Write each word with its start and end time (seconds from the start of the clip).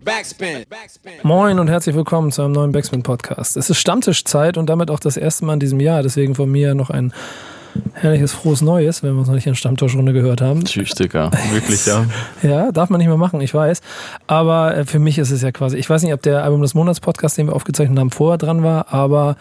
Backspin. 0.00 0.64
Moin 1.22 1.58
und 1.58 1.68
herzlich 1.68 1.94
willkommen 1.94 2.32
zu 2.32 2.42
einem 2.42 2.52
neuen 2.52 2.72
Backspin 2.72 3.02
Podcast. 3.02 3.58
Es 3.58 3.68
ist 3.68 3.78
Stammtischzeit 3.78 4.56
und 4.56 4.66
damit 4.66 4.90
auch 4.90 4.98
das 4.98 5.18
erste 5.18 5.44
Mal 5.44 5.54
in 5.54 5.60
diesem 5.60 5.80
Jahr. 5.80 6.02
Deswegen 6.02 6.34
von 6.34 6.50
mir 6.50 6.74
noch 6.74 6.88
ein 6.88 7.12
herrliches 7.92 8.32
frohes 8.32 8.62
Neues, 8.62 9.02
wenn 9.02 9.12
wir 9.12 9.18
uns 9.18 9.28
noch 9.28 9.34
nicht 9.34 9.46
in 9.46 9.54
Stammtischrunde 9.54 10.14
gehört 10.14 10.40
haben. 10.40 10.64
Tüchtig, 10.64 11.12
ja. 11.12 11.30
Wirklich, 11.52 11.84
ja. 11.84 12.06
ja, 12.42 12.72
darf 12.72 12.88
man 12.88 12.98
nicht 12.98 13.08
mehr 13.08 13.18
machen, 13.18 13.40
ich 13.42 13.52
weiß. 13.52 13.82
Aber 14.26 14.76
äh, 14.76 14.84
für 14.86 14.98
mich 14.98 15.18
ist 15.18 15.30
es 15.30 15.42
ja 15.42 15.52
quasi, 15.52 15.76
ich 15.76 15.90
weiß 15.90 16.02
nicht, 16.02 16.14
ob 16.14 16.22
der 16.22 16.42
Album 16.42 16.62
des 16.62 16.72
Monats 16.72 17.00
Podcast, 17.00 17.36
den 17.36 17.48
wir 17.48 17.54
aufgezeichnet 17.54 17.98
haben, 17.98 18.10
vorher 18.10 18.38
dran 18.38 18.62
war, 18.62 18.92
aber 18.92 19.36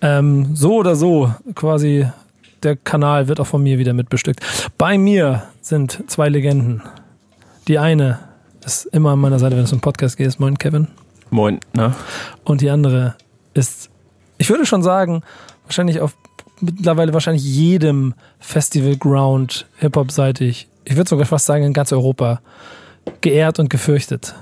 ähm, 0.00 0.54
so 0.54 0.76
oder 0.76 0.94
so 0.94 1.34
quasi 1.56 2.06
der 2.62 2.76
Kanal 2.76 3.26
wird 3.26 3.40
auch 3.40 3.46
von 3.46 3.62
mir 3.62 3.78
wieder 3.78 3.94
mitbestückt. 3.94 4.40
Bei 4.78 4.96
mir 4.96 5.44
sind 5.60 6.04
zwei 6.06 6.28
Legenden. 6.28 6.82
Die 7.66 7.78
eine 7.78 8.27
ist 8.68 8.84
immer 8.86 9.12
an 9.12 9.18
meiner 9.18 9.38
Seite, 9.38 9.56
wenn 9.56 9.64
es 9.64 9.72
um 9.72 9.80
Podcast 9.80 10.16
geht. 10.16 10.38
Moin, 10.38 10.58
Kevin. 10.58 10.88
Moin, 11.30 11.60
na? 11.72 11.94
Und 12.44 12.60
die 12.60 12.68
andere 12.68 13.14
ist, 13.54 13.88
ich 14.36 14.50
würde 14.50 14.66
schon 14.66 14.82
sagen, 14.82 15.22
wahrscheinlich 15.64 16.00
auf 16.00 16.16
mittlerweile 16.60 17.14
wahrscheinlich 17.14 17.44
jedem 17.44 18.14
Festival 18.40 18.96
Ground 18.96 19.66
Hip-Hop-seitig, 19.78 20.68
ich 20.84 20.96
würde 20.96 21.08
sogar 21.08 21.24
fast 21.24 21.46
sagen 21.46 21.64
in 21.64 21.72
ganz 21.72 21.92
Europa, 21.92 22.40
geehrt 23.20 23.58
und 23.58 23.70
gefürchtet. 23.70 24.34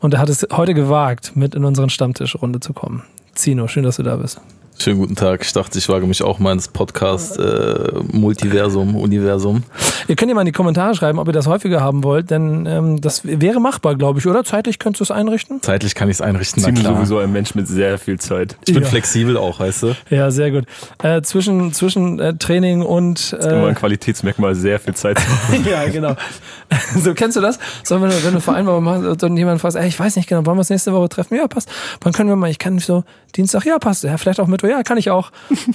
Und 0.00 0.14
er 0.14 0.20
hat 0.20 0.28
es 0.28 0.46
heute 0.52 0.74
gewagt, 0.74 1.36
mit 1.36 1.54
in 1.54 1.64
unseren 1.64 1.90
Stammtischrunde 1.90 2.58
zu 2.58 2.72
kommen. 2.72 3.04
Zino, 3.34 3.68
schön, 3.68 3.84
dass 3.84 3.96
du 3.96 4.02
da 4.02 4.16
bist. 4.16 4.40
Schönen 4.82 4.98
guten 4.98 5.14
Tag. 5.14 5.42
Ich 5.42 5.52
dachte, 5.52 5.78
ich 5.78 5.88
wage 5.88 6.08
mich 6.08 6.24
auch 6.24 6.40
mal 6.40 6.50
ins 6.50 6.66
Podcast 6.66 7.38
äh, 7.38 7.92
Multiversum, 8.10 8.96
Universum. 8.96 9.62
Ihr 10.08 10.16
könnt 10.16 10.28
ja 10.28 10.34
mal 10.34 10.40
in 10.40 10.46
die 10.46 10.52
Kommentare 10.52 10.96
schreiben, 10.96 11.20
ob 11.20 11.28
ihr 11.28 11.32
das 11.32 11.46
häufiger 11.46 11.80
haben 11.80 12.02
wollt, 12.02 12.32
denn 12.32 12.66
ähm, 12.66 13.00
das 13.00 13.22
wäre 13.24 13.60
machbar, 13.60 13.94
glaube 13.94 14.18
ich, 14.18 14.26
oder? 14.26 14.42
Zeitlich 14.42 14.80
könntest 14.80 14.98
du 14.98 15.04
es 15.04 15.10
einrichten? 15.12 15.62
Zeitlich 15.62 15.94
kann 15.94 16.08
ich 16.08 16.16
es 16.16 16.20
einrichten. 16.20 16.60
Ich 16.66 16.74
bin 16.74 16.82
sowieso 16.82 17.18
ein 17.18 17.30
Mensch 17.30 17.54
mit 17.54 17.68
sehr 17.68 17.96
viel 17.96 18.18
Zeit. 18.18 18.56
Ich 18.66 18.74
bin 18.74 18.82
ja. 18.82 18.88
flexibel 18.88 19.36
auch, 19.36 19.60
weißt 19.60 19.84
du? 19.84 19.96
Ja, 20.10 20.32
sehr 20.32 20.50
gut. 20.50 20.64
Äh, 21.00 21.22
zwischen 21.22 21.72
zwischen 21.72 22.18
äh, 22.18 22.34
Training 22.34 22.82
und. 22.82 23.36
Äh, 23.40 23.58
immer 23.58 23.68
ein 23.68 23.76
Qualitätsmerkmal, 23.76 24.56
sehr 24.56 24.80
viel 24.80 24.94
Zeit 24.94 25.20
zu 25.20 25.28
haben. 25.28 25.64
ja, 25.70 25.88
genau. 25.88 26.16
so, 26.96 27.14
kennst 27.14 27.36
du 27.36 27.40
das? 27.40 27.60
So, 27.84 28.02
wenn 28.02 28.10
du, 28.10 28.24
wenn 28.24 28.34
du 28.34 28.40
vereinbaren 28.40 28.82
machst 28.82 29.22
und 29.22 29.36
jemand 29.36 29.60
fragt, 29.60 29.76
ey, 29.76 29.86
ich 29.86 29.98
weiß 29.98 30.16
nicht 30.16 30.28
genau, 30.28 30.44
wollen 30.44 30.56
wir 30.56 30.62
uns 30.62 30.70
nächste 30.70 30.92
Woche 30.92 31.08
treffen? 31.08 31.36
Ja, 31.36 31.46
passt. 31.46 31.70
Wann 32.00 32.12
können 32.12 32.28
wir 32.28 32.34
mal, 32.34 32.50
ich 32.50 32.58
kann 32.58 32.80
so 32.80 33.04
Dienstag, 33.36 33.64
ja, 33.64 33.78
passt. 33.78 34.04
Ja, 34.04 34.16
vielleicht 34.18 34.40
auch 34.40 34.46
Mittwoch, 34.46 34.71
ja, 34.72 34.82
kann 34.82 34.96
ich 34.96 35.10
auch. 35.10 35.30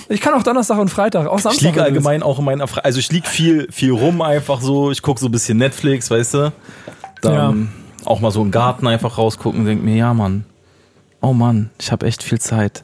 Ich 0.10 0.22
kann 0.22 0.34
auch 0.34 0.44
Donnerstag 0.44 0.80
und 0.80 0.90
Freitag, 0.90 1.28
auch 1.28 1.40
Samstag. 1.40 1.62
Ich 1.62 1.62
liege 1.62 1.84
allgemein 1.84 2.24
auch 2.24 2.40
in 2.40 2.46
meiner, 2.46 2.68
Fre 2.68 2.84
also 2.84 3.00
ich 3.00 3.12
liege 3.12 3.28
viel, 3.28 3.68
viel 3.72 3.92
rum 3.92 4.22
einfach 4.22 4.60
so, 4.60 4.92
ich 4.92 5.02
gucke 5.02 5.20
so 5.20 5.28
ein 5.28 5.32
bisschen 5.32 5.58
Netflix, 5.58 6.10
weißt 6.10 6.34
du? 6.34 6.54
Dann 7.22 7.34
ja. 7.34 8.06
auch 8.06 8.20
mal 8.20 8.32
so 8.32 8.42
im 8.42 8.52
Garten 8.52 8.88
einfach 8.88 9.18
rausgucken 9.18 9.62
und 9.62 9.66
denke 9.66 9.86
mir, 9.86 9.96
ja, 9.96 10.14
Mann, 10.14 10.46
oh 11.22 11.34
Mann, 11.34 11.70
ich 11.80 11.92
habe 11.92 12.06
echt 12.08 12.24
viel 12.24 12.40
Zeit. 12.40 12.82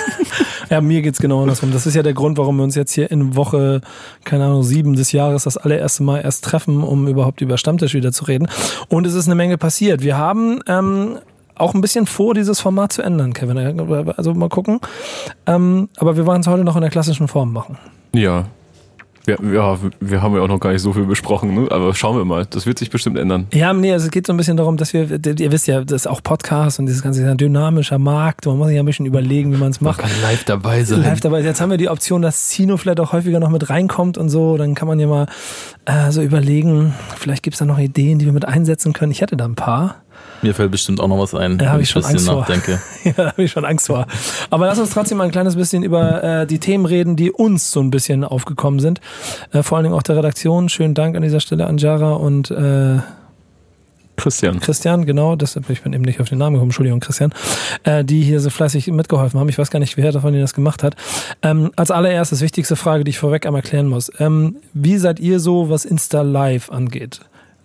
ja, 0.70 0.80
mir 0.80 1.02
geht's 1.02 1.18
genau 1.18 1.42
andersrum. 1.42 1.72
Das 1.72 1.86
ist 1.86 1.94
ja 1.94 2.02
der 2.02 2.14
Grund, 2.14 2.38
warum 2.38 2.56
wir 2.56 2.64
uns 2.64 2.74
jetzt 2.74 2.92
hier 2.92 3.10
in 3.10 3.36
Woche, 3.36 3.80
keine 4.24 4.44
Ahnung, 4.44 4.62
sieben 4.62 4.96
des 4.96 5.12
Jahres 5.12 5.44
das 5.44 5.56
allererste 5.56 6.02
Mal 6.02 6.20
erst 6.20 6.44
treffen, 6.44 6.82
um 6.82 7.06
überhaupt 7.08 7.40
über 7.40 7.58
Stammtisch 7.58 7.94
wieder 7.94 8.12
zu 8.12 8.24
reden. 8.24 8.48
Und 8.88 9.06
es 9.06 9.14
ist 9.14 9.26
eine 9.26 9.34
Menge 9.34 9.58
passiert. 9.58 10.02
Wir 10.02 10.16
haben 10.16 10.60
ähm, 10.66 11.18
auch 11.56 11.74
ein 11.74 11.80
bisschen 11.80 12.06
vor, 12.06 12.34
dieses 12.34 12.60
Format 12.60 12.92
zu 12.92 13.02
ändern, 13.02 13.32
Kevin. 13.32 13.58
Also 14.16 14.34
mal 14.34 14.48
gucken. 14.48 14.80
Ähm, 15.46 15.88
aber 15.96 16.16
wir 16.16 16.26
wollen 16.26 16.40
es 16.40 16.46
heute 16.46 16.64
noch 16.64 16.76
in 16.76 16.82
der 16.82 16.90
klassischen 16.90 17.28
Form 17.28 17.52
machen. 17.52 17.78
Ja, 18.12 18.46
ja, 19.26 19.36
ja, 19.42 19.78
wir 20.00 20.22
haben 20.22 20.34
ja 20.34 20.42
auch 20.42 20.48
noch 20.48 20.60
gar 20.60 20.72
nicht 20.72 20.82
so 20.82 20.92
viel 20.92 21.06
besprochen, 21.06 21.54
ne? 21.54 21.70
aber 21.70 21.94
schauen 21.94 22.16
wir 22.18 22.26
mal. 22.26 22.44
Das 22.44 22.66
wird 22.66 22.78
sich 22.78 22.90
bestimmt 22.90 23.16
ändern. 23.16 23.46
Ja, 23.54 23.72
nee, 23.72 23.90
also 23.90 24.04
es 24.04 24.10
geht 24.10 24.26
so 24.26 24.34
ein 24.34 24.36
bisschen 24.36 24.58
darum, 24.58 24.76
dass 24.76 24.92
wir, 24.92 25.08
ihr 25.10 25.52
wisst 25.52 25.66
ja, 25.66 25.82
das 25.82 26.02
ist 26.02 26.06
auch 26.06 26.22
Podcast 26.22 26.78
und 26.78 26.86
dieses 26.86 27.02
ganze 27.02 27.22
ist 27.22 27.28
ein 27.28 27.38
dynamischer 27.38 27.98
Markt. 27.98 28.44
Man 28.44 28.58
muss 28.58 28.66
sich 28.66 28.76
ja 28.76 28.82
ein 28.82 28.86
bisschen 28.86 29.06
überlegen, 29.06 29.52
wie 29.54 29.56
man 29.56 29.70
es 29.70 29.80
macht. 29.80 30.02
Man 30.02 30.10
kann 30.10 30.22
live 30.22 30.44
dabei 30.44 30.84
sein. 30.84 31.02
Live 31.02 31.20
dabei. 31.20 31.40
Jetzt 31.40 31.62
haben 31.62 31.70
wir 31.70 31.78
die 31.78 31.88
Option, 31.88 32.20
dass 32.20 32.48
Zino 32.48 32.76
vielleicht 32.76 33.00
auch 33.00 33.12
häufiger 33.12 33.40
noch 33.40 33.48
mit 33.48 33.70
reinkommt 33.70 34.18
und 34.18 34.28
so. 34.28 34.58
Dann 34.58 34.74
kann 34.74 34.88
man 34.88 35.00
ja 35.00 35.06
mal 35.06 35.26
äh, 35.86 36.10
so 36.10 36.20
überlegen, 36.20 36.92
vielleicht 37.16 37.42
gibt 37.42 37.54
es 37.54 37.60
da 37.60 37.64
noch 37.64 37.78
Ideen, 37.78 38.18
die 38.18 38.26
wir 38.26 38.32
mit 38.32 38.46
einsetzen 38.46 38.92
können. 38.92 39.10
Ich 39.10 39.22
hätte 39.22 39.38
da 39.38 39.46
ein 39.46 39.54
paar. 39.54 40.03
Mir 40.44 40.54
fällt 40.54 40.70
bestimmt 40.70 41.00
auch 41.00 41.08
noch 41.08 41.18
was 41.18 41.34
ein, 41.34 41.56
da 41.56 41.72
wenn 41.72 41.80
ich, 41.80 41.96
ich 41.96 42.04
ein 42.04 42.12
bisschen 42.12 42.36
nachdenke. 42.36 42.78
ja, 43.04 43.12
da 43.16 43.26
habe 43.28 43.44
ich 43.44 43.50
schon 43.50 43.64
Angst 43.64 43.86
vor. 43.86 44.06
Aber 44.50 44.66
lass 44.66 44.78
uns 44.78 44.90
trotzdem 44.90 45.16
mal 45.16 45.24
ein 45.24 45.30
kleines 45.30 45.56
bisschen 45.56 45.82
über 45.82 46.22
äh, 46.22 46.46
die 46.46 46.58
Themen 46.58 46.84
reden, 46.84 47.16
die 47.16 47.32
uns 47.32 47.70
so 47.70 47.80
ein 47.80 47.90
bisschen 47.90 48.24
aufgekommen 48.24 48.78
sind. 48.78 49.00
Äh, 49.52 49.62
vor 49.62 49.78
allen 49.78 49.84
Dingen 49.84 49.96
auch 49.96 50.02
der 50.02 50.18
Redaktion. 50.18 50.68
Schönen 50.68 50.92
Dank 50.92 51.16
an 51.16 51.22
dieser 51.22 51.40
Stelle 51.40 51.66
an 51.66 51.78
Jara 51.78 52.12
und 52.12 52.50
äh, 52.50 52.98
Christian. 54.16 54.60
Christian, 54.60 55.06
genau, 55.06 55.34
das, 55.34 55.58
ich 55.68 55.80
bin 55.80 55.94
eben 55.94 56.04
nicht 56.04 56.20
auf 56.20 56.28
den 56.28 56.36
Namen 56.36 56.56
gekommen, 56.56 56.70
Entschuldigung, 56.70 57.00
Christian, 57.00 57.32
äh, 57.84 58.04
die 58.04 58.20
hier 58.20 58.38
so 58.40 58.50
fleißig 58.50 58.86
mitgeholfen 58.88 59.40
haben. 59.40 59.48
Ich 59.48 59.56
weiß 59.56 59.70
gar 59.70 59.80
nicht, 59.80 59.96
wer 59.96 60.12
davon 60.12 60.38
das 60.38 60.52
gemacht 60.52 60.82
hat. 60.82 60.94
Ähm, 61.40 61.70
als 61.74 61.90
allererstes, 61.90 62.42
wichtigste 62.42 62.76
Frage, 62.76 63.04
die 63.04 63.10
ich 63.10 63.18
vorweg 63.18 63.46
einmal 63.46 63.62
klären 63.62 63.88
muss. 63.88 64.12
Ähm, 64.18 64.56
wie 64.74 64.98
seid 64.98 65.20
ihr 65.20 65.40
so, 65.40 65.70
was 65.70 65.86
Insta 65.86 66.20
Live 66.20 66.70
angeht? 66.70 67.20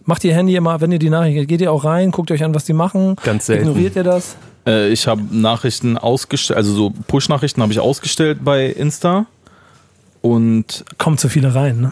Macht 0.05 0.23
ihr 0.23 0.33
Handy 0.33 0.55
immer, 0.55 0.81
wenn 0.81 0.91
ihr 0.91 0.99
die 0.99 1.09
Nachrichten, 1.09 1.45
geht 1.47 1.61
ihr 1.61 1.71
auch 1.71 1.83
rein, 1.83 2.11
guckt 2.11 2.31
euch 2.31 2.43
an, 2.43 2.53
was 2.55 2.65
die 2.65 2.73
machen? 2.73 3.15
Ganz 3.23 3.45
selten. 3.45 3.67
Ignoriert 3.67 3.95
ihr 3.95 4.03
das? 4.03 4.37
Äh, 4.65 4.89
ich 4.89 5.07
habe 5.07 5.21
Nachrichten 5.31 5.97
ausgestellt, 5.97 6.57
also 6.57 6.73
so 6.73 6.93
Push-Nachrichten 7.07 7.61
habe 7.61 7.71
ich 7.71 7.79
ausgestellt 7.79 8.39
bei 8.43 8.65
Insta. 8.65 9.25
Und. 10.21 10.83
Kommt 10.97 11.19
zu 11.19 11.29
viele 11.29 11.53
rein, 11.55 11.79
ne? 11.79 11.91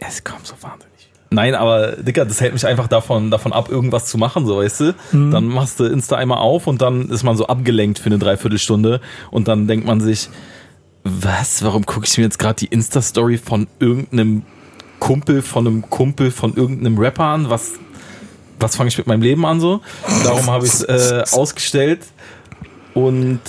Es 0.00 0.24
kommt 0.24 0.46
so 0.46 0.54
wahnsinnig. 0.60 0.88
Nein, 1.30 1.54
aber 1.54 1.92
Dicker, 1.92 2.24
das 2.24 2.40
hält 2.40 2.54
mich 2.54 2.66
einfach 2.66 2.88
davon, 2.88 3.30
davon 3.30 3.52
ab, 3.52 3.68
irgendwas 3.68 4.06
zu 4.06 4.16
machen, 4.16 4.46
so 4.46 4.58
weißt 4.58 4.80
du. 4.80 4.94
Mhm. 5.12 5.30
Dann 5.30 5.44
machst 5.46 5.78
du 5.78 5.84
Insta 5.84 6.16
einmal 6.16 6.38
auf 6.38 6.66
und 6.66 6.80
dann 6.80 7.10
ist 7.10 7.22
man 7.22 7.36
so 7.36 7.46
abgelenkt 7.46 7.98
für 7.98 8.06
eine 8.06 8.18
Dreiviertelstunde 8.18 9.00
und 9.30 9.46
dann 9.46 9.66
denkt 9.66 9.86
man 9.86 10.00
sich, 10.00 10.30
was, 11.04 11.62
warum 11.62 11.84
gucke 11.84 12.06
ich 12.06 12.16
mir 12.16 12.24
jetzt 12.24 12.38
gerade 12.38 12.56
die 12.56 12.66
Insta-Story 12.66 13.38
von 13.38 13.66
irgendeinem 13.78 14.42
Kumpel 14.98 15.42
von 15.42 15.66
einem 15.66 15.88
Kumpel 15.88 16.30
von 16.30 16.54
irgendeinem 16.54 16.98
Rapper 16.98 17.24
an, 17.24 17.50
was, 17.50 17.72
was 18.58 18.76
fange 18.76 18.88
ich 18.88 18.98
mit 18.98 19.06
meinem 19.06 19.22
Leben 19.22 19.44
an 19.46 19.60
so? 19.60 19.80
Darum 20.24 20.46
habe 20.46 20.66
ich 20.66 20.72
es 20.72 20.82
äh, 20.82 21.24
ausgestellt. 21.32 22.00
Und 22.94 23.40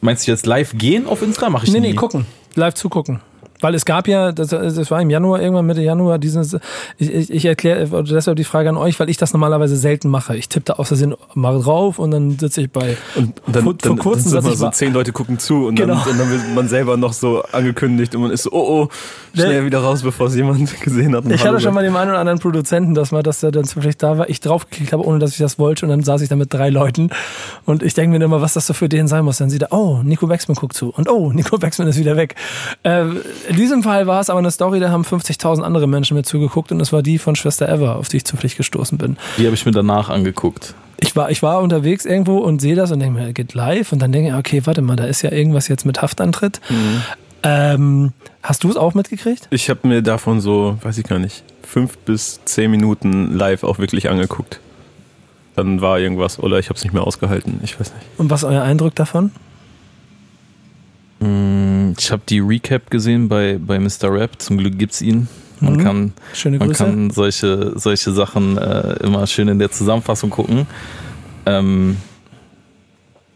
meinst 0.00 0.26
du 0.26 0.30
jetzt 0.30 0.46
live 0.46 0.72
gehen 0.76 1.06
auf 1.06 1.22
Insta? 1.22 1.50
Mache 1.50 1.66
ich 1.66 1.72
nee, 1.72 1.80
nie. 1.80 1.88
Nee, 1.88 1.94
gucken. 1.94 2.26
Live 2.54 2.74
zugucken. 2.74 3.20
Weil 3.64 3.74
es 3.74 3.86
gab 3.86 4.08
ja, 4.08 4.30
das, 4.30 4.48
das 4.48 4.90
war 4.90 5.00
im 5.00 5.08
Januar, 5.08 5.40
irgendwann 5.40 5.64
Mitte 5.64 5.80
Januar, 5.80 6.18
dieses, 6.18 6.54
ich, 6.98 7.10
ich, 7.10 7.32
ich 7.32 7.44
erkläre 7.46 8.04
deshalb 8.04 8.36
die 8.36 8.44
Frage 8.44 8.68
an 8.68 8.76
euch, 8.76 9.00
weil 9.00 9.08
ich 9.08 9.16
das 9.16 9.32
normalerweise 9.32 9.74
selten 9.78 10.10
mache. 10.10 10.36
Ich 10.36 10.50
tippe 10.50 10.66
da 10.66 10.74
aus 10.74 10.88
Versehen 10.88 11.14
mal 11.32 11.58
drauf 11.58 11.98
und 11.98 12.10
dann 12.10 12.38
sitze 12.38 12.60
ich 12.60 12.70
bei. 12.70 12.98
Und 13.14 13.40
dann, 13.46 13.64
vor, 13.64 13.72
dann, 13.72 13.96
vor 13.96 14.12
kurzem 14.12 14.32
dann 14.32 14.42
sind 14.42 14.58
so 14.58 14.68
zehn 14.68 14.92
Leute 14.92 15.12
gucken 15.12 15.38
zu 15.38 15.66
und, 15.66 15.76
genau. 15.76 15.94
dann, 15.94 16.12
und 16.12 16.18
dann 16.18 16.30
wird 16.30 16.42
man 16.54 16.68
selber 16.68 16.98
noch 16.98 17.14
so 17.14 17.42
angekündigt 17.52 18.14
und 18.14 18.20
man 18.20 18.32
ist 18.32 18.42
so, 18.42 18.52
oh 18.52 18.74
oh, 18.82 18.88
schnell 19.32 19.52
Der, 19.52 19.64
wieder 19.64 19.78
raus, 19.78 20.02
bevor 20.02 20.26
es 20.26 20.34
jemand 20.34 20.80
gesehen 20.80 21.16
hat. 21.16 21.24
Ich 21.30 21.42
hatte 21.42 21.58
schon 21.60 21.72
mal 21.72 21.82
den 21.82 21.96
einen 21.96 22.10
oder 22.10 22.20
anderen 22.20 22.40
Produzenten, 22.40 22.94
dass 22.94 23.12
mal, 23.12 23.22
dass 23.22 23.40
der 23.40 23.50
dann 23.50 23.64
zufällig 23.64 23.96
da 23.96 24.18
war, 24.18 24.28
ich 24.28 24.40
draufgeklickt 24.40 24.92
habe, 24.92 25.04
ohne 25.04 25.18
dass 25.18 25.32
ich 25.32 25.38
das 25.38 25.58
wollte 25.58 25.86
und 25.86 25.90
dann 25.90 26.02
saß 26.02 26.20
ich 26.20 26.28
da 26.28 26.36
mit 26.36 26.52
drei 26.52 26.70
Leuten 26.70 27.10
und 27.64 27.82
ich 27.82 27.94
denke 27.94 28.18
mir 28.18 28.24
immer, 28.24 28.40
was 28.40 28.54
das 28.54 28.66
so 28.66 28.74
für 28.74 28.88
den 28.88 29.08
sein 29.08 29.24
muss. 29.24 29.38
Dann 29.38 29.50
sieht 29.50 29.62
er, 29.62 29.72
oh, 29.72 30.00
Nico 30.02 30.26
Baxman 30.26 30.56
guckt 30.56 30.76
zu 30.76 30.90
und 30.90 31.08
oh, 31.08 31.32
Nico 31.32 31.58
Baxman 31.58 31.88
ist 31.88 31.98
wieder 31.98 32.16
weg. 32.16 32.34
Äh, 32.82 33.04
in 33.54 33.60
diesem 33.60 33.84
Fall 33.84 34.08
war 34.08 34.20
es 34.20 34.30
aber 34.30 34.40
eine 34.40 34.50
Story, 34.50 34.80
da 34.80 34.90
haben 34.90 35.04
50.000 35.04 35.62
andere 35.62 35.86
Menschen 35.86 36.16
mir 36.16 36.24
zugeguckt 36.24 36.72
und 36.72 36.80
es 36.80 36.92
war 36.92 37.04
die 37.04 37.18
von 37.18 37.36
Schwester 37.36 37.68
Eva, 37.68 37.94
auf 37.94 38.08
die 38.08 38.16
ich 38.16 38.24
zufällig 38.24 38.56
gestoßen 38.56 38.98
bin. 38.98 39.16
Die 39.38 39.44
habe 39.46 39.54
ich 39.54 39.64
mir 39.64 39.70
danach 39.70 40.08
angeguckt. 40.08 40.74
Ich 40.98 41.14
war, 41.14 41.30
ich 41.30 41.40
war 41.40 41.60
unterwegs 41.60 42.04
irgendwo 42.04 42.38
und 42.38 42.60
sehe 42.60 42.74
das 42.74 42.90
und 42.90 42.98
denke 42.98 43.20
mir, 43.20 43.32
geht 43.32 43.54
live 43.54 43.92
und 43.92 44.02
dann 44.02 44.10
denke 44.10 44.30
ich, 44.30 44.34
okay, 44.34 44.62
warte 44.64 44.82
mal, 44.82 44.96
da 44.96 45.04
ist 45.04 45.22
ja 45.22 45.30
irgendwas 45.30 45.68
jetzt 45.68 45.86
mit 45.86 46.02
Haftantritt. 46.02 46.60
Mhm. 46.68 47.02
Ähm, 47.44 48.12
hast 48.42 48.64
du 48.64 48.70
es 48.70 48.76
auch 48.76 48.94
mitgekriegt? 48.94 49.46
Ich 49.50 49.70
habe 49.70 49.86
mir 49.86 50.02
davon 50.02 50.40
so, 50.40 50.76
weiß 50.82 50.98
ich 50.98 51.04
gar 51.04 51.20
nicht, 51.20 51.44
fünf 51.62 51.96
bis 51.98 52.40
zehn 52.44 52.72
Minuten 52.72 53.36
live 53.36 53.62
auch 53.62 53.78
wirklich 53.78 54.10
angeguckt. 54.10 54.58
Dann 55.54 55.80
war 55.80 56.00
irgendwas 56.00 56.40
oder 56.40 56.58
ich 56.58 56.70
habe 56.70 56.76
es 56.76 56.82
nicht 56.82 56.92
mehr 56.92 57.06
ausgehalten, 57.06 57.60
ich 57.62 57.78
weiß 57.78 57.94
nicht. 57.94 58.06
Und 58.18 58.30
was 58.30 58.42
ist 58.42 58.48
euer 58.48 58.62
Eindruck 58.62 58.96
davon? 58.96 59.30
Mm, 61.24 61.94
ich 61.98 62.12
habe 62.12 62.22
die 62.28 62.40
Recap 62.40 62.90
gesehen 62.90 63.28
bei, 63.28 63.58
bei 63.58 63.78
Mr. 63.78 64.12
Rap. 64.12 64.42
Zum 64.42 64.58
Glück 64.58 64.78
gibt 64.78 64.92
es 64.92 65.00
ihn. 65.00 65.28
Man, 65.60 65.74
mhm. 65.74 65.82
kann, 65.82 66.12
man 66.58 66.72
kann 66.72 67.10
solche, 67.10 67.72
solche 67.78 68.12
Sachen 68.12 68.58
äh, 68.58 68.94
immer 69.02 69.26
schön 69.26 69.48
in 69.48 69.58
der 69.58 69.70
Zusammenfassung 69.70 70.28
gucken. 70.28 70.66
Ähm, 71.46 71.96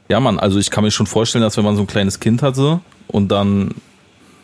ja, 0.08 0.20
man, 0.20 0.38
also 0.38 0.58
ich 0.58 0.70
kann 0.70 0.84
mir 0.84 0.90
schon 0.90 1.06
vorstellen, 1.06 1.42
dass 1.42 1.56
wenn 1.56 1.64
man 1.64 1.76
so 1.76 1.82
ein 1.82 1.86
kleines 1.86 2.20
Kind 2.20 2.42
hat 2.42 2.56
so, 2.56 2.80
und 3.06 3.28
dann 3.28 3.74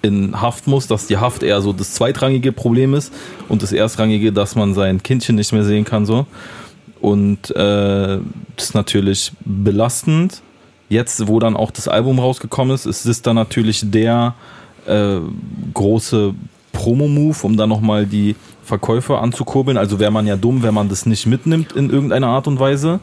in 0.00 0.41
Haft 0.41 0.67
muss, 0.67 0.87
dass 0.87 1.06
die 1.06 1.17
Haft 1.17 1.43
eher 1.43 1.61
so 1.61 1.73
das 1.73 1.94
zweitrangige 1.94 2.52
Problem 2.52 2.94
ist 2.94 3.12
und 3.49 3.62
das 3.62 3.73
erstrangige, 3.73 4.32
dass 4.32 4.55
man 4.55 4.75
sein 4.75 5.02
Kindchen 5.02 5.37
nicht 5.37 5.52
mehr 5.52 5.64
sehen 5.64 5.85
kann 5.85 6.06
so. 6.06 6.26
Und 7.00 7.50
äh, 7.50 8.19
das 8.56 8.67
ist 8.67 8.75
natürlich 8.75 9.32
belastend 9.44 10.43
jetzt, 10.94 11.29
wo 11.29 11.38
dann 11.38 11.56
auch 11.56 11.70
das 11.70 11.88
Album 11.88 12.19
rausgekommen 12.19 12.75
ist, 12.75 12.87
ist 12.87 13.05
es 13.05 13.20
dann 13.20 13.37
natürlich 13.37 13.82
der 13.85 14.35
äh, 14.87 15.19
große 15.75 16.35
Promo-Move, 16.73 17.37
um 17.43 17.56
dann 17.56 17.69
nochmal 17.69 18.06
die, 18.06 18.35
Verkäufer 18.64 19.20
anzukurbeln. 19.20 19.76
Also 19.76 20.00
wäre 20.00 20.11
man 20.11 20.26
ja 20.26 20.37
dumm, 20.37 20.62
wenn 20.62 20.75
man 20.75 20.88
das 20.88 21.06
nicht 21.06 21.26
mitnimmt 21.26 21.73
in 21.73 21.91
irgendeiner 21.91 22.29
Art 22.29 22.49
und 22.49 22.58
Weise. 22.58 23.00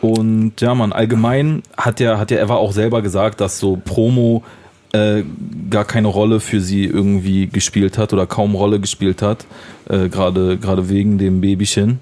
Und 0.00 0.60
ja, 0.60 0.74
man, 0.74 0.92
allgemein 0.92 1.62
hat 1.76 2.00
ja, 2.00 2.18
hat 2.18 2.30
ja 2.30 2.38
Eva 2.38 2.56
auch 2.56 2.72
selber 2.72 3.02
gesagt, 3.02 3.40
dass 3.40 3.58
so 3.58 3.78
Promo 3.82 4.42
äh, 4.92 5.22
gar 5.70 5.84
keine 5.84 6.08
Rolle 6.08 6.40
für 6.40 6.60
sie 6.60 6.84
irgendwie 6.84 7.46
gespielt 7.46 7.98
hat 7.98 8.12
oder 8.12 8.26
kaum 8.26 8.54
Rolle 8.54 8.80
gespielt 8.80 9.22
hat, 9.22 9.46
äh, 9.88 10.08
gerade 10.08 10.58
gerade 10.58 10.88
wegen 10.88 11.18
dem 11.18 11.40
Babychen. 11.40 12.00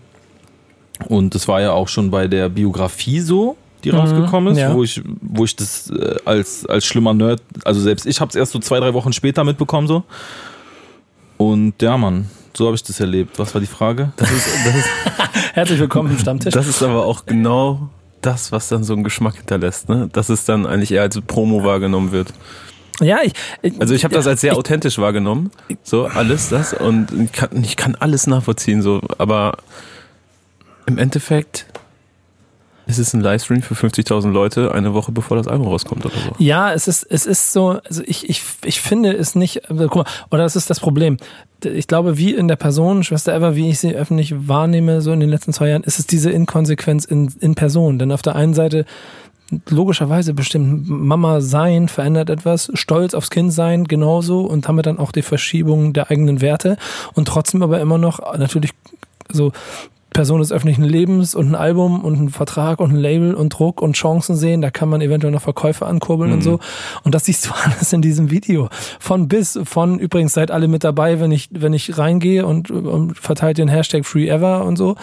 Und 1.08 1.34
das 1.34 1.48
war 1.48 1.60
ja 1.60 1.72
auch 1.72 1.88
schon 1.88 2.10
bei 2.10 2.28
der 2.28 2.48
Biografie 2.48 3.20
so, 3.20 3.56
die 3.84 3.92
mhm, 3.92 3.98
rausgekommen 3.98 4.54
ist, 4.54 4.58
ja. 4.58 4.74
wo 4.74 4.82
ich 4.82 5.02
wo 5.20 5.44
ich 5.44 5.54
das 5.56 5.90
äh, 5.90 6.16
als 6.24 6.66
als 6.66 6.84
schlimmer 6.84 7.14
Nerd, 7.14 7.42
also 7.64 7.80
selbst 7.80 8.06
ich 8.06 8.20
habe 8.20 8.30
es 8.30 8.34
erst 8.34 8.52
so 8.52 8.58
zwei 8.58 8.80
drei 8.80 8.94
Wochen 8.94 9.12
später 9.12 9.44
mitbekommen 9.44 9.86
so. 9.86 10.04
Und 11.36 11.82
ja, 11.82 11.96
Mann, 11.96 12.30
so 12.56 12.66
habe 12.66 12.76
ich 12.76 12.82
das 12.82 13.00
erlebt. 13.00 13.38
Was 13.38 13.54
war 13.54 13.60
die 13.60 13.66
Frage? 13.66 14.12
Das 14.16 14.30
ist, 14.30 14.46
das 14.64 14.74
ist 14.76 14.88
Herzlich 15.54 15.78
willkommen 15.78 16.10
im 16.10 16.18
Stammtisch. 16.18 16.54
Das 16.54 16.66
ist 16.66 16.82
aber 16.82 17.04
auch 17.04 17.26
genau 17.26 17.90
das, 18.22 18.52
was 18.52 18.68
dann 18.68 18.84
so 18.84 18.94
einen 18.94 19.04
Geschmack 19.04 19.36
hinterlässt, 19.36 19.88
ne? 19.88 20.08
Dass 20.12 20.28
es 20.28 20.44
dann 20.44 20.66
eigentlich 20.66 20.92
eher 20.92 21.02
als 21.02 21.20
Promo 21.20 21.64
wahrgenommen 21.64 22.12
wird. 22.12 22.32
Ja, 23.00 23.18
ich. 23.22 23.34
Also 23.80 23.94
ich 23.94 24.04
habe 24.04 24.14
das 24.14 24.26
als 24.26 24.40
sehr 24.40 24.52
ich, 24.52 24.58
authentisch 24.58 24.98
wahrgenommen. 24.98 25.50
So, 25.82 26.06
alles 26.06 26.48
das. 26.48 26.72
Und 26.72 27.12
ich 27.12 27.32
kann, 27.32 27.64
ich 27.64 27.76
kann 27.76 27.94
alles 27.96 28.26
nachvollziehen, 28.26 28.82
so, 28.82 29.00
aber 29.18 29.58
im 30.86 30.98
Endeffekt 30.98 31.66
ist 32.86 32.98
es 32.98 33.14
ein 33.14 33.20
Livestream 33.20 33.62
für 33.62 33.74
50.000 33.74 34.30
Leute 34.30 34.72
eine 34.72 34.94
Woche 34.94 35.12
bevor 35.12 35.36
das 35.36 35.48
Album 35.48 35.68
rauskommt 35.68 36.04
oder 36.04 36.14
so. 36.14 36.32
Ja, 36.38 36.72
es 36.72 36.88
ist, 36.88 37.04
es 37.04 37.26
ist 37.26 37.52
so, 37.52 37.80
also 37.84 38.02
ich, 38.06 38.28
ich, 38.28 38.42
ich 38.64 38.80
finde 38.80 39.12
es 39.12 39.34
nicht, 39.34 39.70
also 39.70 39.88
guck 39.88 40.04
mal, 40.04 40.12
oder 40.30 40.42
das 40.42 40.56
ist 40.56 40.70
das 40.70 40.80
Problem. 40.80 41.16
Ich 41.64 41.86
glaube, 41.86 42.18
wie 42.18 42.34
in 42.34 42.48
der 42.48 42.56
Person, 42.56 43.04
Schwester 43.04 43.34
Eva, 43.34 43.54
wie 43.54 43.70
ich 43.70 43.78
sie 43.78 43.94
öffentlich 43.94 44.34
wahrnehme, 44.48 45.00
so 45.00 45.12
in 45.12 45.20
den 45.20 45.30
letzten 45.30 45.52
zwei 45.52 45.68
Jahren, 45.68 45.82
ist 45.82 45.98
es 45.98 46.06
diese 46.06 46.30
Inkonsequenz 46.30 47.06
in, 47.06 47.32
in 47.40 47.54
Person. 47.54 47.98
Denn 47.98 48.12
auf 48.12 48.22
der 48.22 48.36
einen 48.36 48.52
Seite 48.52 48.84
logischerweise 49.68 50.34
bestimmt 50.34 50.88
Mama 50.88 51.40
sein 51.40 51.88
verändert 51.88 52.30
etwas, 52.30 52.70
Stolz 52.74 53.14
aufs 53.14 53.30
Kind 53.30 53.52
sein 53.52 53.84
genauso 53.84 54.40
und 54.40 54.68
damit 54.68 54.86
dann 54.86 54.98
auch 54.98 55.12
die 55.12 55.22
Verschiebung 55.22 55.92
der 55.92 56.10
eigenen 56.10 56.40
Werte 56.40 56.76
und 57.14 57.28
trotzdem 57.28 57.62
aber 57.62 57.80
immer 57.80 57.98
noch 57.98 58.36
natürlich 58.36 58.72
so 59.30 59.52
Person 60.14 60.40
des 60.40 60.52
öffentlichen 60.52 60.84
Lebens 60.84 61.34
und 61.34 61.48
ein 61.48 61.54
Album 61.54 62.02
und 62.02 62.18
ein 62.18 62.28
Vertrag 62.30 62.80
und 62.80 62.92
ein 62.92 62.96
Label 62.96 63.34
und 63.34 63.50
Druck 63.50 63.82
und 63.82 63.94
Chancen 63.94 64.36
sehen. 64.36 64.62
Da 64.62 64.70
kann 64.70 64.88
man 64.88 65.02
eventuell 65.02 65.32
noch 65.32 65.42
Verkäufe 65.42 65.84
ankurbeln 65.84 66.30
mhm. 66.30 66.36
und 66.36 66.42
so. 66.42 66.60
Und 67.02 67.14
das 67.14 67.26
siehst 67.26 67.46
du 67.46 67.50
alles 67.64 67.92
in 67.92 68.00
diesem 68.00 68.30
Video. 68.30 68.68
Von 68.98 69.28
bis, 69.28 69.58
von 69.64 69.98
übrigens 69.98 70.32
seid 70.32 70.50
alle 70.50 70.68
mit 70.68 70.84
dabei, 70.84 71.20
wenn 71.20 71.32
ich, 71.32 71.50
wenn 71.52 71.74
ich 71.74 71.98
reingehe 71.98 72.46
und, 72.46 72.70
und 72.70 73.18
verteilt 73.18 73.58
den 73.58 73.68
Hashtag 73.68 74.06
FreeEver 74.06 74.64
und 74.64 74.76
so. 74.76 74.96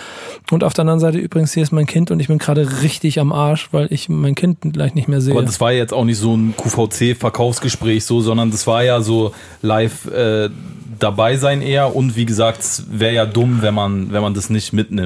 Und 0.50 0.64
auf 0.64 0.74
der 0.74 0.84
anderen 0.84 1.02
Seite 1.02 1.20
übrigens, 1.20 1.54
hier 1.54 1.64
ist 1.64 1.72
mein 1.72 1.86
Kind 1.86 2.10
und 2.10 2.20
ich 2.20 2.30
bin 2.30 2.38
gerade 2.38 2.82
richtig 2.82 3.20
am 3.20 3.34
Arsch, 3.34 3.68
weil 3.72 3.88
ich 3.92 4.10
mein 4.10 4.34
Kind 4.34 4.60
gleich 4.74 4.96
nicht 4.96 5.10
mehr 5.10 5.22
sehe. 5.22 5.34
Aber 5.34 5.44
das 5.44 5.60
war 5.60 5.74
jetzt 5.74 5.94
auch 5.94 6.06
nicht 6.06 6.18
so 6.18 6.36
ein 6.36 6.56
QVC-Verkaufsgespräch 6.56 8.06
so, 8.06 8.22
sondern 8.22 8.50
das 8.50 8.66
war 8.66 8.84
ja 8.84 9.02
so 9.02 9.34
live, 9.62 10.06
äh, 10.06 10.50
dabei 11.02 11.36
sein 11.38 11.62
eher 11.62 11.96
und 11.96 12.16
wie 12.16 12.26
gesagt, 12.26 12.62
es 12.62 12.86
wäre 12.92 13.14
ja 13.14 13.26
dumm, 13.26 13.62
wenn 13.62 13.74
man, 13.74 14.12
wenn 14.12 14.22
man 14.22 14.34
das 14.34 14.50
nicht 14.50 14.72
mitnimmt. 14.72 15.01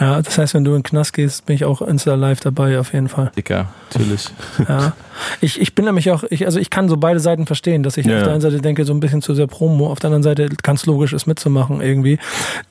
Ja, 0.00 0.22
das 0.22 0.38
heißt, 0.38 0.54
wenn 0.54 0.64
du 0.64 0.70
in 0.70 0.78
den 0.78 0.82
Knast 0.84 1.12
gehst, 1.12 1.44
bin 1.44 1.54
ich 1.54 1.64
auch 1.64 1.82
Insta 1.82 2.14
live 2.14 2.40
dabei, 2.40 2.78
auf 2.78 2.94
jeden 2.94 3.08
Fall. 3.08 3.30
Dicker, 3.36 3.68
natürlich. 3.92 4.30
Ja. 4.68 4.94
Ich, 5.40 5.60
ich 5.60 5.74
bin 5.74 5.84
nämlich 5.84 6.10
auch, 6.10 6.24
ich, 6.30 6.46
also 6.46 6.58
ich 6.58 6.70
kann 6.70 6.88
so 6.88 6.96
beide 6.96 7.20
Seiten 7.20 7.46
verstehen, 7.46 7.82
dass 7.82 7.96
ich 7.96 8.06
ja. 8.06 8.16
auf 8.16 8.22
der 8.24 8.32
einen 8.32 8.40
Seite 8.40 8.60
denke, 8.60 8.84
so 8.84 8.94
ein 8.94 9.00
bisschen 9.00 9.20
zu 9.20 9.34
sehr 9.34 9.46
Promo, 9.46 9.90
auf 9.90 10.00
der 10.00 10.08
anderen 10.08 10.22
Seite 10.22 10.48
ganz 10.62 10.86
logisch 10.86 11.12
ist 11.12 11.26
mitzumachen 11.26 11.80
irgendwie. 11.80 12.18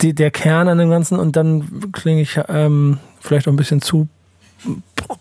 Die, 0.01 0.15
der 0.15 0.31
Kern 0.31 0.67
an 0.67 0.79
dem 0.79 0.89
Ganzen 0.89 1.19
und 1.19 1.35
dann 1.35 1.91
klinge 1.91 2.21
ich 2.21 2.39
ähm, 2.49 2.97
vielleicht 3.19 3.47
auch 3.47 3.53
ein 3.53 3.57
bisschen 3.57 3.81
zu 3.81 4.07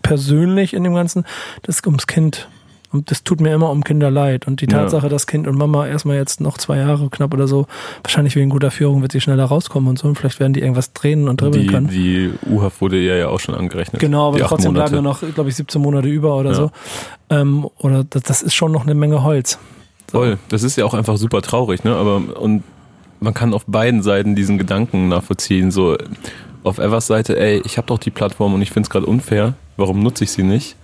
persönlich 0.03 0.75
in 0.75 0.85
dem 0.85 0.95
Ganzen, 0.95 1.25
das 1.63 1.83
ums 1.85 2.07
Kind 2.07 2.49
und 2.93 3.11
das 3.11 3.23
tut 3.23 3.41
mir 3.41 3.55
immer 3.55 3.71
um 3.71 3.85
Kinder 3.85 4.11
leid. 4.11 4.49
Und 4.49 4.61
die 4.61 4.67
Tatsache, 4.67 5.05
ja. 5.05 5.09
dass 5.09 5.29
Kind 5.29 5.47
und 5.47 5.57
Mama 5.57 5.87
erstmal 5.87 6.17
jetzt 6.17 6.41
noch 6.41 6.59
zwei 6.59 6.79
Jahre 6.79 7.09
knapp 7.09 7.33
oder 7.33 7.47
so, 7.47 7.67
wahrscheinlich 8.03 8.35
wegen 8.35 8.51
guter 8.51 8.73
Führung 8.73 9.01
wird 9.01 9.13
sie 9.13 9.21
schneller 9.21 9.45
rauskommen 9.45 9.89
und 9.89 9.99
so. 9.99 10.09
Und 10.09 10.17
vielleicht 10.17 10.41
werden 10.41 10.55
die 10.55 10.61
irgendwas 10.61 10.93
drehen 10.93 11.29
und 11.29 11.41
dribbeln 11.41 11.63
die, 11.63 11.69
können. 11.69 11.89
Die 11.89 12.33
U-Haft 12.51 12.81
wurde 12.81 12.99
ja 12.99 13.15
ja 13.15 13.29
auch 13.29 13.39
schon 13.39 13.55
angerechnet. 13.55 14.01
Genau, 14.01 14.29
aber 14.29 14.41
trotzdem 14.41 14.73
bleiben 14.73 14.93
wir 14.93 15.03
noch, 15.03 15.21
glaube 15.35 15.51
ich, 15.51 15.57
17 15.57 15.81
Monate 15.81 16.09
über 16.09 16.37
oder 16.37 16.51
ja. 16.51 16.57
so. 16.57 16.71
Ähm, 17.31 17.69
oder 17.79 18.03
das, 18.03 18.25
das, 18.25 18.43
ist 18.43 18.55
schon 18.55 18.73
noch 18.73 18.83
eine 18.83 18.97
Menge 18.97 19.23
Holz. 19.23 19.59
So. 20.11 20.19
Voll. 20.19 20.39
Das 20.49 20.65
ist 20.65 20.77
ja 20.77 20.85
auch 20.85 20.95
einfach 20.95 21.17
super 21.17 21.43
traurig, 21.43 21.85
ne? 21.85 21.95
Aber 21.95 22.41
und 22.41 22.65
man 23.21 23.35
kann 23.35 23.55
auf 23.55 23.67
beiden 23.67 24.03
Seiten 24.03 24.35
diesen 24.35 24.59
Gedanken 24.59 25.09
nachvollziehen. 25.09 25.71
So 25.71 25.97
auf 26.65 26.79
Evers 26.79 27.07
Seite, 27.07 27.39
ey, 27.39 27.63
ich 27.65 27.77
habe 27.77 27.87
doch 27.87 27.99
die 27.99 28.11
Plattform 28.11 28.55
und 28.55 28.63
ich 28.63 28.71
finde 28.71 28.87
es 28.87 28.91
gerade 28.91 29.07
unfair. 29.07 29.55
Warum 29.77 30.03
nutze 30.03 30.25
ich 30.25 30.33
sie 30.33 30.43
nicht? 30.43 30.75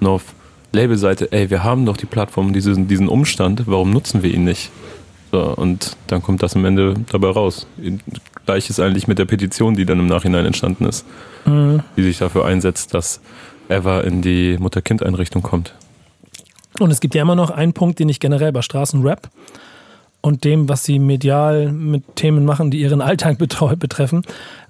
Und 0.00 0.08
auf 0.08 0.34
Labelseite, 0.74 1.32
ey, 1.32 1.50
wir 1.50 1.64
haben 1.64 1.86
doch 1.86 1.96
die 1.96 2.06
Plattform, 2.06 2.52
diesen, 2.52 2.88
diesen 2.88 3.08
Umstand, 3.08 3.64
warum 3.66 3.90
nutzen 3.90 4.22
wir 4.22 4.32
ihn 4.32 4.44
nicht? 4.44 4.70
So, 5.32 5.40
und 5.40 5.96
dann 6.06 6.22
kommt 6.22 6.42
das 6.42 6.54
am 6.54 6.64
Ende 6.64 6.94
dabei 7.10 7.28
raus. 7.30 7.66
Gleiches 8.46 8.78
eigentlich 8.78 9.08
mit 9.08 9.18
der 9.18 9.24
Petition, 9.24 9.74
die 9.74 9.84
dann 9.84 9.98
im 9.98 10.06
Nachhinein 10.06 10.46
entstanden 10.46 10.84
ist, 10.84 11.06
mhm. 11.44 11.82
die 11.96 12.02
sich 12.02 12.18
dafür 12.18 12.44
einsetzt, 12.44 12.94
dass 12.94 13.20
Eva 13.68 14.02
in 14.02 14.22
die 14.22 14.56
Mutter-Kind-Einrichtung 14.60 15.42
kommt. 15.42 15.74
Und 16.78 16.90
es 16.90 17.00
gibt 17.00 17.14
ja 17.14 17.22
immer 17.22 17.36
noch 17.36 17.50
einen 17.50 17.72
Punkt, 17.72 17.98
den 17.98 18.08
ich 18.08 18.20
generell 18.20 18.52
bei 18.52 18.62
Straßenrap 18.62 19.28
und 20.24 20.44
dem, 20.44 20.70
was 20.70 20.84
sie 20.84 20.98
medial 20.98 21.70
mit 21.70 22.16
Themen 22.16 22.46
machen, 22.46 22.70
die 22.70 22.80
ihren 22.80 23.02
Alltag 23.02 23.36
betreffen, 23.36 24.22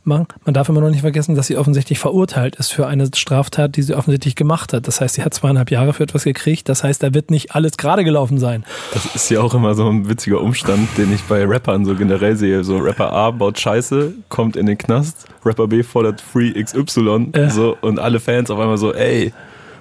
machen. 0.02 0.26
Man 0.44 0.52
darf 0.52 0.68
immer 0.68 0.80
noch 0.80 0.90
nicht 0.90 1.02
vergessen, 1.02 1.36
dass 1.36 1.46
sie 1.46 1.56
offensichtlich 1.56 2.00
verurteilt 2.00 2.56
ist 2.56 2.72
für 2.72 2.88
eine 2.88 3.06
Straftat, 3.14 3.76
die 3.76 3.82
sie 3.82 3.94
offensichtlich 3.94 4.34
gemacht 4.34 4.72
hat. 4.72 4.88
Das 4.88 5.00
heißt, 5.00 5.14
sie 5.14 5.22
hat 5.22 5.32
zweieinhalb 5.32 5.70
Jahre 5.70 5.92
für 5.92 6.02
etwas 6.02 6.24
gekriegt. 6.24 6.68
Das 6.68 6.82
heißt, 6.82 7.04
da 7.04 7.14
wird 7.14 7.30
nicht 7.30 7.54
alles 7.54 7.76
gerade 7.76 8.02
gelaufen 8.02 8.38
sein. 8.38 8.64
Das 8.92 9.06
ist 9.14 9.30
ja 9.30 9.42
auch 9.42 9.54
immer 9.54 9.76
so 9.76 9.88
ein 9.88 10.08
witziger 10.08 10.40
Umstand, 10.40 10.88
den 10.98 11.14
ich 11.14 11.22
bei 11.22 11.44
Rappern 11.44 11.84
so 11.84 11.94
generell 11.94 12.34
sehe. 12.34 12.64
So 12.64 12.78
Rapper 12.78 13.12
A 13.12 13.30
baut 13.30 13.56
Scheiße, 13.56 14.12
kommt 14.30 14.56
in 14.56 14.66
den 14.66 14.76
Knast, 14.76 15.26
Rapper 15.44 15.68
B 15.68 15.84
fordert 15.84 16.20
Free 16.20 16.50
XY 16.50 17.28
äh. 17.32 17.48
so, 17.48 17.76
und 17.80 18.00
alle 18.00 18.18
Fans 18.18 18.50
auf 18.50 18.58
einmal 18.58 18.78
so, 18.78 18.92
ey, 18.92 19.32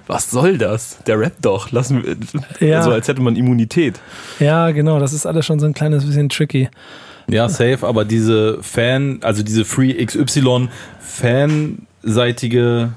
was 0.06 0.30
soll 0.30 0.58
das? 0.58 0.98
Der 1.06 1.18
rappt 1.18 1.44
doch. 1.44 1.70
Lassen 1.70 2.04
wir, 2.04 2.16
ja. 2.66 2.82
So 2.82 2.90
als 2.90 3.08
hätte 3.08 3.22
man 3.22 3.36
Immunität. 3.36 4.00
Ja, 4.38 4.70
genau. 4.70 4.98
Das 4.98 5.12
ist 5.12 5.26
alles 5.26 5.46
schon 5.46 5.58
so 5.58 5.66
ein 5.66 5.74
kleines 5.74 6.04
bisschen 6.04 6.28
tricky. 6.28 6.68
Ja, 7.28 7.48
safe, 7.48 7.86
aber 7.86 8.04
diese 8.04 8.62
Fan, 8.62 9.20
also 9.22 9.42
diese 9.42 9.64
Free 9.64 9.94
XY 10.04 10.68
fanseitige 11.00 12.92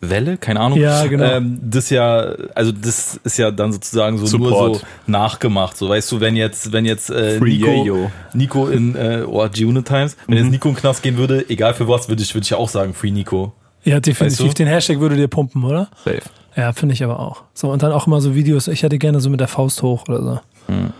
Welle, 0.00 0.36
keine 0.36 0.60
Ahnung. 0.60 0.78
Ja, 0.78 1.06
genau. 1.06 1.24
Ähm, 1.24 1.58
das 1.62 1.90
ja, 1.90 2.34
also 2.54 2.72
das 2.72 3.18
ist 3.24 3.38
ja 3.38 3.50
dann 3.50 3.72
sozusagen 3.72 4.18
so 4.18 4.26
Support. 4.26 4.50
nur 4.50 4.74
so 4.76 4.80
nachgemacht. 5.06 5.76
So 5.76 5.88
weißt 5.88 6.12
du, 6.12 6.20
wenn 6.20 6.36
jetzt, 6.36 6.72
wenn 6.72 6.84
jetzt 6.84 7.10
äh, 7.10 7.40
Nico, 7.40 8.10
Nico 8.32 8.68
in 8.68 8.94
äh, 8.94 9.24
oh, 9.26 9.48
G 9.48 9.64
Times, 9.82 10.16
wenn 10.26 10.36
mhm. 10.38 10.44
jetzt 10.44 10.50
Nico 10.52 10.68
in 10.68 10.74
den 10.74 10.80
Knast 10.80 11.02
gehen 11.02 11.16
würde, 11.16 11.48
egal 11.48 11.74
für 11.74 11.88
was, 11.88 12.08
würde 12.08 12.22
ich, 12.22 12.34
würde 12.34 12.44
ich 12.44 12.54
auch 12.54 12.68
sagen, 12.68 12.94
Free 12.94 13.10
Nico. 13.10 13.52
Ja, 13.88 14.00
definitiv. 14.00 14.40
Weißt 14.40 14.50
du? 14.50 14.54
Den 14.54 14.68
Hashtag 14.68 15.00
würde 15.00 15.16
dir 15.16 15.28
pumpen, 15.28 15.64
oder? 15.64 15.88
Safe. 16.04 16.22
Ja, 16.56 16.72
finde 16.72 16.92
ich 16.92 17.04
aber 17.04 17.20
auch. 17.20 17.42
So, 17.54 17.70
und 17.70 17.82
dann 17.82 17.92
auch 17.92 18.06
immer 18.06 18.20
so 18.20 18.34
Videos, 18.34 18.68
ich 18.68 18.82
hätte 18.82 18.98
gerne 18.98 19.20
so 19.20 19.30
mit 19.30 19.40
der 19.40 19.48
Faust 19.48 19.82
hoch 19.82 20.08
oder 20.08 20.22
so. 20.22 20.40
Mhm. 20.72 20.92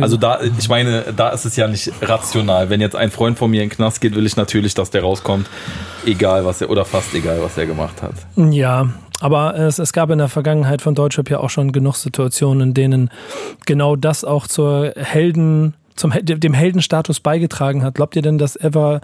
Also 0.00 0.16
da, 0.16 0.40
ich 0.40 0.68
meine, 0.68 1.04
da 1.16 1.28
ist 1.28 1.44
es 1.44 1.56
ja 1.56 1.68
nicht 1.68 1.92
rational. 2.02 2.70
Wenn 2.70 2.80
jetzt 2.80 2.96
ein 2.96 3.10
Freund 3.10 3.38
von 3.38 3.50
mir 3.50 3.62
in 3.62 3.68
den 3.68 3.76
Knast 3.76 4.00
geht, 4.00 4.14
will 4.14 4.26
ich 4.26 4.36
natürlich, 4.36 4.74
dass 4.74 4.90
der 4.90 5.02
rauskommt, 5.02 5.48
egal 6.06 6.44
was 6.44 6.60
er, 6.60 6.70
oder 6.70 6.84
fast 6.84 7.14
egal, 7.14 7.38
was 7.40 7.56
er 7.56 7.66
gemacht 7.66 8.02
hat. 8.02 8.14
Ja, 8.36 8.88
aber 9.20 9.56
es, 9.56 9.78
es 9.78 9.92
gab 9.92 10.10
in 10.10 10.18
der 10.18 10.28
Vergangenheit 10.28 10.82
von 10.82 10.94
Deutschrap 10.94 11.30
ja 11.30 11.38
auch 11.38 11.50
schon 11.50 11.72
genug 11.72 11.96
Situationen, 11.96 12.68
in 12.68 12.74
denen 12.74 13.10
genau 13.66 13.96
das 13.96 14.24
auch 14.24 14.46
zur 14.46 14.92
Helden, 14.96 15.74
zum, 15.94 16.12
dem 16.20 16.54
Heldenstatus 16.54 17.20
beigetragen 17.20 17.84
hat. 17.84 17.94
Glaubt 17.94 18.16
ihr 18.16 18.22
denn, 18.22 18.38
dass 18.38 18.56
Eva 18.56 19.00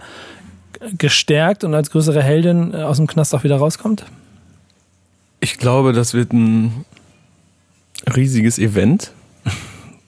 gestärkt 0.97 1.63
und 1.63 1.73
als 1.73 1.91
größere 1.91 2.21
Heldin 2.21 2.73
äh, 2.73 2.77
aus 2.77 2.97
dem 2.97 3.07
Knast 3.07 3.33
auch 3.35 3.43
wieder 3.43 3.57
rauskommt? 3.57 4.05
Ich 5.39 5.57
glaube, 5.57 5.93
das 5.93 6.13
wird 6.13 6.33
ein 6.33 6.85
riesiges 8.15 8.59
Event, 8.59 9.11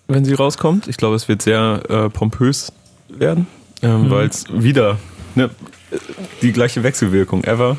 wenn 0.07 0.25
sie 0.25 0.33
rauskommt. 0.33 0.87
Ich 0.87 0.97
glaube, 0.97 1.15
es 1.15 1.27
wird 1.27 1.41
sehr 1.41 1.81
äh, 1.89 2.09
pompös 2.09 2.71
werden, 3.07 3.47
äh, 3.81 3.87
mhm. 3.87 4.09
weil 4.09 4.27
es 4.27 4.45
wieder 4.51 4.97
ne, 5.35 5.49
die 6.41 6.51
gleiche 6.51 6.83
Wechselwirkung 6.83 7.43
ever 7.43 7.77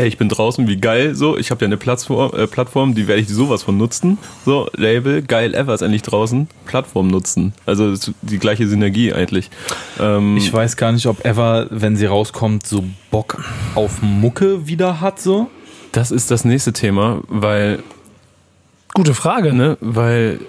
ey, 0.00 0.08
ich 0.08 0.16
bin 0.16 0.30
draußen, 0.30 0.66
wie 0.66 0.78
geil, 0.78 1.14
so, 1.14 1.36
ich 1.36 1.50
habe 1.50 1.60
ja 1.60 1.66
eine 1.66 1.76
Plattform, 1.76 2.32
äh, 2.34 2.46
Plattform, 2.46 2.94
die 2.94 3.06
werde 3.06 3.20
ich 3.20 3.28
sowas 3.28 3.62
von 3.62 3.76
nutzen. 3.76 4.16
So, 4.46 4.66
Label, 4.74 5.20
geil, 5.20 5.54
ever 5.54 5.74
ist 5.74 5.82
endlich 5.82 6.00
draußen, 6.00 6.48
Plattform 6.64 7.08
nutzen. 7.08 7.52
Also 7.66 7.94
die 8.22 8.38
gleiche 8.38 8.66
Synergie 8.66 9.12
eigentlich. 9.12 9.50
Ähm, 9.98 10.38
ich 10.38 10.50
weiß 10.50 10.78
gar 10.78 10.92
nicht, 10.92 11.06
ob 11.06 11.24
Ever, 11.26 11.66
wenn 11.68 11.96
sie 11.96 12.06
rauskommt, 12.06 12.66
so 12.66 12.84
Bock 13.10 13.44
auf 13.74 14.00
Mucke 14.00 14.66
wieder 14.66 15.02
hat, 15.02 15.20
so. 15.20 15.50
Das 15.92 16.10
ist 16.10 16.30
das 16.30 16.46
nächste 16.46 16.72
Thema, 16.72 17.20
weil. 17.28 17.82
Gute 18.94 19.12
Frage. 19.12 19.52
Ne, 19.52 19.76
weil, 19.80 20.40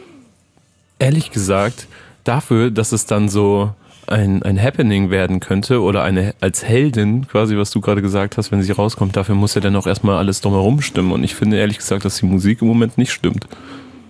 ehrlich 0.98 1.32
gesagt, 1.32 1.88
dafür, 2.24 2.72
dass 2.72 2.94
es 2.94 3.06
dann 3.06 3.28
so 3.28 3.72
ein, 4.08 4.44
ein 4.44 4.62
Happening 4.62 5.10
werden 5.10 5.40
könnte 5.40 5.82
oder 5.82 6.04
eine 6.04 6.34
als 6.42 6.64
Heldin, 6.64 7.28
quasi, 7.28 7.58
was 7.58 7.72
du 7.72 7.82
gerade 7.82 8.02
gesagt 8.02 8.38
hast, 8.38 8.52
wenn 8.52 8.62
sie 8.62 8.72
rauskommt, 8.72 9.16
dafür 9.16 9.36
muss 9.36 9.56
ja 9.56 9.62
dann 9.62 9.76
auch 9.76 9.88
erstmal 9.88 10.18
alles 10.18 10.42
drumherum 10.42 10.82
stimmen. 10.82 11.12
Und 11.12 11.24
ich 11.24 11.36
finde 11.36 11.58
ehrlich 11.58 11.78
gesagt, 11.78 12.06
dass 12.06 12.18
die 12.18 12.26
Musik 12.26 12.62
im 12.62 12.68
Moment 12.68 12.98
nicht 12.98 13.12
stimmt. 13.12 13.48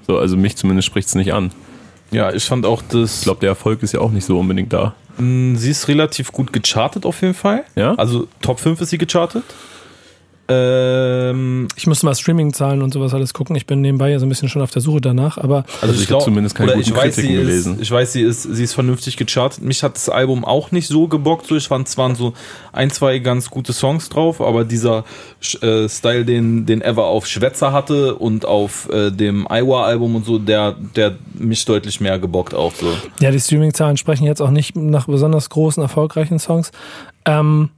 So, 0.07 0.17
also 0.17 0.37
mich 0.37 0.57
zumindest 0.57 0.87
spricht 0.87 1.07
es 1.07 1.15
nicht 1.15 1.33
an. 1.33 1.51
Ja, 2.11 2.31
ich 2.33 2.43
fand 2.43 2.65
auch 2.65 2.81
das. 2.89 3.19
Ich 3.19 3.23
glaube, 3.23 3.39
der 3.39 3.49
Erfolg 3.49 3.83
ist 3.83 3.93
ja 3.93 4.01
auch 4.01 4.11
nicht 4.11 4.25
so 4.25 4.37
unbedingt 4.37 4.73
da. 4.73 4.93
Mm, 5.17 5.55
sie 5.55 5.71
ist 5.71 5.87
relativ 5.87 6.31
gut 6.31 6.51
gechartet 6.51 7.05
auf 7.05 7.21
jeden 7.21 7.33
Fall. 7.33 7.63
Ja. 7.75 7.95
Also 7.95 8.27
Top 8.41 8.59
5 8.59 8.81
ist 8.81 8.89
sie 8.89 8.97
gechartet. 8.97 9.43
Ähm, 10.51 11.67
ich 11.75 11.87
muss 11.87 12.03
mal 12.03 12.13
Streaming-Zahlen 12.13 12.81
und 12.81 12.93
sowas 12.93 13.13
alles 13.13 13.33
gucken. 13.33 13.55
Ich 13.55 13.65
bin 13.65 13.81
nebenbei 13.81 14.11
ja 14.11 14.19
so 14.19 14.25
ein 14.25 14.29
bisschen 14.29 14.49
schon 14.49 14.61
auf 14.61 14.71
der 14.71 14.81
Suche 14.81 14.99
danach, 14.99 15.37
aber. 15.37 15.63
Also, 15.81 15.93
ich, 15.95 16.03
ich 16.03 16.11
habe 16.11 16.23
zumindest 16.23 16.55
keine 16.55 16.73
guten 16.73 16.81
ich 16.81 16.95
weiß, 16.95 17.15
Kritiken 17.15 17.37
gelesen. 17.37 17.75
Ist, 17.75 17.81
ich 17.81 17.91
weiß, 17.91 18.13
sie 18.13 18.21
ist, 18.21 18.43
sie 18.43 18.63
ist 18.63 18.73
vernünftig 18.73 19.17
gechartet. 19.17 19.63
Mich 19.63 19.83
hat 19.83 19.95
das 19.95 20.09
Album 20.09 20.43
auch 20.43 20.71
nicht 20.71 20.87
so 20.87 21.07
gebockt. 21.07 21.47
So, 21.47 21.55
ich 21.55 21.67
fand, 21.67 21.87
es 21.87 21.97
waren 21.97 22.15
so 22.15 22.33
ein, 22.73 22.89
zwei 22.89 23.19
ganz 23.19 23.49
gute 23.49 23.71
Songs 23.71 24.09
drauf, 24.09 24.41
aber 24.41 24.65
dieser 24.65 25.05
äh, 25.61 25.87
Style, 25.87 26.25
den, 26.25 26.65
den 26.65 26.81
Ever 26.81 27.05
auf 27.05 27.27
Schwätzer 27.27 27.71
hatte 27.71 28.15
und 28.15 28.45
auf 28.45 28.89
äh, 28.91 29.11
dem 29.11 29.47
Iowa-Album 29.49 30.15
und 30.15 30.25
so, 30.25 30.37
der, 30.37 30.75
der 30.95 31.15
mich 31.33 31.63
deutlich 31.65 32.01
mehr 32.01 32.19
gebockt 32.19 32.53
auch 32.53 32.73
so. 32.75 32.87
Ja, 33.19 33.31
die 33.31 33.39
Streaming-Zahlen 33.39 33.97
sprechen 33.97 34.25
jetzt 34.25 34.41
auch 34.41 34.51
nicht 34.51 34.75
nach 34.75 35.07
besonders 35.07 35.49
großen, 35.49 35.81
erfolgreichen 35.81 36.39
Songs. 36.39 36.71
Ähm, 37.25 37.69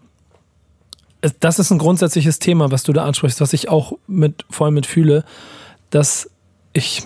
das 1.40 1.60
ist 1.60 1.72
ein 1.72 1.78
grundsätzliches 1.78 2.40
Thema, 2.40 2.72
was 2.72 2.84
du 2.84 2.94
da 2.94 3.06
ansprichst, 3.06 3.40
was 3.40 3.54
ich 3.54 3.70
auch 3.70 3.94
mit, 4.08 4.46
voll 4.50 4.72
mit 4.72 4.86
fühle, 4.86 5.24
dass 5.90 6.30
ich, 6.74 7.04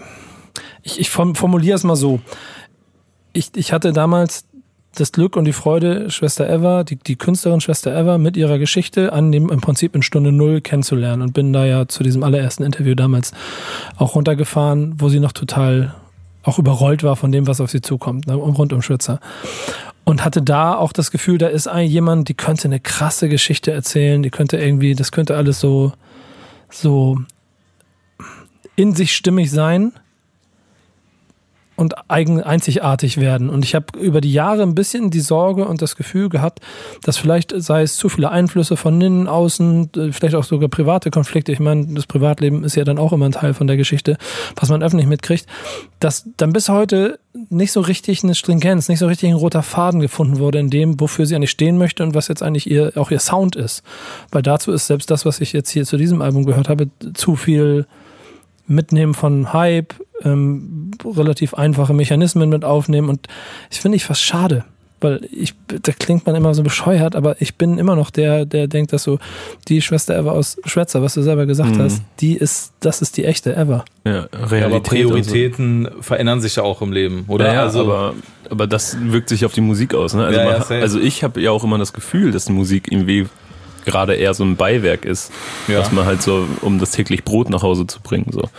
ich, 0.82 1.00
ich 1.00 1.10
formuliere 1.10 1.76
es 1.76 1.84
mal 1.84 1.96
so. 1.96 2.20
Ich, 3.34 3.52
ich 3.56 3.74
hatte 3.74 3.94
damals 3.94 4.46
das 4.96 5.12
Glück 5.12 5.36
und 5.36 5.46
die 5.46 5.54
Freude, 5.54 6.10
Schwester 6.10 6.50
Eva, 6.50 6.84
die, 6.84 6.96
die 6.96 7.18
Künstlerin 7.18 7.62
Schwester 7.62 7.96
Eva 7.96 8.18
mit 8.18 8.36
ihrer 8.36 8.58
Geschichte 8.58 9.14
an 9.14 9.32
dem 9.32 9.50
im 9.50 9.62
Prinzip 9.62 9.96
in 9.96 10.02
Stunde 10.02 10.32
Null 10.32 10.62
kennenzulernen 10.62 11.22
und 11.22 11.34
bin 11.34 11.54
da 11.54 11.66
ja 11.66 11.88
zu 11.88 12.02
diesem 12.02 12.24
allerersten 12.24 12.64
Interview 12.64 12.96
damals 12.96 13.34
auch 13.98 14.16
runtergefahren, 14.16 14.96
wo 14.98 15.10
sie 15.10 15.20
noch 15.20 15.34
total 15.34 15.94
auch 16.42 16.58
überrollt 16.58 17.04
war 17.04 17.16
von 17.16 17.32
dem, 17.32 17.46
was 17.46 17.62
auf 17.62 17.70
sie 17.70 17.82
zukommt, 17.82 18.26
ne, 18.26 18.34
rund 18.34 18.74
um 18.74 18.82
Schwitzer 18.82 19.20
und 20.08 20.24
hatte 20.24 20.42
da 20.42 20.74
auch 20.74 20.94
das 20.94 21.12
Gefühl, 21.12 21.38
da 21.38 21.48
ist 21.48 21.68
jemand, 21.68 22.30
die 22.30 22.34
könnte 22.34 22.70
eine 22.70 22.80
krasse 22.80 23.28
Geschichte 23.28 23.74
erzählen, 23.74 24.24
die 24.24 24.30
könnte 24.30 24.56
irgendwie, 24.56 24.96
das 24.96 25.12
könnte 25.12 25.36
alles 25.36 25.60
so, 25.60 25.92
so 26.70 27.20
in 28.78 28.96
sich 28.96 29.14
stimmig 29.14 29.52
sein 29.52 29.92
und 31.78 32.10
eigen, 32.10 32.42
einzigartig 32.42 33.18
werden. 33.18 33.50
Und 33.50 33.64
ich 33.64 33.76
habe 33.76 33.98
über 34.00 34.20
die 34.20 34.34
Jahre 34.34 34.64
ein 34.64 34.74
bisschen 34.74 35.12
die 35.12 35.20
Sorge 35.20 35.66
und 35.68 35.82
das 35.82 35.96
Gefühl 35.96 36.28
gehabt, 36.28 36.60
dass 37.04 37.18
vielleicht 37.18 37.54
sei 37.56 37.84
es 37.84 37.96
zu 37.96 38.10
viele 38.10 38.32
Einflüsse 38.32 38.76
von 38.76 39.00
innen, 39.00 39.28
außen, 39.28 39.92
vielleicht 40.12 40.34
auch 40.34 40.44
sogar 40.44 40.70
private 40.70 41.12
Konflikte. 41.12 41.52
Ich 41.52 41.60
meine, 41.60 41.86
das 41.94 42.08
Privatleben 42.08 42.64
ist 42.64 42.76
ja 42.76 42.84
dann 42.84 42.98
auch 42.98 43.14
immer 43.14 43.28
ein 43.28 43.32
Teil 43.32 43.54
von 43.54 43.68
der 43.68 43.78
Geschichte, 43.78 44.18
was 44.56 44.70
man 44.70 44.82
öffentlich 44.82 45.08
mitkriegt, 45.08 45.46
dass 46.00 46.28
dann 46.38 46.52
bis 46.52 46.68
heute 46.68 47.20
nicht 47.50 47.72
so 47.72 47.82
richtig 47.82 48.24
eine 48.24 48.34
Stringenz, 48.34 48.90
nicht 48.90 49.00
so 49.00 49.06
richtig 49.06 49.30
ein 49.30 49.36
roter 49.36 49.62
Faden 49.62 50.00
gefunden 50.00 50.40
wurde 50.40 50.58
in 50.58 50.72
dem, 50.72 51.00
wofür 51.00 51.28
sie 51.28 51.36
eigentlich 51.36 51.52
stehen 51.52 51.78
möchte 51.78 52.02
und 52.02 52.16
was 52.16 52.28
jetzt 52.28 52.42
eigentlich 52.42 52.70
ihr, 52.70 52.94
auch 52.96 53.12
ihr 53.12 53.20
Sound 53.20 53.56
ist. 53.56 53.84
Weil 54.32 54.42
dazu 54.42 54.72
ist 54.72 54.88
selbst 54.88 55.12
das, 55.12 55.28
was 55.28 55.40
ich 55.42 55.54
jetzt 55.54 55.70
hier 55.70 55.86
zu 55.86 55.98
diesem 55.98 56.24
Album 56.24 56.44
gehört 56.44 56.70
habe, 56.70 56.90
zu 57.14 57.36
viel 57.36 57.86
Mitnehmen 58.66 59.14
von 59.14 59.54
Hype, 59.54 59.94
ähm, 60.24 60.92
relativ 61.06 61.54
einfache 61.54 61.94
Mechanismen 61.94 62.50
mit 62.50 62.66
aufnehmen 62.66 63.10
und 63.10 63.28
ich 63.70 63.80
finde 63.80 63.96
ich 63.96 64.06
fast 64.06 64.22
schade, 64.22 64.64
weil 65.00 65.28
ich, 65.32 65.54
da 65.68 65.92
klingt 65.92 66.26
man 66.26 66.36
immer 66.36 66.54
so 66.56 66.64
bescheuert, 66.64 67.16
aber 67.16 67.40
ich 67.40 67.56
bin 67.56 67.78
immer 67.78 67.96
noch 67.96 68.10
der, 68.10 68.46
der 68.46 68.68
denkt, 68.68 68.94
dass 68.94 69.04
so 69.04 69.20
die 69.68 69.82
Schwester 69.82 70.18
Eva 70.18 70.32
aus 70.32 70.58
Schwätzer, 70.66 71.04
was 71.04 71.14
du 71.14 71.22
selber 71.22 71.46
gesagt 71.46 71.76
mhm. 71.76 71.82
hast, 71.82 72.02
die 72.20 72.36
ist, 72.36 72.74
das 72.80 73.02
ist 73.02 73.18
die 73.18 73.26
echte 73.26 73.52
Eva. 73.54 73.86
Ja, 74.06 74.28
Realität 74.34 74.64
aber 74.64 74.80
Prioritäten 74.82 75.88
so. 75.96 76.02
verändern 76.02 76.42
sich 76.42 76.56
ja 76.56 76.64
auch 76.64 76.82
im 76.82 76.92
Leben, 76.92 77.26
oder? 77.28 77.54
Ja, 77.54 77.62
also, 77.62 77.82
aber, 77.82 78.14
aber 78.50 78.66
das 78.66 78.98
wirkt 79.00 79.30
sich 79.30 79.46
auf 79.46 79.54
die 79.54 79.62
Musik 79.62 79.94
aus. 79.94 80.16
Ne? 80.16 80.26
Also, 80.26 80.40
ja, 80.40 80.46
man, 80.46 80.82
also 80.82 81.00
ich 81.00 81.24
habe 81.24 81.42
ja 81.42 81.52
auch 81.52 81.64
immer 81.64 81.78
das 81.78 81.94
Gefühl, 81.94 82.32
dass 82.32 82.46
die 82.46 82.54
Musik 82.54 82.92
irgendwie 82.92 83.28
gerade 83.86 84.16
eher 84.16 84.34
so 84.34 84.44
ein 84.44 84.56
Beiwerk 84.56 85.06
ist, 85.06 85.32
ja. 85.68 85.80
dass 85.80 85.92
man 85.92 86.06
halt 86.06 86.22
so, 86.22 86.48
um 86.62 86.80
das 86.80 86.92
täglich 86.92 87.24
Brot 87.24 87.50
nach 87.50 87.62
Hause 87.62 87.88
zu 87.88 88.02
bringen. 88.02 88.28
So. 88.32 88.50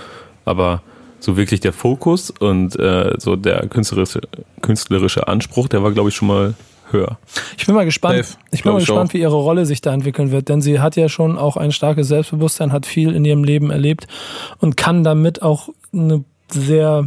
Aber 0.44 0.82
so 1.20 1.36
wirklich 1.36 1.60
der 1.60 1.72
Fokus 1.72 2.30
und 2.30 2.78
äh, 2.78 3.14
so 3.18 3.36
der 3.36 3.66
künstlerische, 3.68 4.20
künstlerische 4.62 5.28
Anspruch, 5.28 5.68
der 5.68 5.82
war, 5.82 5.92
glaube 5.92 6.08
ich, 6.10 6.14
schon 6.14 6.28
mal 6.28 6.54
höher. 6.90 7.18
Ich 7.56 7.66
bin 7.66 7.74
mal 7.74 7.84
gespannt. 7.84 8.18
Dave, 8.18 8.28
ich 8.50 8.62
bin 8.62 8.72
mal 8.72 8.78
gespannt, 8.78 9.12
wie 9.14 9.20
ihre 9.20 9.36
Rolle 9.36 9.66
sich 9.66 9.80
da 9.80 9.92
entwickeln 9.92 10.30
wird, 10.30 10.48
denn 10.48 10.62
sie 10.62 10.80
hat 10.80 10.96
ja 10.96 11.08
schon 11.08 11.38
auch 11.38 11.56
ein 11.56 11.72
starkes 11.72 12.08
Selbstbewusstsein, 12.08 12.72
hat 12.72 12.86
viel 12.86 13.14
in 13.14 13.24
ihrem 13.24 13.44
Leben 13.44 13.70
erlebt 13.70 14.06
und 14.58 14.76
kann 14.76 15.04
damit 15.04 15.42
auch 15.42 15.68
eine 15.92 16.24
sehr 16.50 17.04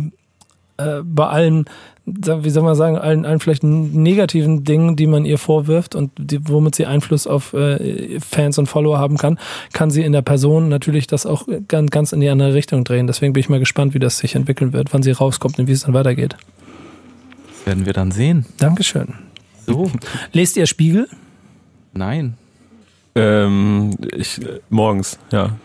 äh, 0.78 1.02
bei 1.04 1.28
allen 1.28 1.66
wie 2.06 2.50
soll 2.50 2.64
man 2.64 2.76
sagen, 2.76 2.98
allen, 2.98 3.26
allen 3.26 3.40
vielleicht 3.40 3.64
negativen 3.64 4.64
Dingen, 4.64 4.96
die 4.96 5.06
man 5.06 5.24
ihr 5.24 5.38
vorwirft 5.38 5.94
und 5.94 6.12
die, 6.18 6.40
womit 6.48 6.76
sie 6.76 6.86
Einfluss 6.88 7.28
auf 7.28 7.54
äh, 7.54 8.20
Fans 8.20 8.58
und 8.58 8.68
Follower 8.68 8.98
haben 8.98 9.18
kann, 9.18 9.38
kann 9.72 9.92
sie 9.92 10.02
in 10.02 10.12
der 10.12 10.24
Person 10.24 10.68
natürlich 10.68 11.06
das 11.08 11.26
auch 11.26 11.48
ganz, 11.68 11.92
ganz 11.92 12.12
in 12.12 12.20
die 12.20 12.30
andere 12.30 12.54
Richtung 12.54 12.84
drehen. 12.84 13.06
Deswegen 13.06 13.34
bin 13.34 13.42
ich 13.42 13.50
mal 13.50 13.60
gespannt, 13.60 13.94
wie 13.94 14.00
das 14.00 14.18
sich 14.18 14.36
entwickeln 14.36 14.74
wird, 14.74 14.94
wann 14.94 15.04
sie 15.04 15.12
rauskommt 15.12 15.60
und 15.60 15.68
wie 15.68 15.74
es 15.74 15.84
dann 15.84 15.94
weitergeht. 15.94 16.36
Das 17.48 17.68
werden 17.68 17.86
wir 17.86 17.94
dann 17.94 18.12
sehen. 18.12 18.46
Dankeschön. 18.58 19.14
So. 19.68 19.92
Lest 20.34 20.58
ihr 20.58 20.66
Spiegel? 20.66 21.08
Nein. 21.94 22.36
Ähm, 23.14 23.96
ich, 24.16 24.40
morgens, 24.70 25.20
ja. 25.32 25.56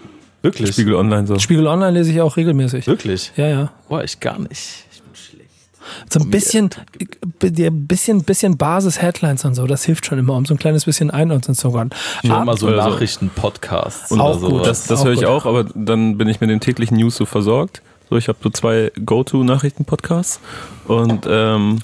Wirklich? 0.42 0.72
Spiegel 0.72 0.94
Online 0.94 1.26
so. 1.26 1.38
Spiegel 1.38 1.66
Online 1.66 1.92
lese 1.92 2.12
ich 2.12 2.20
auch 2.20 2.36
regelmäßig. 2.36 2.86
Wirklich? 2.86 3.32
Ja, 3.36 3.48
ja. 3.48 3.72
Boah, 3.88 4.04
ich 4.04 4.20
gar 4.20 4.38
nicht. 4.38 4.85
So 6.08 6.20
ein 6.20 6.30
bisschen, 6.30 6.70
bisschen, 7.38 8.22
bisschen 8.24 8.56
Basis-Headlines 8.56 9.44
und 9.44 9.54
so, 9.54 9.66
das 9.66 9.84
hilft 9.84 10.06
schon 10.06 10.18
immer, 10.18 10.34
um 10.34 10.44
so 10.44 10.54
ein 10.54 10.58
kleines 10.58 10.84
bisschen 10.84 11.10
einordnen 11.10 11.54
zu 11.54 11.72
können. 11.72 11.90
Ja, 12.22 12.44
mal 12.44 12.56
so 12.56 12.68
Nachrichten-Podcasts 12.68 14.12
oder 14.12 14.36
Gut. 14.36 14.66
Das, 14.66 14.86
das 14.86 15.04
höre 15.04 15.12
ich 15.12 15.20
gut. 15.20 15.28
auch, 15.28 15.46
aber 15.46 15.64
dann 15.74 16.18
bin 16.18 16.28
ich 16.28 16.40
mit 16.40 16.50
den 16.50 16.60
täglichen 16.60 16.96
News 16.96 17.16
so 17.16 17.26
versorgt. 17.26 17.82
So, 18.08 18.16
ich 18.16 18.28
habe 18.28 18.38
so 18.42 18.50
zwei 18.50 18.92
Go-To-Nachrichten-Podcasts 19.04 20.40
und 20.86 21.26
ähm, 21.28 21.80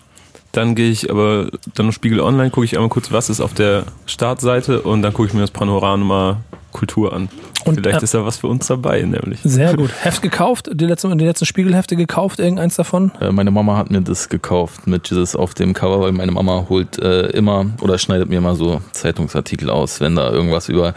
dann 0.53 0.75
gehe 0.75 0.91
ich 0.91 1.11
aber 1.11 1.49
dann 1.75 1.87
im 1.87 1.93
Spiegel 1.93 2.21
Online, 2.21 2.51
gucke 2.51 2.65
ich 2.65 2.77
einmal 2.77 2.91
kurz, 2.91 3.11
was 3.11 3.31
ist 3.31 3.41
auf 3.41 3.55
der 3.55 3.85
Startseite 4.07 4.83
und 4.83 5.03
dann 5.03 5.13
gucke 5.13 5.29
ich 5.29 5.35
mir 5.35 5.41
das 5.41 5.51
Panorama 5.51 6.39
Kultur 6.73 7.13
an. 7.13 7.29
Und 7.65 7.77
Vielleicht 7.77 8.01
äh, 8.01 8.05
ist 8.05 8.15
da 8.15 8.25
was 8.25 8.39
für 8.39 8.49
uns 8.49 8.67
dabei, 8.67 9.03
nämlich. 9.03 9.39
Sehr 9.45 9.77
gut. 9.77 9.91
Heft 10.03 10.21
gekauft? 10.23 10.69
Die 10.73 10.87
letzten, 10.87 11.17
die 11.17 11.25
letzten 11.25 11.47
Spiegelhefte 11.47 11.95
gekauft? 11.97 12.41
Irgendeins 12.41 12.77
davon? 12.77 13.13
Äh, 13.21 13.31
meine 13.31 13.51
Mama 13.51 13.77
hat 13.77 13.91
mir 13.91 14.01
das 14.01 14.29
gekauft 14.29 14.87
mit 14.87 15.09
Jesus 15.09 15.37
auf 15.37 15.55
dem 15.55 15.75
Cover, 15.75 16.01
weil 16.01 16.13
meine 16.13 16.33
Mama 16.33 16.67
holt 16.69 16.99
äh, 16.99 17.27
immer 17.29 17.67
oder 17.81 17.99
schneidet 17.99 18.29
mir 18.29 18.39
immer 18.39 18.57
so 18.57 18.81
Zeitungsartikel 18.93 19.71
aus, 19.71 20.01
wenn 20.01 20.17
da 20.17 20.31
irgendwas 20.33 20.69
über 20.69 20.95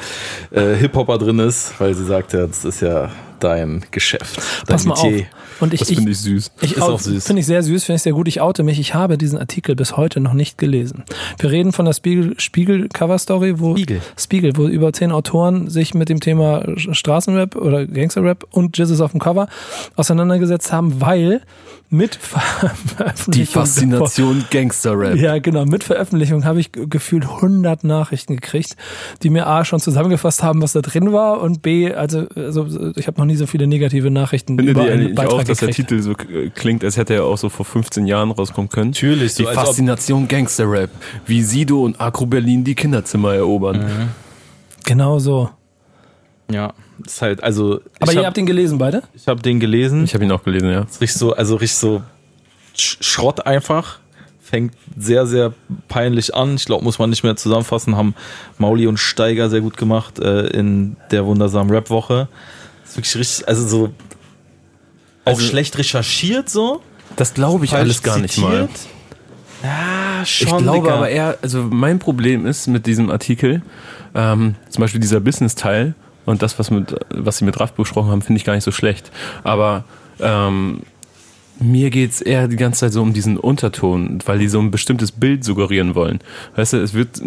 äh, 0.52 0.74
Hip-Hopper 0.76 1.18
drin 1.20 1.40
ist, 1.40 1.80
weil 1.80 1.94
sie 1.94 2.06
sagt 2.06 2.34
ja, 2.34 2.48
das 2.48 2.66
ist 2.66 2.82
ja 2.82 3.12
dein 3.40 3.86
Geschäft. 3.92 4.38
Dein 4.66 4.76
Pass 4.76 4.86
mal 4.86 4.96
Metier. 4.96 5.26
auf. 5.26 5.45
Und 5.60 5.74
ich, 5.74 5.80
das 5.80 5.90
finde 5.90 6.12
ich 6.12 6.20
süß. 6.20 6.52
Ich 6.62 6.74
ist 6.74 6.82
auch 6.82 7.00
süß. 7.00 7.26
Finde 7.26 7.40
ich 7.40 7.46
sehr 7.46 7.64
süß, 7.64 7.84
finde 7.86 7.98
ich 7.98 8.02
sehr 8.02 8.14
gut. 8.14 8.28
Ich 8.28 8.42
oute 8.42 8.64
mich. 8.64 8.80
Ich 8.80 8.94
habe 8.94 9.18
diesen 9.18 9.38
Artikel 9.40 9.76
bis 9.76 9.98
heute 9.98 10.20
noch 10.20 10.34
nicht 10.34 10.58
gelesen. 10.58 11.04
Wir 11.40 11.52
reden 11.52 11.72
von 11.72 11.86
der 11.86 11.94
Spiegel, 11.94 12.36
Spiegel 12.40 12.90
Cover 12.90 13.18
Story, 13.18 13.60
wo 13.60 13.76
Spiegel. 13.76 14.02
Spiegel, 14.18 14.58
wo 14.58 14.68
über 14.68 14.92
zehn 14.94 15.12
Autoren 15.12 15.70
sich 15.70 15.94
mit 15.94 16.10
dem 16.10 16.20
Thema 16.20 16.66
Straßenrap 16.76 17.56
oder 17.56 17.86
Gangsterrap 17.86 18.46
und 18.52 18.78
Jizzes 18.78 19.02
auf 19.02 19.12
dem 19.12 19.20
Cover 19.20 19.48
auseinandergesetzt 19.96 20.72
haben, 20.72 21.02
weil 21.02 21.42
mit 21.90 22.16
Veröffentlichung. 22.22 23.32
Die 23.32 23.46
Faszination 23.46 24.46
Gangster-Rap. 24.50 25.18
Ja, 25.18 25.40
genau. 25.40 25.66
Mit 25.66 25.84
Veröffentlichung 25.84 26.46
habe 26.46 26.60
ich 26.60 26.72
gefühlt 26.72 27.26
100 27.26 27.84
Nachrichten 27.84 28.36
gekriegt, 28.36 28.76
die 29.24 29.30
mir 29.30 29.48
A 29.48 29.66
schon 29.66 29.80
zusammengefasst 29.80 30.44
haben, 30.44 30.62
was 30.62 30.74
da 30.74 30.82
drin 30.82 31.14
war 31.14 31.42
und 31.42 31.62
B, 31.62 31.94
also, 31.94 32.28
also 32.36 32.92
ich 32.96 33.08
habe 33.08 33.20
noch 33.20 33.26
nie 33.26 33.36
so 33.36 33.46
viele 33.46 33.68
negative 33.68 34.12
Nachrichten 34.12 34.58
Findet 34.58 34.76
über 34.76 34.86
einen 34.86 35.16
Beitrag 35.16 35.45
auch, 35.46 35.50
dass 35.50 35.60
der 35.60 35.72
Titel 35.72 36.02
so 36.02 36.14
klingt, 36.54 36.84
als 36.84 36.98
hätte 36.98 37.14
er 37.14 37.24
auch 37.26 37.38
so 37.38 37.50
vor 37.50 37.66
15 37.66 38.06
Jahren 38.06 38.32
rauskommen 38.32 38.70
können? 38.70 38.92
Natürlich. 38.92 39.36
Die 39.36 39.44
so, 39.44 39.50
Faszination 39.50 40.28
Gangster-Rap. 40.28 40.90
Wie 41.26 41.42
Sido 41.42 41.84
und 41.84 42.00
Agro 42.00 42.26
Berlin 42.26 42.64
die 42.64 42.76
Kinderzimmer 42.76 43.34
erobern. 43.34 43.80
Mhm. 43.80 44.10
Genau 44.84 45.20
so. 45.20 45.50
Ja, 46.52 46.74
ist 47.04 47.22
halt, 47.22 47.44
also. 47.44 47.82
Aber 48.00 48.14
ihr 48.14 48.20
hab, 48.20 48.28
habt 48.28 48.38
den 48.38 48.46
gelesen, 48.46 48.78
beide? 48.78 49.04
Ich 49.14 49.28
habe 49.28 49.42
den 49.42 49.60
gelesen. 49.60 50.04
Ich 50.04 50.14
habe 50.14 50.24
ihn 50.24 50.32
auch 50.32 50.44
gelesen, 50.44 50.70
ja. 50.70 50.82
Ist 50.82 51.02
richtig 51.02 51.20
so, 51.20 51.34
also 51.34 51.56
richtig 51.56 51.78
so 51.78 52.04
Schrott 52.76 53.46
einfach. 53.46 54.00
Fängt 54.42 54.76
sehr, 54.96 55.26
sehr 55.26 55.54
peinlich 55.88 56.36
an. 56.36 56.56
Ich 56.56 56.66
glaube, 56.66 56.84
muss 56.84 57.00
man 57.00 57.10
nicht 57.10 57.24
mehr 57.24 57.36
zusammenfassen. 57.36 57.96
Haben 57.96 58.14
Mauli 58.60 58.86
und 58.86 58.98
Steiger 58.98 59.50
sehr 59.50 59.62
gut 59.62 59.76
gemacht 59.76 60.20
äh, 60.20 60.48
in 60.48 60.98
der 61.10 61.26
wundersamen 61.26 61.74
Rap-Woche. 61.74 62.28
Ist 62.86 62.96
wirklich 62.96 63.16
richtig, 63.16 63.48
also 63.48 63.68
so. 63.68 63.90
Auch 65.26 65.34
also, 65.34 65.42
schlecht 65.42 65.78
recherchiert 65.78 66.50
so. 66.50 66.82
Das 67.16 67.34
glaube 67.34 67.66
ich 67.66 67.74
alles 67.74 68.04
gar 68.04 68.20
nicht 68.20 68.38
mal. 68.38 68.70
schon. 70.26 70.48
Ich 70.48 70.58
glaube 70.64 70.82
Digga. 70.82 70.96
aber 70.96 71.10
eher, 71.10 71.38
also 71.42 71.64
mein 71.64 72.00
Problem 72.00 72.46
ist 72.46 72.68
mit 72.68 72.86
diesem 72.86 73.10
Artikel, 73.10 73.62
ähm, 74.14 74.56
zum 74.70 74.82
Beispiel 74.82 75.02
dieser 75.02 75.20
Business-Teil 75.20 75.96
und 76.26 76.42
das, 76.42 76.60
was, 76.60 76.72
mit, 76.72 76.96
was 77.10 77.38
sie 77.38 77.46
mit 77.46 77.60
Raff 77.60 77.74
besprochen 77.74 78.12
haben, 78.12 78.22
finde 78.22 78.40
ich 78.40 78.46
gar 78.46 78.54
nicht 78.54 78.64
so 78.64 78.72
schlecht. 78.72 79.12
Aber 79.44 79.86
ähm, 80.20 80.82
mir 81.60 81.90
geht 81.90 82.12
es 82.12 82.22
eher 82.22 82.48
die 82.48 82.56
ganze 82.56 82.82
Zeit 82.82 82.94
so 82.94 83.02
um 83.02 83.14
diesen 83.14 83.38
Unterton, 83.38 84.20
weil 84.26 84.40
die 84.40 84.48
so 84.48 84.60
ein 84.60 84.72
bestimmtes 84.72 85.12
Bild 85.12 85.44
suggerieren 85.44 85.96
wollen. 85.96 86.20
Weißt 86.56 86.74
du, 86.74 86.78
es 86.78 86.94
wird, 86.94 87.22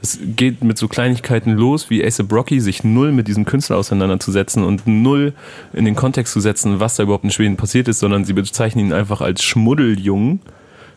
es 0.00 0.18
geht 0.22 0.62
mit 0.62 0.78
so 0.78 0.88
Kleinigkeiten 0.88 1.52
los, 1.52 1.90
wie 1.90 2.04
Ace 2.04 2.22
Brocky 2.22 2.60
sich 2.60 2.84
null 2.84 3.12
mit 3.12 3.26
diesem 3.26 3.44
Künstler 3.44 3.76
auseinanderzusetzen 3.76 4.62
und 4.62 4.86
null 4.86 5.32
in 5.72 5.84
den 5.84 5.96
Kontext 5.96 6.32
zu 6.32 6.40
setzen, 6.40 6.80
was 6.80 6.96
da 6.96 7.02
überhaupt 7.02 7.24
in 7.24 7.30
Schweden 7.30 7.56
passiert 7.56 7.88
ist, 7.88 7.98
sondern 7.98 8.24
sie 8.24 8.32
bezeichnen 8.32 8.86
ihn 8.86 8.92
einfach 8.92 9.20
als 9.20 9.42
Schmuddeljungen, 9.42 10.40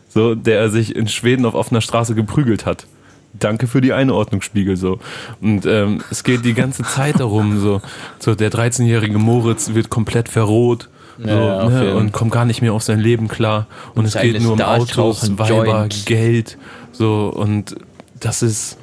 so, 0.08 0.34
der 0.34 0.70
sich 0.70 0.94
in 0.94 1.08
Schweden 1.08 1.44
auf 1.44 1.54
offener 1.54 1.80
Straße 1.80 2.14
geprügelt 2.14 2.64
hat. 2.64 2.86
Danke 3.34 3.66
für 3.66 3.80
die 3.80 3.92
Einordnungsspiegel 3.92 4.76
so. 4.76 5.00
Und 5.40 5.66
ähm, 5.66 6.02
es 6.10 6.24
geht 6.24 6.44
die 6.44 6.54
ganze 6.54 6.82
Zeit 6.82 7.20
darum, 7.20 7.60
so, 7.60 7.82
so 8.18 8.34
der 8.34 8.50
13-jährige 8.50 9.18
Moritz 9.18 9.74
wird 9.74 9.90
komplett 9.90 10.28
verroht 10.28 10.88
ja, 11.24 11.62
so, 11.62 11.68
ne, 11.68 11.94
und 11.96 12.12
kommt 12.12 12.30
gar 12.30 12.44
nicht 12.44 12.62
mehr 12.62 12.72
auf 12.72 12.82
sein 12.82 13.00
Leben 13.00 13.28
klar. 13.28 13.66
Und, 13.94 14.00
und 14.00 14.04
es 14.06 14.14
geht 14.14 14.40
nur 14.40 14.52
um 14.52 14.60
Autos, 14.60 15.38
Weiber, 15.38 15.48
Joint. 15.48 16.06
Geld. 16.06 16.58
So, 16.92 17.32
und 17.34 17.76
das 18.20 18.42
ist. 18.42 18.78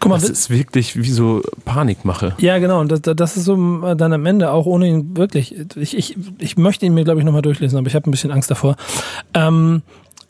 Guck 0.00 0.10
mal, 0.10 0.18
das 0.18 0.28
ist 0.28 0.50
wirklich 0.50 0.96
wie 0.96 1.10
so 1.10 1.42
Panikmache. 1.64 2.34
Ja, 2.38 2.58
genau. 2.58 2.80
Und 2.80 2.90
das, 2.90 3.02
das 3.02 3.36
ist 3.36 3.44
so 3.44 3.86
äh, 3.86 3.94
dann 3.94 4.12
am 4.12 4.26
Ende 4.26 4.50
auch 4.50 4.66
ohne 4.66 4.88
ihn 4.88 5.16
wirklich. 5.16 5.54
Ich, 5.76 5.96
ich, 5.96 6.16
ich 6.38 6.56
möchte 6.56 6.86
ihn 6.86 6.94
mir, 6.94 7.04
glaube 7.04 7.20
ich, 7.20 7.24
nochmal 7.24 7.42
durchlesen, 7.42 7.78
aber 7.78 7.86
ich 7.86 7.94
habe 7.94 8.08
ein 8.08 8.10
bisschen 8.10 8.32
Angst 8.32 8.50
davor. 8.50 8.76
Ähm, 9.34 9.82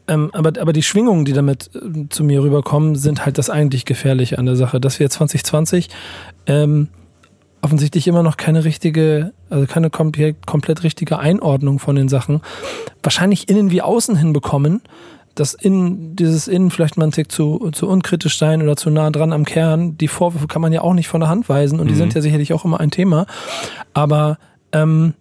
ähm, 0.09 0.31
aber, 0.33 0.53
aber 0.61 0.73
die 0.73 0.83
Schwingungen, 0.83 1.25
die 1.25 1.33
damit 1.33 1.71
äh, 1.75 2.09
zu 2.11 2.25
mir 2.25 2.43
rüberkommen, 2.43 2.97
sind 2.97 3.25
halt 3.25 3.39
das 3.39 3.49
eigentlich 3.49 3.85
Gefährliche 3.85 4.39
an 4.39 4.47
der 4.47 4.57
Sache. 4.57 4.81
Dass 4.81 5.01
wir 5.01 5.09
2020 5.09 5.89
ähm, 6.47 6.89
offensichtlich 7.63 8.09
immer 8.09 8.23
noch 8.23 8.37
keine 8.37 8.65
richtige, 8.65 9.33
also 9.49 9.67
keine 9.67 9.89
komplett, 9.89 10.47
komplett 10.47 10.83
richtige 10.83 11.19
Einordnung 11.19 11.79
von 11.79 11.97
den 11.97 12.09
Sachen, 12.09 12.43
wahrscheinlich 13.03 13.49
innen 13.49 13.71
wie 13.71 13.83
außen 13.83 14.17
hinbekommen, 14.17 14.83
dass 15.35 15.55
innen, 15.55 16.15
dieses 16.15 16.49
Innen 16.49 16.71
vielleicht 16.71 16.99
mal 16.99 17.07
ein 17.07 17.13
Tick 17.13 17.33
zu, 17.33 17.71
zu 17.73 17.89
unkritisch 17.89 18.37
sein 18.37 18.63
oder 18.63 18.77
zu 18.77 18.91
nah 18.91 19.11
dran 19.11 19.33
am 19.33 19.45
Kern. 19.45 19.97
Die 19.97 20.09
Vorwürfe 20.09 20.47
kann 20.47 20.61
man 20.61 20.73
ja 20.73 20.83
auch 20.83 20.93
nicht 20.93 21.09
von 21.09 21.21
der 21.21 21.31
Hand 21.31 21.49
weisen 21.49 21.81
und 21.81 21.87
mhm. 21.87 21.91
die 21.91 21.95
sind 21.95 22.15
ja 22.15 22.21
sicherlich 22.21 22.53
auch 22.53 22.65
immer 22.65 22.81
ein 22.81 22.91
Thema. 22.91 23.27
Aber 23.95 24.39
ähm, 24.73 25.15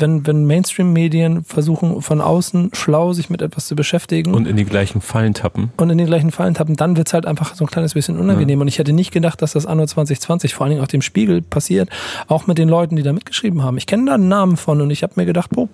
wenn, 0.00 0.26
wenn 0.26 0.46
Mainstream-Medien 0.46 1.44
versuchen, 1.44 2.02
von 2.02 2.20
außen 2.20 2.70
schlau 2.72 3.12
sich 3.12 3.30
mit 3.30 3.42
etwas 3.42 3.66
zu 3.66 3.76
beschäftigen. 3.76 4.34
Und 4.34 4.46
in 4.46 4.56
die 4.56 4.64
gleichen 4.64 5.00
Fallen 5.00 5.34
tappen. 5.34 5.70
Und 5.76 5.90
in 5.90 5.98
die 5.98 6.04
gleichen 6.04 6.30
Fallen 6.30 6.54
tappen, 6.54 6.76
dann 6.76 6.96
wird 6.96 7.08
es 7.08 7.14
halt 7.14 7.26
einfach 7.26 7.54
so 7.54 7.64
ein 7.64 7.70
kleines 7.70 7.94
bisschen 7.94 8.18
unangenehm. 8.18 8.58
Ja. 8.58 8.62
Und 8.62 8.68
ich 8.68 8.78
hätte 8.78 8.92
nicht 8.92 9.12
gedacht, 9.12 9.42
dass 9.42 9.52
das 9.52 9.66
Anno 9.66 9.86
2020 9.86 10.54
vor 10.54 10.64
allen 10.64 10.70
Dingen 10.70 10.82
auf 10.82 10.88
dem 10.88 11.02
Spiegel 11.02 11.42
passiert, 11.42 11.90
auch 12.28 12.46
mit 12.46 12.58
den 12.58 12.68
Leuten, 12.68 12.96
die 12.96 13.02
da 13.02 13.12
mitgeschrieben 13.12 13.62
haben. 13.62 13.76
Ich 13.76 13.86
kenne 13.86 14.06
da 14.06 14.14
einen 14.14 14.28
Namen 14.28 14.56
von 14.56 14.80
und 14.80 14.90
ich 14.90 15.02
habe 15.02 15.14
mir 15.16 15.26
gedacht, 15.26 15.50
boah, 15.50 15.68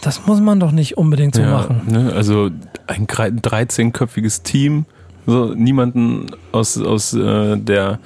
das 0.00 0.26
muss 0.26 0.40
man 0.40 0.60
doch 0.60 0.72
nicht 0.72 0.98
unbedingt 0.98 1.34
so 1.34 1.42
ja, 1.42 1.50
machen. 1.50 1.82
Ne? 1.86 2.12
Also 2.14 2.50
ein 2.86 3.06
13-köpfiges 3.06 4.42
Team 4.42 4.84
so, 5.26 5.54
niemanden 5.54 6.26
aus, 6.52 6.78
aus 6.78 7.14
äh, 7.14 7.56
der, 7.56 7.98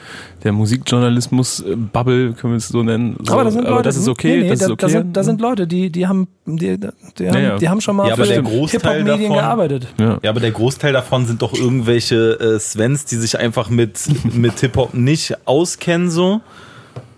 der 0.44 0.52
Musikjournalismus-Bubble, 0.52 2.34
können 2.34 2.52
wir 2.52 2.58
es 2.58 2.68
so 2.68 2.82
nennen. 2.82 3.16
So, 3.22 3.32
aber, 3.32 3.44
das, 3.44 3.54
sind 3.54 3.68
Leute, 3.68 3.82
das 3.82 3.96
ist 3.96 4.08
okay. 4.08 4.37
Nee, 4.37 4.42
nee, 4.42 4.48
das 4.50 4.62
ist 4.62 4.70
okay. 4.70 4.87
Da, 4.87 4.88
sind, 4.88 5.16
da 5.16 5.25
sind 5.25 5.40
Leute, 5.40 5.66
die, 5.66 5.90
die, 5.90 6.06
haben, 6.06 6.28
die, 6.46 6.78
die, 6.78 7.25
ja, 7.25 7.34
haben, 7.34 7.58
die 7.58 7.68
haben 7.68 7.80
schon 7.80 7.96
mal 7.96 8.08
ja, 8.08 8.16
für 8.16 8.25
Hip-Hop-Medien 8.25 9.32
gearbeitet. 9.32 9.88
Ja. 9.98 10.18
ja. 10.22 10.30
aber 10.30 10.40
der 10.40 10.52
Großteil 10.52 10.92
davon 10.92 11.26
sind 11.26 11.42
doch 11.42 11.54
irgendwelche 11.54 12.38
äh, 12.40 12.60
Svens, 12.60 13.04
die 13.04 13.16
sich 13.16 13.38
einfach 13.38 13.68
mit, 13.68 13.98
mit 14.34 14.60
Hip-Hop 14.60 14.94
nicht 14.94 15.46
auskennen, 15.46 16.10
so. 16.10 16.40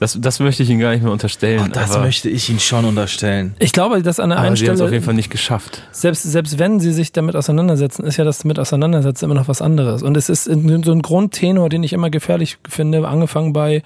Das, 0.00 0.18
das 0.18 0.40
möchte 0.40 0.62
ich 0.62 0.70
Ihnen 0.70 0.80
gar 0.80 0.92
nicht 0.92 1.02
mehr 1.02 1.12
unterstellen. 1.12 1.62
Oh, 1.66 1.70
das 1.70 1.98
möchte 1.98 2.30
ich 2.30 2.48
Ihnen 2.48 2.58
schon 2.58 2.86
unterstellen. 2.86 3.54
Ich 3.58 3.72
glaube, 3.72 4.02
dass 4.02 4.18
an 4.18 4.30
der 4.30 4.38
einen 4.38 4.56
Stelle. 4.56 4.68
Sie 4.68 4.70
haben 4.70 4.86
es 4.86 4.88
auf 4.88 4.92
jeden 4.92 5.04
Fall 5.04 5.12
nicht 5.12 5.28
geschafft. 5.28 5.82
Selbst, 5.92 6.22
selbst 6.22 6.58
wenn 6.58 6.80
Sie 6.80 6.92
sich 6.92 7.12
damit 7.12 7.36
auseinandersetzen, 7.36 8.04
ist 8.06 8.16
ja 8.16 8.24
das 8.24 8.38
damit 8.38 8.58
auseinandersetzen 8.58 9.26
immer 9.26 9.34
noch 9.34 9.46
was 9.46 9.60
anderes. 9.60 10.02
Und 10.02 10.16
es 10.16 10.30
ist 10.30 10.44
so 10.44 10.52
ein 10.52 11.02
Grundtenor, 11.02 11.68
den 11.68 11.82
ich 11.82 11.92
immer 11.92 12.08
gefährlich 12.08 12.56
finde, 12.66 13.06
angefangen 13.06 13.52
bei 13.52 13.82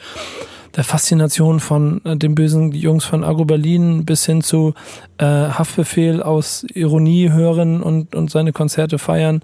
der 0.77 0.85
Faszination 0.85 1.61
von 1.61 2.05
äh, 2.05 2.17
den 2.17 2.35
bösen 2.35 2.73
Jungs 2.73 3.05
von 3.05 3.25
Agro 3.25 3.45
Berlin 3.45 4.05
bis 4.05 4.27
hin 4.27 4.43
zu 4.43 4.75
äh, 5.19 5.25
Haftbefehl 5.25 6.23
aus 6.23 6.65
Ironie 6.75 7.31
hören 7.31 7.83
und, 7.83 8.15
und 8.15 8.31
seine 8.31 8.53
Konzerte 8.53 8.99
feiern, 8.99 9.43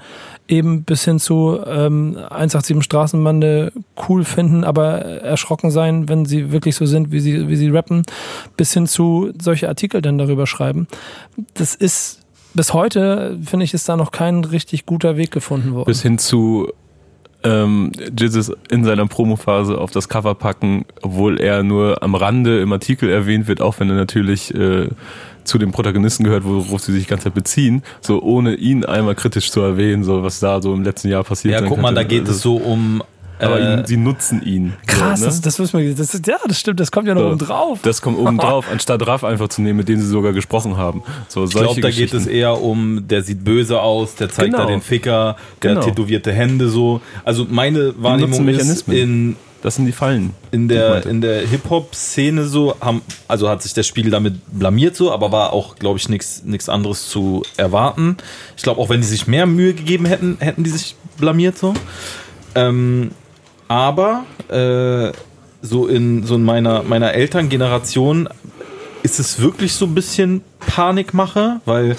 eben 0.49 0.83
bis 0.83 1.05
hin 1.05 1.19
zu 1.19 1.61
ähm, 1.65 2.17
187 2.17 2.83
Straßenbande 2.83 3.73
cool 4.09 4.25
finden, 4.25 4.65
aber 4.65 5.01
erschrocken 5.03 5.71
sein, 5.71 6.09
wenn 6.09 6.25
sie 6.25 6.51
wirklich 6.51 6.75
so 6.77 6.87
sind, 6.87 7.13
wie 7.13 7.21
sie, 7.21 7.49
wie 7.49 7.57
sie 7.57 7.69
rappen, 7.69 8.03
bis 8.57 8.73
hin 8.75 8.87
zu 8.87 9.33
solche 9.41 9.69
Artikel 9.69 10.03
dann 10.03 10.19
darüber 10.19 10.47
schreiben. 10.47 10.89
Das 11.55 11.75
ist 11.75 12.21
bis 12.55 12.75
heute, 12.75 13.39
finde 13.45 13.65
ich, 13.65 13.75
ist 13.75 13.89
da 13.89 13.97
noch 13.97 14.11
kein 14.11 14.45
richtig 14.45 14.87
guter 14.87 15.17
Weg 15.17 15.31
gefunden 15.31 15.75
worden. 15.75 15.87
Bis 15.87 16.03
hin 16.03 16.19
zu 16.19 16.73
ähm, 17.43 17.93
Jesus 18.19 18.53
in 18.71 18.85
seiner 18.85 19.07
Promophase 19.07 19.79
auf 19.79 19.91
das 19.91 20.09
Cover 20.09 20.35
packen, 20.35 20.85
obwohl 21.03 21.41
er 21.41 21.63
nur 21.63 22.03
am 22.03 22.15
Rande 22.15 22.61
im 22.61 22.73
Artikel 22.73 23.09
erwähnt 23.09 23.49
wird, 23.49 23.61
auch 23.61 23.81
wenn 23.81 23.89
er 23.89 23.97
natürlich 23.97 24.55
äh, 24.55 24.89
zu 25.45 25.59
den 25.59 25.73
Protagonisten 25.73 26.25
gehört, 26.25 26.45
worauf 26.45 26.81
sie 26.81 26.93
sich 26.93 27.05
die 27.05 27.11
ganze 27.11 27.25
Zeit 27.25 27.35
beziehen, 27.35 27.83
so 28.01 28.23
ohne 28.23 28.55
ihn 28.55 28.85
einmal 28.85 29.15
kritisch 29.15 29.51
zu 29.51 29.61
erwähnen, 29.61 30.05
so 30.05 30.23
was 30.23 30.41
da 30.41 30.61
so 30.61 30.73
im 30.75 30.85
letzten 30.85 31.09
Jahr 31.09 31.25
passiert 31.25 31.55
ist. 31.55 31.61
Ja, 31.63 31.69
guck 31.69 31.81
mal, 31.81 31.95
da 31.95 32.03
geht 32.03 32.21
also, 32.21 32.33
es 32.33 32.43
so 32.43 32.57
um 32.57 33.03
aber 33.43 33.61
äh, 33.61 33.75
ihn, 33.75 33.87
sie 33.87 33.97
nutzen 33.97 34.43
ihn. 34.43 34.75
Krass, 34.87 35.21
so, 35.21 35.27
ne? 35.27 35.31
das, 35.31 35.41
das 35.41 35.59
wissen 35.59 35.81
wir. 35.81 35.95
Das 35.95 36.13
ja, 36.27 36.37
das 36.47 36.59
stimmt, 36.59 36.81
das 36.81 36.91
kommt 36.91 37.09
ja 37.09 37.15
noch 37.15 37.23
so, 37.23 37.29
oben 37.29 37.39
drauf. 37.39 37.79
Das 37.83 38.03
kommt 38.03 38.19
oben 38.19 38.39
drauf, 38.39 38.67
anstatt 38.71 39.07
Raff 39.07 39.25
einfach 39.25 39.49
zu 39.49 39.63
nehmen, 39.63 39.79
mit 39.79 39.89
dem 39.89 40.01
sie 40.01 40.07
sogar 40.07 40.33
gesprochen 40.33 40.77
haben. 40.77 41.03
So, 41.29 41.45
ich 41.45 41.51
glaube, 41.51 41.81
da 41.81 41.91
geht 41.91 42.15
es 42.15 42.27
eher 42.27 42.61
um, 42.61 43.07
der 43.09 43.23
sieht 43.23 43.45
böse 43.45 43.81
aus, 43.81 44.15
der 44.15 44.29
zeigt 44.31 44.53
genau. 44.53 44.65
da 44.65 44.71
den 44.71 44.83
Ficker, 44.83 45.37
der 45.63 45.75
genau. 45.75 45.87
tätowierte 45.87 46.33
Hände 46.33 46.69
so. 46.69 47.01
Also 47.25 47.47
meine 47.49 47.95
Wahrnehmung 48.03 48.49
ist 48.49 48.89
in 48.89 49.37
das 49.63 49.75
sind 49.75 49.87
die 49.87 49.93
Fallen. 49.93 50.33
In 50.53 50.69
der, 50.69 51.05
in 51.05 51.21
der 51.21 51.47
Hip-Hop-Szene 51.47 52.47
so, 52.47 52.77
haben, 52.81 53.03
also 53.29 53.49
hat 53.49 53.63
sich 53.63 53.75
der 53.75 53.83
Spiegel 53.83 54.11
damit 54.11 54.35
blamiert 54.51 54.97
so, 54.97 55.13
aber 55.13 55.33
war 55.33 55.53
auch, 55.53 55.77
glaube 55.77 55.99
ich, 55.99 56.09
nichts 56.09 56.69
anderes 56.69 57.09
zu 57.09 57.43
erwarten. 57.57 58.17
Ich 58.57 58.63
glaube, 58.63 58.81
auch 58.81 58.89
wenn 58.89 59.03
die 59.03 59.07
sich 59.07 59.27
mehr 59.27 59.47
Mühe 59.47 59.75
gegeben 59.75 60.07
hätten, 60.07 60.39
hätten 60.41 60.65
die 60.65 60.71
sich 60.71 60.97
blamiert 61.19 61.59
so. 61.59 61.75
Ähm, 62.55 63.11
aber 63.71 64.27
äh, 64.49 65.13
so 65.63 65.87
in 65.87 66.25
so 66.25 66.35
in 66.35 66.43
meiner, 66.43 66.83
meiner 66.83 67.15
Elterngeneration 67.15 68.29
ist 69.05 69.21
es 69.21 69.41
wirklich 69.41 69.75
so 69.75 69.87
ein 69.87 69.95
bisschen 69.95 70.43
Panikmache, 70.59 71.61
weil 71.67 71.97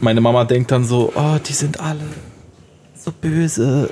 meine 0.00 0.20
Mama 0.20 0.44
denkt 0.44 0.72
dann 0.72 0.84
so, 0.84 1.12
oh, 1.14 1.36
die 1.46 1.52
sind 1.52 1.78
alle 1.78 2.00
so 2.96 3.12
böse. 3.12 3.90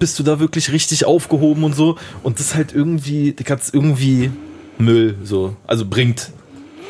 Bist 0.00 0.18
du 0.18 0.24
da 0.24 0.40
wirklich 0.40 0.72
richtig 0.72 1.04
aufgehoben 1.04 1.62
und 1.62 1.76
so? 1.76 1.96
Und 2.24 2.40
das 2.40 2.46
ist 2.46 2.54
halt 2.56 2.74
irgendwie, 2.74 3.32
die 3.32 3.44
kannst 3.44 3.72
irgendwie 3.72 4.32
Müll 4.78 5.16
so. 5.22 5.54
Also 5.68 5.86
bringt 5.86 6.32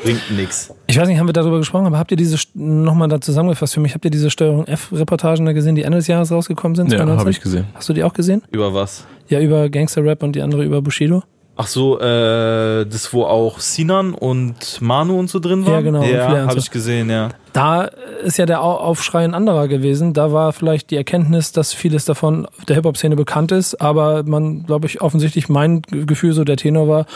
bringt 0.02 0.30
nichts. 0.30 0.74
Ich 0.86 0.98
weiß 0.98 1.08
nicht, 1.08 1.18
haben 1.18 1.28
wir 1.28 1.32
darüber 1.32 1.58
gesprochen, 1.58 1.86
aber 1.86 1.98
habt 1.98 2.10
ihr 2.10 2.16
diese, 2.16 2.38
nochmal 2.54 3.08
da 3.08 3.20
zusammengefasst 3.20 3.74
für 3.74 3.80
mich, 3.80 3.94
habt 3.94 4.04
ihr 4.04 4.10
diese 4.10 4.30
Steuerung 4.30 4.66
F-Reportagen 4.66 5.44
da 5.46 5.52
gesehen, 5.52 5.74
die 5.74 5.82
Ende 5.82 5.98
des 5.98 6.06
Jahres 6.06 6.32
rausgekommen 6.32 6.76
sind? 6.76 6.92
Ja, 6.92 7.06
habe 7.06 7.30
ich 7.30 7.40
gesehen. 7.40 7.66
Hast 7.74 7.88
du 7.88 7.92
die 7.92 8.04
auch 8.04 8.12
gesehen? 8.12 8.42
Über 8.50 8.74
was? 8.74 9.06
Ja, 9.28 9.40
über 9.40 9.68
Gangster-Rap 9.68 10.22
und 10.22 10.34
die 10.34 10.42
andere 10.42 10.64
über 10.64 10.80
Bushido. 10.80 11.22
Ach 11.60 11.66
so, 11.66 11.98
äh, 11.98 12.86
das 12.86 13.12
wo 13.12 13.24
auch 13.24 13.58
Sinan 13.58 14.14
und 14.14 14.80
Manu 14.80 15.18
und 15.18 15.28
so 15.28 15.40
drin 15.40 15.66
waren? 15.66 15.74
Ja, 15.74 15.80
genau. 15.80 16.04
Ja, 16.04 16.46
habe 16.46 16.58
ich 16.60 16.70
gesehen, 16.70 17.10
ja. 17.10 17.30
Da 17.52 17.90
ist 18.22 18.38
ja 18.38 18.46
der 18.46 18.62
Aufschrei 18.62 19.24
ein 19.24 19.34
anderer 19.34 19.66
gewesen. 19.66 20.12
Da 20.12 20.30
war 20.30 20.52
vielleicht 20.52 20.92
die 20.92 20.96
Erkenntnis, 20.96 21.50
dass 21.50 21.72
vieles 21.72 22.04
davon 22.04 22.46
der 22.68 22.76
Hip-Hop-Szene 22.76 23.16
bekannt 23.16 23.50
ist, 23.50 23.80
aber 23.80 24.22
man, 24.22 24.66
glaube 24.66 24.86
ich, 24.86 25.00
offensichtlich 25.00 25.48
mein 25.48 25.82
Gefühl 25.82 26.32
so 26.32 26.44
der 26.44 26.56
Tenor 26.56 26.86
war, 26.86 27.06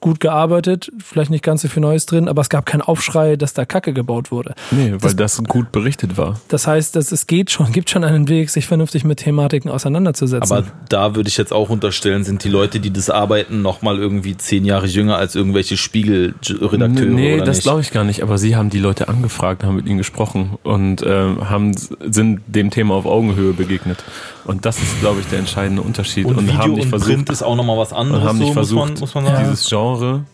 gut 0.00 0.20
gearbeitet, 0.20 0.92
vielleicht 0.98 1.30
nicht 1.30 1.42
ganz 1.42 1.62
so 1.62 1.68
viel 1.68 1.80
Neues 1.80 2.06
drin, 2.06 2.28
aber 2.28 2.42
es 2.42 2.48
gab 2.48 2.66
keinen 2.66 2.82
Aufschrei, 2.82 3.36
dass 3.36 3.54
da 3.54 3.64
Kacke 3.64 3.92
gebaut 3.92 4.30
wurde. 4.30 4.54
Nee, 4.70 4.92
weil 4.92 5.14
das, 5.14 5.16
das 5.16 5.44
gut 5.44 5.72
berichtet 5.72 6.16
war. 6.16 6.40
Das 6.48 6.66
heißt, 6.66 6.94
dass 6.96 7.12
es 7.12 7.26
geht 7.26 7.50
schon, 7.50 7.72
gibt 7.72 7.90
schon 7.90 8.04
einen 8.04 8.28
Weg, 8.28 8.50
sich 8.50 8.66
vernünftig 8.66 9.04
mit 9.04 9.18
Thematiken 9.18 9.70
auseinanderzusetzen. 9.70 10.56
Aber 10.56 10.66
da 10.88 11.14
würde 11.14 11.28
ich 11.28 11.36
jetzt 11.36 11.52
auch 11.52 11.70
unterstellen, 11.70 12.24
sind 12.24 12.44
die 12.44 12.48
Leute, 12.48 12.80
die 12.80 12.92
das 12.92 13.10
arbeiten, 13.10 13.62
nochmal 13.62 13.98
irgendwie 13.98 14.36
zehn 14.36 14.64
Jahre 14.64 14.86
jünger 14.86 15.16
als 15.16 15.34
irgendwelche 15.34 15.76
Spiegelredakteure. 15.76 17.06
Nee, 17.06 17.38
das 17.38 17.60
glaube 17.60 17.80
ich 17.80 17.90
gar 17.90 18.04
nicht, 18.04 18.22
aber 18.22 18.38
sie 18.38 18.56
haben 18.56 18.70
die 18.70 18.78
Leute 18.78 19.08
angefragt, 19.08 19.64
haben 19.64 19.76
mit 19.76 19.86
ihnen 19.86 19.98
gesprochen 19.98 20.58
und 20.62 21.02
äh, 21.02 21.08
haben, 21.08 21.72
sind 21.74 22.40
dem 22.46 22.70
Thema 22.70 22.94
auf 22.94 23.06
Augenhöhe 23.06 23.52
begegnet. 23.52 24.04
Und 24.46 24.64
das 24.64 24.80
ist, 24.80 25.00
glaube 25.00 25.20
ich, 25.20 25.26
der 25.26 25.40
entscheidende 25.40 25.82
Unterschied. 25.82 26.26
Und, 26.26 26.36
und 26.36 26.46
Video 26.46 26.58
haben 26.58 26.72
nicht 26.72 26.84
und 26.84 26.90
versucht, 26.90 27.10
Print 27.10 27.30
ist 27.30 27.42
auch 27.42 27.56
nochmal 27.56 27.78
was 27.78 27.92
anderes. 27.92 28.22
Und 28.22 28.28
haben 28.28 28.38
nicht 28.38 28.48
so, 28.48 28.54
versucht, 28.54 29.00
muss 29.00 29.14
man, 29.14 29.24
muss 29.24 29.32
man 29.32 29.44
dieses 29.44 29.68
Genre 29.68 30.24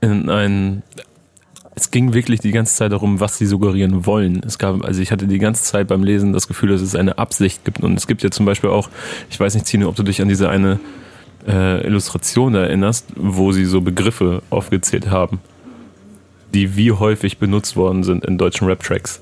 in 0.00 0.30
ein 0.30 0.82
es 1.78 1.92
ging 1.92 2.12
wirklich 2.12 2.40
die 2.40 2.50
ganze 2.50 2.74
Zeit 2.74 2.90
darum, 2.90 3.20
was 3.20 3.38
sie 3.38 3.46
suggerieren 3.46 4.04
wollen. 4.04 4.42
Es 4.44 4.58
gab, 4.58 4.84
also 4.84 5.00
ich 5.00 5.12
hatte 5.12 5.28
die 5.28 5.38
ganze 5.38 5.62
Zeit 5.62 5.86
beim 5.86 6.02
Lesen 6.02 6.32
das 6.32 6.48
Gefühl, 6.48 6.70
dass 6.70 6.80
es 6.80 6.96
eine 6.96 7.18
Absicht 7.18 7.64
gibt. 7.64 7.84
Und 7.84 7.96
es 7.96 8.08
gibt 8.08 8.24
ja 8.24 8.32
zum 8.32 8.46
Beispiel 8.46 8.70
auch, 8.70 8.90
ich 9.30 9.38
weiß 9.38 9.54
nicht, 9.54 9.66
Tine, 9.66 9.86
ob 9.86 9.94
du 9.94 10.02
dich 10.02 10.20
an 10.20 10.28
diese 10.28 10.48
eine 10.48 10.80
äh, 11.46 11.86
Illustration 11.86 12.56
erinnerst, 12.56 13.06
wo 13.14 13.52
sie 13.52 13.64
so 13.64 13.80
Begriffe 13.80 14.42
aufgezählt 14.50 15.10
haben, 15.10 15.38
die 16.52 16.76
wie 16.76 16.90
häufig 16.90 17.38
benutzt 17.38 17.76
worden 17.76 18.02
sind 18.02 18.24
in 18.24 18.38
deutschen 18.38 18.66
Rap-Tracks. 18.66 19.20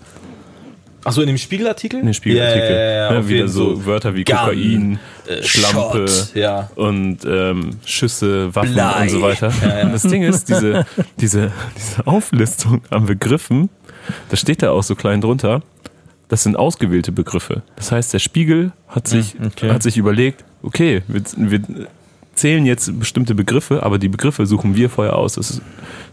Achso, 1.07 1.21
in 1.21 1.29
dem 1.29 1.39
Spiegelartikel? 1.39 2.01
In 2.01 2.07
dem 2.07 2.15
Spiegelartikel. 2.15 2.69
Ja, 2.69 2.77
ja, 2.77 2.91
ja, 2.91 3.15
ja 3.15 3.29
wieder 3.29 3.47
so, 3.47 3.77
so 3.77 3.87
Wörter 3.87 4.17
wie 4.17 4.25
Gun, 4.25 4.37
Kokain, 4.37 4.99
äh, 5.29 5.41
Schlampe 5.41 6.09
Shot, 6.09 6.77
und 6.77 7.19
ähm, 7.25 7.71
Schüsse, 7.85 8.53
Waffen 8.53 8.73
Blei. 8.73 9.03
und 9.03 9.11
so 9.11 9.23
weiter. 9.23 9.53
Und 9.85 9.93
das 9.93 10.03
Ding 10.03 10.25
ist, 10.25 10.49
diese, 10.49 10.85
diese, 11.21 11.53
diese 11.77 12.07
Auflistung 12.09 12.83
an 12.91 13.07
Begriffen, 13.07 13.71
da 14.31 14.37
steht 14.37 14.63
da 14.63 14.73
auch 14.73 14.83
so 14.83 14.97
klein 14.97 15.21
drunter, 15.21 15.63
das 16.27 16.43
sind 16.43 16.57
ausgewählte 16.57 17.13
Begriffe. 17.13 17.63
Das 17.77 17.93
heißt, 17.93 18.13
der 18.13 18.19
Spiegel 18.19 18.73
hat 18.89 19.07
sich, 19.07 19.35
hm, 19.35 19.47
okay. 19.47 19.71
hat 19.71 19.85
sich 19.85 19.97
überlegt, 19.99 20.45
okay, 20.65 21.03
wir, 21.07 21.23
wir 21.37 21.61
zählen 22.35 22.67
jetzt 22.67 22.99
bestimmte 22.99 23.37
Begriffe, 23.37 23.85
aber 23.85 24.01
die 24.01 24.09
Begriffe 24.09 24.45
suchen 24.45 24.75
wir 24.75 24.91
vorher 24.91 25.15
aus. 25.15 25.35
Das, 25.35 25.61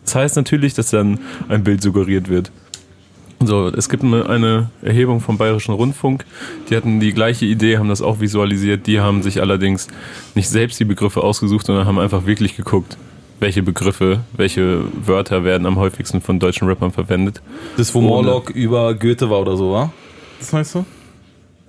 das 0.04 0.14
heißt 0.14 0.36
natürlich, 0.36 0.76
dass 0.76 0.92
dann 0.92 1.18
ein 1.50 1.64
Bild 1.64 1.82
suggeriert 1.82 2.30
wird. 2.30 2.52
So, 3.48 3.68
es 3.68 3.90
gibt 3.90 4.04
eine 4.04 4.70
Erhebung 4.82 5.20
vom 5.20 5.38
Bayerischen 5.38 5.74
Rundfunk. 5.74 6.26
Die 6.70 6.76
hatten 6.76 7.00
die 7.00 7.14
gleiche 7.14 7.46
Idee, 7.46 7.78
haben 7.78 7.90
das 7.90 8.02
auch 8.02 8.20
visualisiert. 8.20 8.88
Die 8.88 9.00
haben 9.00 9.22
sich 9.24 9.42
allerdings 9.42 9.88
nicht 10.36 10.50
selbst 10.50 10.80
die 10.80 10.86
Begriffe 10.86 11.22
ausgesucht, 11.22 11.66
sondern 11.66 11.86
haben 11.86 12.00
einfach 12.00 12.26
wirklich 12.26 12.56
geguckt, 12.56 12.98
welche 13.40 13.64
Begriffe, 13.64 14.22
welche 14.36 14.82
Wörter 15.06 15.44
werden 15.44 15.66
am 15.66 15.78
häufigsten 15.78 16.22
von 16.22 16.40
deutschen 16.40 16.68
Rappern 16.68 16.92
verwendet. 16.92 17.42
Das, 17.78 17.94
wo 17.94 18.02
Morlock 18.02 18.50
über 18.52 18.94
Goethe 18.94 19.30
war 19.30 19.42
oder 19.42 19.58
so, 19.58 19.72
wa? 19.72 19.92
Das 20.40 20.52
meinst 20.52 20.76
du? 20.76 20.86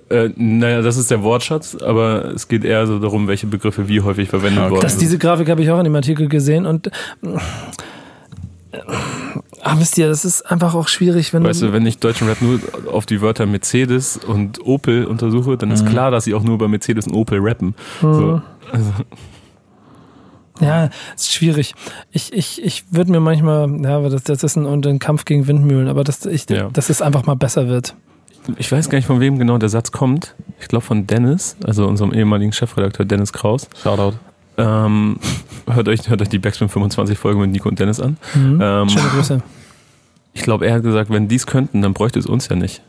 Äh, 0.09 0.29
naja, 0.35 0.81
das 0.81 0.97
ist 0.97 1.09
der 1.09 1.23
Wortschatz, 1.23 1.75
aber 1.75 2.25
es 2.35 2.47
geht 2.47 2.63
eher 2.63 2.85
so 2.85 2.99
darum, 2.99 3.27
welche 3.27 3.47
Begriffe 3.47 3.87
wie 3.87 4.01
häufig 4.01 4.29
verwendet 4.29 4.63
okay. 4.63 4.71
worden 4.75 4.89
sind. 4.89 5.01
Diese 5.01 5.17
Grafik 5.17 5.49
habe 5.49 5.63
ich 5.63 5.71
auch 5.71 5.79
in 5.79 5.85
dem 5.85 5.95
Artikel 5.95 6.29
gesehen 6.29 6.65
und 6.67 6.91
Ah, 9.67 9.77
wisst 9.79 9.97
ihr, 9.97 10.07
das 10.07 10.25
ist 10.25 10.43
einfach 10.43 10.75
auch 10.75 10.87
schwierig, 10.87 11.33
wenn 11.33 11.43
Weißt 11.43 11.63
du, 11.63 11.73
wenn 11.73 11.87
ich 11.87 11.97
deutschen 11.97 12.27
Rap 12.27 12.39
nur 12.39 12.59
auf 12.91 13.07
die 13.07 13.19
Wörter 13.21 13.47
Mercedes 13.47 14.15
und 14.15 14.63
Opel 14.63 15.05
untersuche, 15.05 15.57
dann 15.57 15.71
ist 15.71 15.83
mhm. 15.83 15.89
klar, 15.89 16.11
dass 16.11 16.25
sie 16.25 16.35
auch 16.35 16.43
nur 16.43 16.59
bei 16.59 16.67
Mercedes 16.67 17.07
und 17.07 17.15
Opel 17.15 17.39
rappen. 17.41 17.73
Mhm. 18.03 18.13
So, 18.13 18.41
also. 18.71 18.91
Ja, 20.61 20.91
ist 21.15 21.33
schwierig. 21.33 21.73
Ich, 22.11 22.31
ich, 22.31 22.63
ich 22.63 22.83
würde 22.91 23.09
mir 23.09 23.19
manchmal, 23.19 23.67
ja, 23.81 24.07
das, 24.07 24.23
das 24.25 24.43
ist 24.43 24.55
ein, 24.55 24.67
ein 24.67 24.99
Kampf 24.99 25.25
gegen 25.25 25.47
Windmühlen, 25.47 25.87
aber 25.87 26.03
dass, 26.03 26.27
ich, 26.27 26.47
ja. 26.47 26.69
dass 26.69 26.91
es 26.91 27.01
einfach 27.01 27.25
mal 27.25 27.35
besser 27.35 27.67
wird. 27.67 27.95
Ich 28.57 28.71
weiß 28.71 28.91
gar 28.91 28.99
nicht, 28.99 29.07
von 29.07 29.19
wem 29.19 29.39
genau 29.39 29.57
der 29.57 29.69
Satz 29.69 29.91
kommt. 29.91 30.35
Ich 30.59 30.67
glaube 30.67 30.85
von 30.85 31.07
Dennis, 31.07 31.57
also 31.63 31.87
unserem 31.87 32.13
ehemaligen 32.13 32.53
Chefredakteur 32.53 33.07
Dennis 33.07 33.33
Kraus. 33.33 33.67
Shoutout. 33.81 34.13
Ähm, 34.57 35.19
hört, 35.67 35.87
euch, 35.87 36.09
hört 36.09 36.21
euch 36.21 36.29
die 36.29 36.39
Backspin 36.39 36.69
25 36.69 37.17
Folge 37.17 37.39
mit 37.39 37.51
Nico 37.51 37.69
und 37.69 37.79
Dennis 37.79 37.99
an. 37.99 38.17
Mhm. 38.33 38.59
Ähm, 38.61 38.89
Schöne 38.89 39.09
Grüße. 39.09 39.43
Ich 40.33 40.43
glaube, 40.43 40.67
er 40.67 40.75
hat 40.75 40.83
gesagt, 40.83 41.09
wenn 41.09 41.27
die 41.27 41.35
es 41.35 41.47
könnten, 41.47 41.81
dann 41.81 41.93
bräuchte 41.93 42.19
es 42.19 42.25
uns 42.25 42.49
ja 42.49 42.55
nicht. 42.55 42.81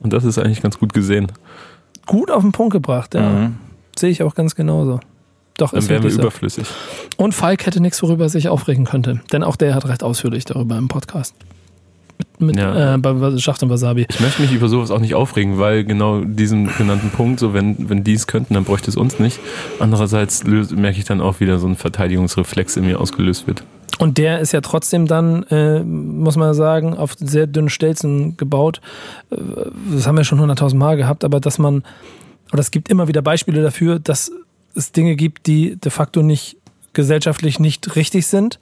Und 0.00 0.12
das 0.12 0.24
ist 0.24 0.38
eigentlich 0.38 0.62
ganz 0.62 0.78
gut 0.78 0.92
gesehen. 0.92 1.32
Gut 2.06 2.30
auf 2.30 2.42
den 2.42 2.52
Punkt 2.52 2.72
gebracht, 2.72 3.14
ja. 3.14 3.28
Mhm. 3.28 3.56
Sehe 3.98 4.10
ich 4.10 4.22
auch 4.22 4.34
ganz 4.34 4.54
genauso. 4.54 5.00
Doch, 5.56 5.72
dann 5.72 5.86
wären 5.88 6.02
wir 6.02 6.10
überflüssig. 6.10 6.66
So. 6.66 7.22
Und 7.22 7.34
Falk 7.34 7.66
hätte 7.66 7.80
nichts, 7.80 8.02
worüber 8.02 8.24
er 8.24 8.28
sich 8.30 8.48
aufregen 8.48 8.86
könnte. 8.86 9.20
Denn 9.30 9.42
auch 9.42 9.56
der 9.56 9.74
hat 9.74 9.86
recht 9.86 10.02
ausführlich 10.02 10.46
darüber 10.46 10.78
im 10.78 10.88
Podcast. 10.88 11.34
Mit, 12.38 12.40
mit 12.40 12.58
ja. 12.58 12.96
äh, 12.96 13.38
Schacht 13.38 13.62
und 13.62 13.70
Wasabi. 13.70 14.06
Ich 14.08 14.20
möchte 14.20 14.42
mich 14.42 14.52
über 14.52 14.68
sowas 14.68 14.90
auch 14.90 14.98
nicht 14.98 15.14
aufregen, 15.14 15.58
weil 15.58 15.84
genau 15.84 16.20
diesen 16.20 16.66
genannten 16.76 17.10
Punkt, 17.10 17.40
so 17.40 17.54
wenn, 17.54 17.88
wenn 17.88 18.04
die 18.04 18.14
es 18.14 18.26
könnten, 18.26 18.54
dann 18.54 18.64
bräuchte 18.64 18.90
es 18.90 18.96
uns 18.96 19.18
nicht. 19.18 19.40
Andererseits 19.78 20.44
merke 20.44 20.98
ich 20.98 21.04
dann 21.04 21.20
auch 21.20 21.40
wieder 21.40 21.58
so 21.58 21.66
ein 21.66 21.76
Verteidigungsreflex 21.76 22.76
in 22.76 22.86
mir 22.86 23.00
ausgelöst 23.00 23.46
wird. 23.46 23.62
Und 23.98 24.16
der 24.16 24.40
ist 24.40 24.52
ja 24.52 24.60
trotzdem 24.60 25.06
dann, 25.06 25.42
äh, 25.44 25.80
muss 25.82 26.36
man 26.36 26.54
sagen, 26.54 26.94
auf 26.94 27.14
sehr 27.18 27.46
dünnen 27.46 27.68
Stelzen 27.68 28.36
gebaut. 28.36 28.80
Äh, 29.30 29.36
das 29.92 30.06
haben 30.06 30.16
wir 30.16 30.24
schon 30.24 30.40
hunderttausend 30.40 30.78
Mal 30.78 30.96
gehabt, 30.96 31.24
aber 31.24 31.40
dass 31.40 31.58
man, 31.58 31.82
oder 32.52 32.60
es 32.60 32.70
gibt 32.70 32.88
immer 32.88 33.08
wieder 33.08 33.22
Beispiele 33.22 33.62
dafür, 33.62 33.98
dass 33.98 34.32
es 34.74 34.92
Dinge 34.92 35.16
gibt, 35.16 35.46
die 35.46 35.76
de 35.76 35.90
facto 35.90 36.22
nicht 36.22 36.56
gesellschaftlich 36.92 37.60
nicht 37.60 37.94
richtig 37.96 38.26
sind, 38.26 38.58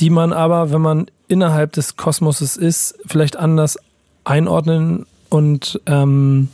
die 0.00 0.10
man 0.10 0.32
aber, 0.32 0.72
wenn 0.72 0.82
man 0.82 1.06
innerhalb 1.32 1.72
des 1.72 1.96
Kosmoses 1.96 2.58
ist, 2.58 2.98
vielleicht 3.06 3.36
anders 3.36 3.78
einordnen 4.24 5.06
und 5.30 5.80
ähm, 5.86 6.48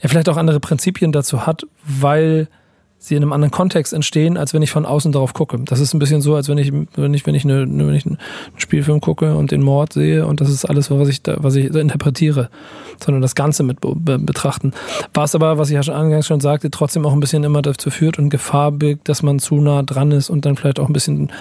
ja, 0.00 0.08
vielleicht 0.08 0.30
auch 0.30 0.38
andere 0.38 0.60
Prinzipien 0.60 1.12
dazu 1.12 1.46
hat, 1.46 1.66
weil 1.84 2.48
sie 3.02 3.16
in 3.16 3.22
einem 3.22 3.32
anderen 3.32 3.50
Kontext 3.50 3.94
entstehen, 3.94 4.36
als 4.36 4.52
wenn 4.52 4.60
ich 4.60 4.70
von 4.70 4.84
außen 4.84 5.10
darauf 5.10 5.32
gucke. 5.32 5.58
Das 5.64 5.80
ist 5.80 5.94
ein 5.94 5.98
bisschen 5.98 6.20
so, 6.20 6.34
als 6.34 6.50
wenn 6.50 6.58
ich, 6.58 6.70
wenn 6.96 7.14
ich, 7.14 7.26
wenn 7.26 7.34
ich, 7.34 7.44
eine, 7.44 7.62
wenn 7.66 7.94
ich 7.94 8.04
einen 8.04 8.18
Spielfilm 8.56 9.00
gucke 9.00 9.34
und 9.34 9.50
den 9.50 9.62
Mord 9.62 9.94
sehe 9.94 10.26
und 10.26 10.42
das 10.42 10.50
ist 10.50 10.66
alles, 10.66 10.90
was 10.90 11.08
ich 11.08 11.22
da, 11.22 11.36
was 11.38 11.54
ich 11.54 11.74
interpretiere, 11.74 12.50
sondern 13.02 13.22
das 13.22 13.34
Ganze 13.34 13.62
mit 13.62 13.78
betrachten. 13.80 14.72
Was 15.14 15.34
aber, 15.34 15.56
was 15.56 15.70
ich 15.70 15.76
ja 15.76 15.82
schon 15.82 15.94
angangs 15.94 16.26
schon 16.26 16.40
sagte, 16.40 16.70
trotzdem 16.70 17.06
auch 17.06 17.14
ein 17.14 17.20
bisschen 17.20 17.42
immer 17.42 17.62
dazu 17.62 17.90
führt 17.90 18.18
und 18.18 18.28
Gefahr 18.28 18.70
birgt, 18.70 19.08
dass 19.08 19.22
man 19.22 19.38
zu 19.38 19.56
nah 19.56 19.82
dran 19.82 20.12
ist 20.12 20.28
und 20.28 20.44
dann 20.44 20.56
vielleicht 20.56 20.78
auch 20.78 20.86
ein 20.86 20.92
bisschen 20.92 21.32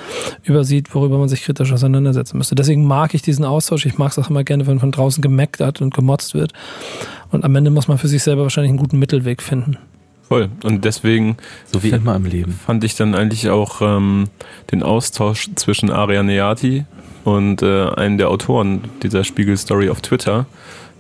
übersieht, 0.44 0.96
worüber 0.96 1.18
man 1.18 1.28
sich 1.28 1.44
kritisch 1.44 1.74
auseinandersetzen 1.74 2.38
müsste. 2.38 2.56
Deswegen 2.56 2.86
mag 2.86 3.14
ich 3.14 3.22
diesen 3.22 3.44
Austausch. 3.44 3.86
Ich 3.86 3.98
mag 3.98 4.14
es 4.14 4.20
auch 4.20 4.30
immer 4.30 4.46
gerne, 4.46 4.66
wenn 4.66 4.80
von 4.80 4.94
draußen 4.94 5.22
gemeckt 5.22 5.60
hat 5.60 5.82
und 5.82 5.94
gemotzt 5.94 6.34
wird. 6.34 6.54
Und 7.32 7.44
am 7.44 7.54
Ende 7.54 7.70
muss 7.70 7.90
man 7.90 7.98
für 7.98 8.08
sich 8.08 8.24
selber 8.24 8.44
wahrscheinlich 8.44 8.70
einen 8.70 8.80
guten 8.80 8.98
Mittelweg 8.98 9.42
finden. 9.42 9.78
Voll. 10.30 10.50
Und 10.64 10.86
deswegen 10.86 11.38
so 11.66 11.82
wie 11.82 11.90
immer 11.90 12.16
im 12.16 12.26
Leben. 12.26 12.54
fand 12.54 12.84
ich 12.84 12.96
dann 12.96 13.16
eigentlich 13.16 13.50
auch 13.50 13.82
ähm, 13.82 14.30
den 14.72 14.84
Austausch 14.84 15.50
zwischen 15.56 15.90
Aria 15.90 16.22
Neati 16.22 16.86
und 17.24 17.64
äh, 17.64 17.90
einem 17.90 18.20
der 18.20 18.30
Autoren 18.30 18.82
dieser 19.02 19.24
Spiegel-Story 19.24 19.90
auf 19.90 20.02
Twitter. 20.02 20.46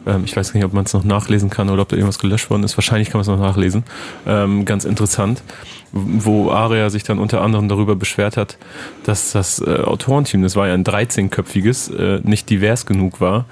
Ähm, 0.07 0.23
ich 0.25 0.35
weiß 0.35 0.55
nicht, 0.55 0.65
ob 0.65 0.73
man 0.73 0.85
es 0.85 0.93
noch 0.93 1.03
nachlesen 1.03 1.51
kann 1.51 1.69
oder 1.69 1.83
ob 1.83 1.89
da 1.89 1.95
irgendwas 1.95 2.17
gelöscht 2.17 2.49
worden 2.49 2.63
ist. 2.63 2.75
Wahrscheinlich 2.75 3.11
kann 3.11 3.19
man 3.19 3.21
es 3.21 3.27
noch 3.27 3.39
nachlesen. 3.39 3.83
Ähm, 4.25 4.65
ganz 4.65 4.83
interessant. 4.83 5.43
Wo 5.91 6.49
Aria 6.49 6.89
sich 6.89 7.03
dann 7.03 7.19
unter 7.19 7.41
anderem 7.41 7.69
darüber 7.69 7.95
beschwert 7.95 8.35
hat, 8.35 8.57
dass 9.03 9.31
das 9.31 9.59
äh, 9.59 9.81
Autorenteam, 9.83 10.41
das 10.41 10.55
war 10.55 10.67
ja 10.67 10.73
ein 10.73 10.83
13-köpfiges, 10.83 11.95
äh, 11.95 12.21
nicht 12.23 12.49
divers 12.49 12.87
genug 12.87 13.21
war. 13.21 13.45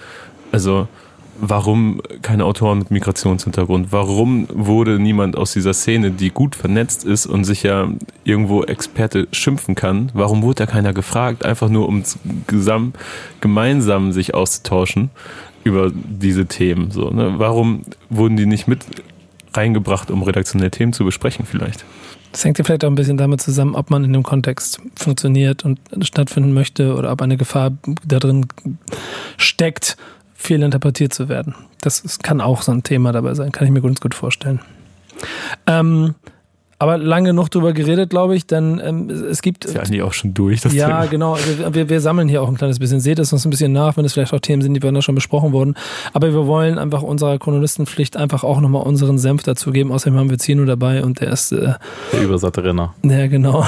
Also 0.52 0.88
warum 1.40 2.02
keine 2.22 2.46
Autoren 2.46 2.80
mit 2.80 2.92
Migrationshintergrund? 2.92 3.92
Warum 3.92 4.48
wurde 4.54 5.00
niemand 5.00 5.36
aus 5.36 5.54
dieser 5.54 5.74
Szene, 5.74 6.12
die 6.12 6.30
gut 6.30 6.56
vernetzt 6.56 7.06
ist 7.06 7.26
und 7.26 7.44
sich 7.44 7.64
ja 7.64 7.90
irgendwo 8.24 8.64
Experte 8.64 9.28
schimpfen 9.32 9.76
kann, 9.76 10.12
warum 10.14 10.42
wurde 10.42 10.66
da 10.66 10.66
keiner 10.66 10.94
gefragt? 10.94 11.46
Einfach 11.46 11.70
nur, 11.70 11.88
um 11.88 12.04
gemeinsam 13.42 14.12
sich 14.12 14.34
auszutauschen 14.34 15.10
über 15.64 15.92
diese 15.94 16.46
Themen. 16.46 16.92
So, 16.92 17.10
ne? 17.10 17.36
Warum 17.38 17.82
wurden 18.10 18.38
die 18.38 18.46
nicht 18.46 18.68
mit 18.68 18.86
reingebracht, 19.54 20.12
um 20.12 20.24
redaktionelle 20.24 20.72
Themen 20.72 20.94
zu 20.94 21.04
besprechen 21.04 21.46
vielleicht? 21.46 21.86
Das 22.32 22.44
hängt 22.44 22.58
ja 22.58 22.64
vielleicht 22.64 22.84
auch 22.84 22.90
ein 22.90 22.96
bisschen 22.96 23.18
damit 23.18 23.42
zusammen, 23.42 23.74
ob 23.76 23.90
man 23.90 24.04
in 24.04 24.14
dem 24.14 24.24
Kontext 24.24 24.80
funktioniert 24.96 25.64
und 25.66 25.80
stattfinden 26.02 26.54
möchte 26.54 26.94
oder 26.96 27.12
ob 27.12 27.22
eine 27.22 27.38
Gefahr 27.38 27.72
da 28.06 28.20
drin 28.20 28.48
steckt, 29.38 29.98
fehlinterpretiert 30.38 31.14
zu 31.14 31.28
werden. 31.28 31.56
Das, 31.82 32.04
das 32.04 32.20
kann 32.20 32.40
auch 32.40 32.62
so 32.62 32.72
ein 32.72 32.84
Thema 32.84 33.12
dabei 33.12 33.34
sein, 33.34 33.52
kann 33.52 33.66
ich 33.68 33.74
mir 33.74 33.82
ganz 33.82 34.00
gut 34.00 34.14
vorstellen. 34.14 34.62
Ähm, 35.66 36.16
aber 36.80 37.00
lange 37.00 37.34
noch 37.34 37.50
drüber 37.50 37.74
geredet, 37.74 38.12
glaube 38.12 38.36
ich, 38.36 38.46
denn 38.46 38.80
ähm, 38.84 39.10
es 39.10 39.42
gibt. 39.42 39.66
Ist 39.66 39.74
ja 39.74 39.82
eigentlich 39.82 40.04
auch 40.04 40.14
schon 40.14 40.36
durch, 40.36 40.62
das 40.62 40.74
Ja, 40.74 40.86
Thema. 40.88 41.06
genau. 41.08 41.38
Wir, 41.72 41.90
wir 41.90 42.02
sammeln 42.02 42.28
hier 42.30 42.44
auch 42.44 42.48
ein 42.50 42.56
kleines 42.56 42.78
bisschen. 42.78 43.00
Seht 43.00 43.18
es 43.18 43.34
uns 43.34 43.46
ein 43.46 43.50
bisschen 43.50 43.72
nach, 43.72 43.98
wenn 43.98 44.06
es 44.06 44.14
vielleicht 44.14 44.32
auch 44.32 44.40
Themen 44.40 44.62
sind, 44.62 44.76
die 44.76 44.84
wir 44.84 45.02
schon 45.02 45.16
besprochen 45.16 45.54
wurden. 45.54 45.74
Aber 46.14 46.32
wir 46.32 46.46
wollen 46.46 46.78
einfach 46.78 47.02
unserer 47.02 47.40
Chronolistenpflicht 47.40 48.16
einfach 48.16 48.44
auch 48.44 48.62
nochmal 48.62 48.84
unseren 48.84 49.18
Senf 49.18 49.42
dazugeben. 49.42 49.92
Außerdem 49.92 50.20
haben 50.20 50.30
wir 50.30 50.38
Zino 50.38 50.66
dabei 50.66 51.04
und 51.04 51.20
der 51.20 51.32
ist. 51.32 51.52
Äh, 51.52 51.74
der 52.14 52.24
übersatte 52.24 52.64
Renner. 52.64 52.94
Ja, 53.04 53.26
genau 53.26 53.66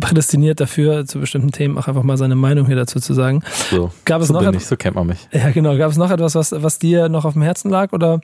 prädestiniert 0.00 0.60
dafür, 0.60 1.06
zu 1.06 1.18
bestimmten 1.18 1.52
Themen 1.52 1.78
auch 1.78 1.88
einfach 1.88 2.02
mal 2.02 2.16
seine 2.16 2.34
Meinung 2.34 2.66
hier 2.66 2.76
dazu 2.76 3.00
zu 3.00 3.14
sagen. 3.14 3.42
So, 3.70 3.90
gab 4.04 4.20
es 4.20 4.28
so 4.28 4.34
noch 4.34 4.42
bin 4.42 4.54
ich, 4.54 4.66
so 4.66 4.76
kennt 4.76 4.96
man 4.96 5.06
mich. 5.06 5.28
Ja, 5.32 5.50
genau. 5.50 5.76
Gab 5.76 5.90
es 5.90 5.96
noch 5.96 6.10
etwas, 6.10 6.34
was, 6.34 6.52
was 6.52 6.78
dir 6.78 7.08
noch 7.08 7.24
auf 7.24 7.32
dem 7.32 7.42
Herzen 7.42 7.70
lag 7.70 7.92
oder 7.92 8.20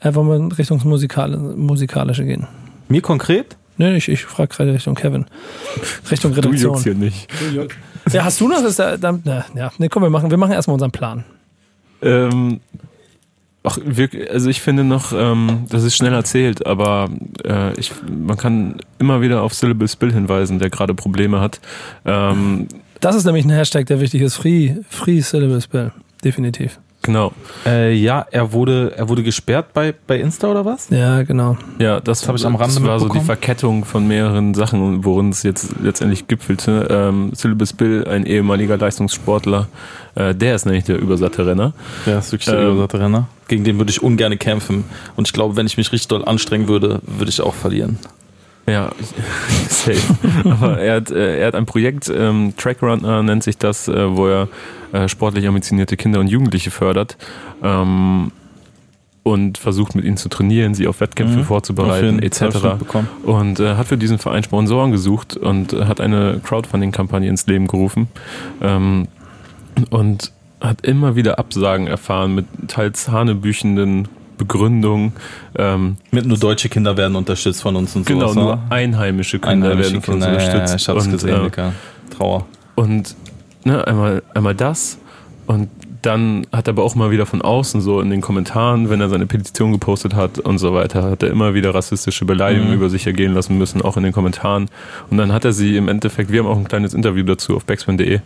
äh, 0.00 0.14
wollen 0.14 0.28
wir 0.28 0.36
in 0.36 0.52
Richtung 0.52 0.80
Musikal 0.84 1.36
Musikalische 1.36 2.24
gehen? 2.24 2.46
Mir 2.88 3.02
konkret? 3.02 3.56
Nee, 3.76 3.96
ich, 3.96 4.08
ich 4.08 4.24
frage 4.24 4.54
gerade 4.54 4.74
Richtung 4.74 4.94
Kevin. 4.94 5.24
Richtung 6.10 6.32
Redaktion. 6.34 6.52
Du 6.52 6.68
juckst 6.68 6.84
hier 6.84 6.94
nicht. 6.94 7.28
Ja, 8.12 8.24
hast 8.24 8.40
du 8.40 8.48
noch? 8.48 8.62
Das 8.62 8.76
da, 8.76 8.96
da, 8.96 9.18
na, 9.24 9.44
ja, 9.54 9.72
nee, 9.78 9.88
komm, 9.88 10.02
wir 10.02 10.10
machen, 10.10 10.30
wir 10.30 10.36
machen 10.36 10.52
erstmal 10.52 10.74
unseren 10.74 10.90
Plan. 10.90 11.24
Ähm, 12.02 12.60
Ach, 13.62 13.76
wirklich, 13.84 14.30
also 14.30 14.48
ich 14.48 14.60
finde 14.62 14.84
noch, 14.84 15.12
ähm, 15.12 15.64
das 15.68 15.84
ist 15.84 15.94
schnell 15.94 16.14
erzählt, 16.14 16.64
aber 16.66 17.10
äh, 17.44 17.78
ich, 17.78 17.92
man 18.08 18.38
kann 18.38 18.80
immer 18.98 19.20
wieder 19.20 19.42
auf 19.42 19.52
Syllable 19.52 19.86
Spill 19.86 20.12
hinweisen, 20.12 20.58
der 20.58 20.70
gerade 20.70 20.94
Probleme 20.94 21.40
hat. 21.40 21.60
Ähm, 22.06 22.68
Das 23.00 23.14
ist 23.14 23.24
nämlich 23.26 23.44
ein 23.44 23.50
Hashtag, 23.50 23.86
der 23.86 24.00
wichtig 24.00 24.22
ist. 24.22 24.36
Free, 24.36 24.76
free 24.88 25.20
Syllable 25.20 25.60
Spell. 25.60 25.92
Definitiv. 26.24 26.78
Genau. 27.02 27.32
Äh, 27.64 27.94
ja, 27.94 28.26
er 28.30 28.52
wurde, 28.52 28.92
er 28.94 29.08
wurde 29.08 29.22
gesperrt 29.22 29.72
bei, 29.72 29.94
bei 30.06 30.20
Insta 30.20 30.48
oder 30.48 30.66
was? 30.66 30.90
Ja, 30.90 31.22
genau. 31.22 31.56
Ja, 31.78 31.98
das, 31.98 32.20
das 32.20 32.28
habe 32.28 32.36
ich 32.36 32.44
am 32.44 32.56
Rande 32.56 32.74
Das 32.74 32.84
war 32.84 33.00
so 33.00 33.08
die 33.08 33.20
Verkettung 33.20 33.86
von 33.86 34.06
mehreren 34.06 34.52
Sachen, 34.52 35.02
worin 35.04 35.30
es 35.30 35.42
jetzt 35.42 35.76
letztendlich 35.82 36.28
gipfelte. 36.28 36.88
Ähm, 36.90 37.30
Syllabus 37.34 37.72
Bill, 37.72 38.06
ein 38.06 38.26
ehemaliger 38.26 38.76
Leistungssportler, 38.76 39.68
äh, 40.14 40.34
der 40.34 40.54
ist 40.54 40.66
nämlich 40.66 40.84
der 40.84 40.98
übersatte 40.98 41.46
Renner. 41.46 41.72
Der 42.04 42.18
ist 42.18 42.32
wirklich 42.32 42.50
der 42.50 42.60
ähm, 42.60 42.72
übersatte 42.72 43.00
Renner. 43.00 43.28
Gegen 43.48 43.64
den 43.64 43.78
würde 43.78 43.90
ich 43.90 44.02
ungern 44.02 44.38
kämpfen. 44.38 44.84
Und 45.16 45.26
ich 45.26 45.32
glaube, 45.32 45.56
wenn 45.56 45.66
ich 45.66 45.78
mich 45.78 45.90
richtig 45.92 46.08
doll 46.08 46.24
anstrengen 46.24 46.68
würde, 46.68 47.00
würde 47.06 47.30
ich 47.30 47.40
auch 47.40 47.54
verlieren. 47.54 47.98
Ja, 48.66 48.90
safe. 49.68 49.98
Aber 50.44 50.78
er 50.78 50.96
hat, 50.96 51.10
äh, 51.10 51.40
er 51.40 51.46
hat 51.46 51.54
ein 51.54 51.64
Projekt, 51.66 52.12
ähm, 52.14 52.52
Trackrunner 52.58 53.22
nennt 53.22 53.42
sich 53.42 53.56
das, 53.56 53.88
äh, 53.88 54.16
wo 54.16 54.28
er 54.28 54.48
äh, 54.92 55.08
sportlich 55.08 55.46
ambitionierte 55.46 55.96
Kinder 55.96 56.20
und 56.20 56.28
Jugendliche 56.28 56.70
fördert. 56.70 57.16
Ähm, 57.62 58.32
und 59.22 59.58
versucht 59.58 59.94
mit 59.94 60.04
ihnen 60.04 60.16
zu 60.16 60.28
trainieren, 60.28 60.74
sie 60.74 60.86
auf 60.86 61.00
Wettkämpfe 61.00 61.38
mhm. 61.38 61.44
vorzubereiten, 61.44 62.20
etc. 62.20 62.42
Und 63.22 63.60
äh, 63.60 63.74
hat 63.74 63.88
für 63.88 63.98
diesen 63.98 64.18
Verein 64.18 64.42
Sponsoren 64.42 64.92
gesucht 64.92 65.36
und 65.36 65.72
äh, 65.72 65.84
hat 65.84 66.00
eine 66.00 66.40
Crowdfunding-Kampagne 66.42 67.28
ins 67.28 67.46
Leben 67.46 67.66
gerufen. 67.66 68.08
Ähm, 68.62 69.08
und 69.90 70.32
hat 70.60 70.84
immer 70.84 71.16
wieder 71.16 71.38
Absagen 71.38 71.86
erfahren 71.86 72.34
mit 72.34 72.46
teils 72.68 73.08
hanebüchenden 73.08 74.08
Begründungen. 74.36 75.12
Ähm, 75.56 75.96
mit 76.10 76.26
nur 76.26 76.38
deutsche 76.38 76.68
Kinder 76.68 76.96
werden 76.96 77.16
unterstützt 77.16 77.62
von 77.62 77.76
uns 77.76 77.94
und 77.96 78.06
so. 78.06 78.14
Genau, 78.14 78.34
nur 78.34 78.58
einheimische 78.70 79.38
Kinder 79.38 79.68
einheimische 79.68 79.92
werden 79.92 80.02
von 80.02 80.14
uns 80.14 80.26
unterstützt. 80.26 80.54
Ja, 80.54 80.68
ja, 80.68 80.74
ich 80.76 80.88
hab's 80.88 81.04
und, 81.06 81.12
gesehen, 81.12 81.52
äh, 81.52 81.70
Trauer. 82.16 82.46
Und 82.74 83.14
ne, 83.64 83.86
einmal, 83.86 84.22
einmal 84.34 84.54
das 84.54 84.98
und 85.46 85.68
dann 86.02 86.46
hat 86.52 86.68
er 86.68 86.72
aber 86.72 86.84
auch 86.84 86.94
mal 86.94 87.10
wieder 87.10 87.26
von 87.26 87.42
außen 87.42 87.80
so 87.80 88.00
in 88.00 88.10
den 88.10 88.20
Kommentaren, 88.20 88.88
wenn 88.88 89.00
er 89.00 89.08
seine 89.08 89.26
Petition 89.26 89.72
gepostet 89.72 90.14
hat 90.14 90.38
und 90.38 90.58
so 90.58 90.72
weiter, 90.72 91.02
hat 91.02 91.22
er 91.22 91.30
immer 91.30 91.54
wieder 91.54 91.74
rassistische 91.74 92.24
Beleidigungen 92.24 92.70
mhm. 92.70 92.76
über 92.76 92.88
sich 92.88 93.06
ergehen 93.06 93.34
lassen 93.34 93.58
müssen, 93.58 93.82
auch 93.82 93.96
in 93.96 94.02
den 94.02 94.12
Kommentaren. 94.12 94.68
Und 95.10 95.18
dann 95.18 95.32
hat 95.32 95.44
er 95.44 95.52
sie 95.52 95.76
im 95.76 95.88
Endeffekt, 95.88 96.32
wir 96.32 96.40
haben 96.40 96.46
auch 96.46 96.56
ein 96.56 96.68
kleines 96.68 96.94
Interview 96.94 97.24
dazu 97.24 97.56
auf 97.56 97.64
backspin.de, 97.64 98.20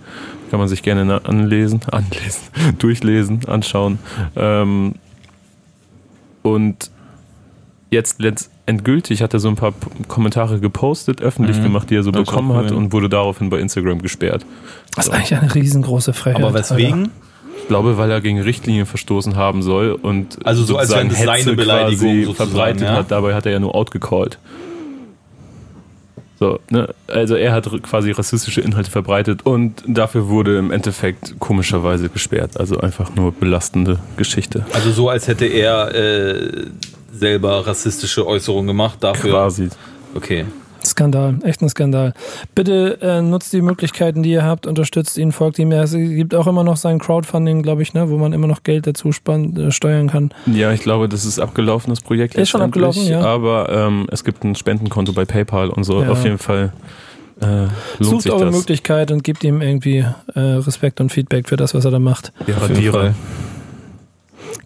kann 0.51 0.61
man 0.61 0.69
sich 0.69 0.83
gerne 0.83 1.25
anlesen, 1.25 1.81
anlesen, 1.91 2.43
durchlesen, 2.79 3.41
anschauen. 3.47 3.99
Ähm, 4.37 4.95
und 6.43 6.91
jetzt 7.95 8.51
endgültig 8.67 9.23
hat 9.23 9.35
er 9.35 9.41
so 9.41 9.49
ein 9.49 9.57
paar 9.57 9.73
Kommentare 10.09 10.61
gepostet, 10.61 11.21
öffentlich 11.21 11.59
mhm. 11.59 11.65
gemacht, 11.65 11.91
die 11.91 11.97
er 11.97 12.03
so 12.03 12.11
das 12.11 12.25
bekommen 12.25 12.57
hat 12.57 12.73
und 12.73 12.93
wurde 12.93 13.09
daraufhin 13.09 13.51
bei 13.51 13.59
Instagram 13.59 14.03
gesperrt. 14.03 14.45
Das 14.95 15.07
ist 15.07 15.13
eigentlich 15.13 15.35
eine 15.35 15.55
riesengroße 15.55 16.13
Frechheit. 16.13 16.43
Aber 16.43 16.55
weswegen? 16.55 17.11
Ich 17.61 17.69
glaube, 17.69 17.97
weil 17.97 18.11
er 18.11 18.21
gegen 18.21 18.41
Richtlinien 18.41 18.85
verstoßen 18.85 19.37
haben 19.37 19.63
soll 19.63 19.93
und 19.93 20.45
also 20.45 20.65
so 20.65 20.77
als 20.77 20.91
wenn 20.91 21.11
es 21.11 21.23
seine 21.23 21.55
Beleidigung 21.55 22.35
verbreitet 22.35 22.83
ja? 22.83 22.97
hat. 22.97 23.11
Dabei 23.11 23.35
hat 23.35 23.47
er 23.47 23.53
ja 23.53 23.59
nur 23.59 23.75
outgecallt. 23.75 24.39
So, 26.39 26.59
ne? 26.69 26.93
Also 27.07 27.37
er 27.37 27.53
hat 27.53 27.71
quasi 27.83 28.11
rassistische 28.11 28.61
Inhalte 28.61 28.91
verbreitet 28.91 29.47
und 29.47 29.83
dafür 29.87 30.29
wurde 30.29 30.59
im 30.59 30.73
Endeffekt 30.73 31.37
komischerweise 31.39 32.09
gesperrt. 32.09 32.59
Also 32.59 32.81
einfach 32.81 33.15
nur 33.15 33.33
belastende 33.33 33.99
Geschichte. 34.17 34.67
Also 34.73 34.91
so, 34.91 35.09
als 35.09 35.29
hätte 35.29 35.47
er 35.47 35.95
äh, 35.95 36.67
selber 37.19 37.67
rassistische 37.67 38.27
Äußerungen 38.27 38.67
gemacht 38.67 38.99
dafür. 39.01 39.31
Quasi. 39.31 39.69
Okay. 40.15 40.45
Skandal, 40.87 41.39
echt 41.45 41.63
ein 41.63 41.69
Skandal. 41.69 42.13
Bitte 42.55 42.99
äh, 43.01 43.23
nutzt 43.23 43.53
die 43.53 43.63
Möglichkeiten, 43.63 44.23
die 44.23 44.33
ihr 44.33 44.45
habt, 44.45 44.67
unterstützt 44.67 45.17
ihn, 45.17 45.33
folgt 45.33 45.59
ihm. 45.59 45.73
Es 45.73 45.93
gibt 45.93 46.35
auch 46.35 46.47
immer 46.47 46.63
noch 46.63 46.77
sein 46.77 46.99
Crowdfunding, 46.99 47.63
glaube 47.63 47.83
ich, 47.83 47.95
ne, 47.95 48.11
wo 48.11 48.19
man 48.19 48.33
immer 48.33 48.47
noch 48.47 48.63
Geld 48.63 48.87
dazu 48.87 49.13
spann, 49.13 49.57
äh, 49.57 49.73
steuern 49.73 50.11
kann. 50.11 50.31
Ja, 50.47 50.73
ich 50.73 50.81
glaube, 50.81 51.09
das 51.09 51.25
ist 51.25 51.39
abgelaufen, 51.39 51.91
das 51.91 52.01
Projekt. 52.01 52.35
Ist 52.35 52.51
schon 52.51 52.63
abgelaufen, 52.63 53.07
ja. 53.07 53.23
Aber 53.23 53.71
ähm, 53.71 54.07
es 54.11 54.25
gibt 54.25 54.45
ein 54.45 54.55
Spendenkonto 54.55 55.13
bei 55.13 55.25
PayPal 55.25 55.71
und 55.71 55.85
so. 55.85 56.03
Ja. 56.03 56.11
Auf 56.11 56.25
jeden 56.25 56.39
Fall. 56.39 56.73
Äh, 57.41 57.67
Sucht 57.99 58.31
eure 58.31 58.47
das. 58.47 58.55
Möglichkeit 58.55 59.11
und 59.11 59.25
gebt 59.25 59.43
ihm 59.43 59.61
irgendwie 59.61 60.05
äh, 60.35 60.41
Respekt 60.41 61.01
und 61.01 61.11
Feedback 61.11 61.49
für 61.49 61.57
das, 61.57 61.75
was 61.75 61.85
er 61.85 61.91
da 61.91 61.99
macht. 61.99 62.33
Ja, 62.47 62.59
Radiere. 62.59 63.15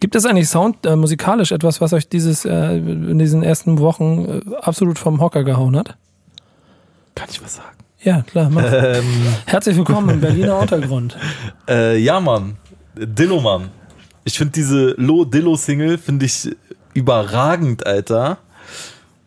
Gibt 0.01 0.15
es 0.15 0.27
eigentlich 0.27 0.49
Sound 0.49 0.87
äh, 0.87 0.97
musikalisch 0.97 1.53
etwas, 1.53 1.81
was 1.81 1.93
euch 1.93 2.09
dieses 2.09 2.45
äh, 2.45 2.77
in 2.77 3.19
diesen 3.19 3.43
ersten 3.43 3.79
Wochen 3.79 4.43
äh, 4.51 4.57
absolut 4.57 4.99
vom 4.99 5.21
Hocker 5.21 5.45
gehauen 5.45 5.77
hat? 5.77 5.97
Kann 7.15 7.29
ich 7.31 7.43
was 7.43 7.57
sagen? 7.57 7.77
Ja, 8.01 8.23
klar. 8.23 8.49
Mach. 8.51 8.63
Ähm. 8.73 9.05
Herzlich 9.47 9.77
willkommen 9.77 10.11
im 10.11 10.21
Berliner 10.21 10.59
Untergrund. 10.59 11.17
Äh, 11.69 11.99
ja, 11.99 12.19
Mann. 12.19 12.57
Dillo, 12.95 13.41
Mann. 13.41 13.69
Ich 14.25 14.39
finde 14.39 14.53
diese 14.53 14.95
Lo-Dillo-Single, 14.97 15.99
finde 15.99 16.25
ich 16.25 16.51
überragend, 16.95 17.87
Alter. 17.87 18.39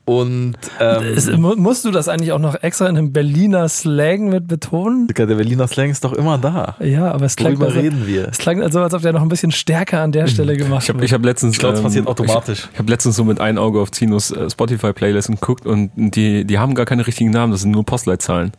Und 0.06 0.56
ähm, 0.80 1.04
es, 1.16 1.30
musst 1.38 1.86
du 1.86 1.92
das 1.92 2.08
eigentlich 2.08 2.32
auch 2.32 2.40
noch 2.40 2.56
extra 2.64 2.88
in 2.88 2.98
einem 2.98 3.14
Berliner 3.14 3.70
Slang 3.70 4.30
mit 4.30 4.48
betonen? 4.48 5.08
Der 5.08 5.26
Berliner 5.28 5.68
Slang 5.68 5.92
ist 5.92 6.04
doch 6.04 6.14
immer 6.14 6.40
da. 6.40 6.76
Ja, 6.80 7.12
aber 7.12 7.26
es 7.26 7.36
klang, 7.36 7.54
Worüber 7.54 7.68
also, 7.68 7.80
reden 7.80 8.08
wir? 8.08 8.28
Es 8.28 8.40
klang 8.40 8.62
also, 8.64 8.82
als 8.82 8.94
ob 8.96 9.04
der 9.04 9.14
noch 9.14 9.22
ein 9.22 9.30
bisschen 9.30 9.52
stärker 9.52 10.02
an 10.02 10.12
der 10.12 10.26
Stelle 10.26 10.58
gemacht 10.58 10.84
ich 10.84 10.90
hab, 10.90 10.96
wird. 10.96 11.06
Ich 11.06 11.14
habe 11.14 11.26
letztens, 11.28 11.54
ich 11.54 11.60
glaube, 11.60 11.76
es 11.76 11.84
passiert 11.84 12.06
ähm, 12.06 12.10
automatisch. 12.10 12.60
Ich, 12.64 12.70
ich 12.74 12.80
habe 12.80 12.90
letztens 12.90 13.16
so 13.16 13.24
mit 13.24 13.40
einem 13.40 13.60
Auge 13.60 13.80
auf 13.80 13.92
Zinos 13.92 14.32
äh, 14.32 14.50
Spotify 14.50 14.92
Playlist 14.92 15.28
geguckt 15.28 15.68
und 15.68 15.92
die, 15.96 16.46
die 16.46 16.58
haben 16.58 16.74
gar 16.74 16.88
keine 16.88 17.06
richtigen 17.06 17.30
Namen, 17.30 17.52
das 17.52 17.62
sind 17.62 17.72
nur 17.72 17.86
Postleitzahlen. 17.86 18.52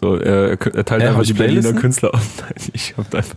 So, 0.00 0.16
er, 0.16 0.58
er 0.60 0.84
teilt 0.84 1.02
ja, 1.02 1.10
einfach 1.10 1.22
die 1.22 1.34
Berliner 1.34 1.74
Künstler 1.74 2.12
auf. 2.14 2.26
Nein, 2.40 2.70
ich 2.72 2.94
habe 2.96 3.16
einfach 3.18 3.36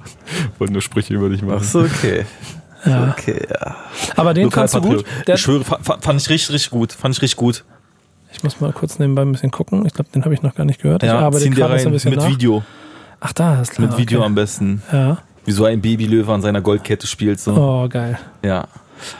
wollte 0.57 0.73
nur 0.73 0.81
Sprüche 0.81 1.13
über 1.13 1.29
dich 1.29 1.41
machen. 1.41 1.59
Ach 1.59 1.63
so, 1.63 1.81
okay. 1.81 2.25
Ja. 2.85 3.15
Okay, 3.17 3.47
ja. 3.49 3.75
Aber 4.15 4.33
den 4.33 4.51
fandst 4.51 4.75
du 4.75 4.81
gut? 4.81 5.05
Der 5.27 5.35
ich 5.35 5.41
schwöre, 5.41 5.63
fand 5.63 6.21
ich 6.21 6.29
richtig, 6.29 6.53
richtig 6.53 6.71
gut. 6.71 6.93
Fand 6.93 7.15
ich 7.15 7.21
richtig 7.21 7.37
gut. 7.37 7.63
Ich 8.31 8.43
muss 8.43 8.59
mal 8.59 8.73
kurz 8.73 8.99
nebenbei 8.99 9.21
ein 9.21 9.31
bisschen 9.31 9.51
gucken. 9.51 9.85
Ich 9.85 9.93
glaube, 9.93 10.09
den 10.13 10.23
habe 10.25 10.33
ich 10.33 10.41
noch 10.41 10.55
gar 10.55 10.65
nicht 10.65 10.81
gehört. 10.81 11.03
Ja, 11.03 11.15
ich 11.15 11.21
arbeite 11.21 11.49
gerade 11.49 11.75
ein 11.75 11.91
bisschen 11.91 12.11
mit 12.11 12.19
nach. 12.19 12.29
Video. 12.29 12.63
Ach, 13.21 13.33
da 13.33 13.61
ist 13.61 13.71
klar. 13.71 13.87
Mit 13.87 13.97
Video 13.97 14.19
okay. 14.19 14.25
am 14.25 14.35
besten. 14.35 14.81
Ja. 14.91 15.19
Wie 15.45 15.51
so 15.51 15.65
ein 15.65 15.81
Babylöwe 15.81 16.33
an 16.33 16.41
seiner 16.41 16.61
Goldkette 16.61 17.07
spielt. 17.07 17.39
So. 17.39 17.53
Oh, 17.53 17.87
geil. 17.87 18.19
Ja. 18.43 18.67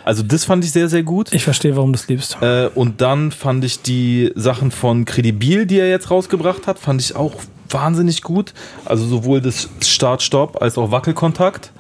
Also 0.04 0.24
das 0.24 0.46
fand 0.46 0.64
ich 0.64 0.72
sehr, 0.72 0.90
sehr 0.90 1.04
gut. 1.04 1.32
Ich 1.34 1.44
verstehe, 1.44 1.76
warum 1.76 1.94
du 1.94 1.98
es 1.98 2.08
liebst. 2.08 2.38
Äh, 2.42 2.70
und 2.76 3.02
dann 3.02 3.32
fand 3.32 3.64
ich 3.64 3.82
die 3.82 4.32
Sachen 4.36 4.72
von 4.72 5.06
Credibil, 5.06 5.66
die 5.66 5.80
er 5.80 5.90
jetzt 5.90 6.12
rausgebracht 6.12 6.68
hat, 6.68 6.80
fand 6.80 7.02
ich 7.02 7.16
auch 7.16 7.36
wahnsinnig 7.70 8.22
gut. 8.22 8.54
Also 8.86 9.06
sowohl 9.06 9.42
das 9.42 9.70
Start-Stopp 9.82 10.62
als 10.62 10.78
auch 10.78 10.92
Wackelkontakt. 10.92 11.72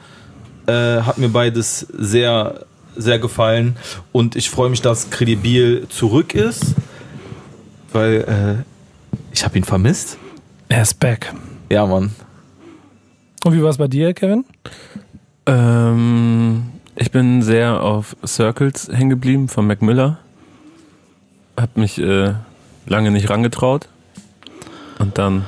Äh, 0.67 1.01
hat 1.01 1.17
mir 1.17 1.29
beides 1.29 1.87
sehr, 1.97 2.65
sehr 2.95 3.19
gefallen. 3.19 3.75
Und 4.11 4.35
ich 4.35 4.49
freue 4.49 4.69
mich, 4.69 4.81
dass 4.81 5.09
Credibil 5.09 5.87
zurück 5.89 6.33
ist, 6.33 6.75
weil 7.93 8.63
äh, 8.63 8.63
ich 9.31 9.43
habe 9.43 9.57
ihn 9.57 9.63
vermisst. 9.63 10.17
Er 10.69 10.81
ist 10.81 10.99
back. 10.99 11.33
Ja, 11.69 11.85
Mann. 11.85 12.11
Und 13.43 13.53
wie 13.53 13.61
war 13.61 13.69
es 13.69 13.77
bei 13.77 13.87
dir, 13.87 14.13
Kevin? 14.13 14.43
Ähm, 15.45 16.63
ich 16.95 17.11
bin 17.11 17.43
sehr 17.43 17.83
auf 17.83 18.15
Circles 18.25 18.89
hängen 18.91 19.11
geblieben 19.11 19.47
von 19.47 19.67
Mac 19.67 19.81
Miller. 19.81 20.17
Hab 21.55 21.77
mich 21.77 21.99
äh, 21.99 22.33
lange 22.87 23.11
nicht 23.11 23.29
rangetraut. 23.29 23.87
Und 24.97 25.17
dann 25.17 25.45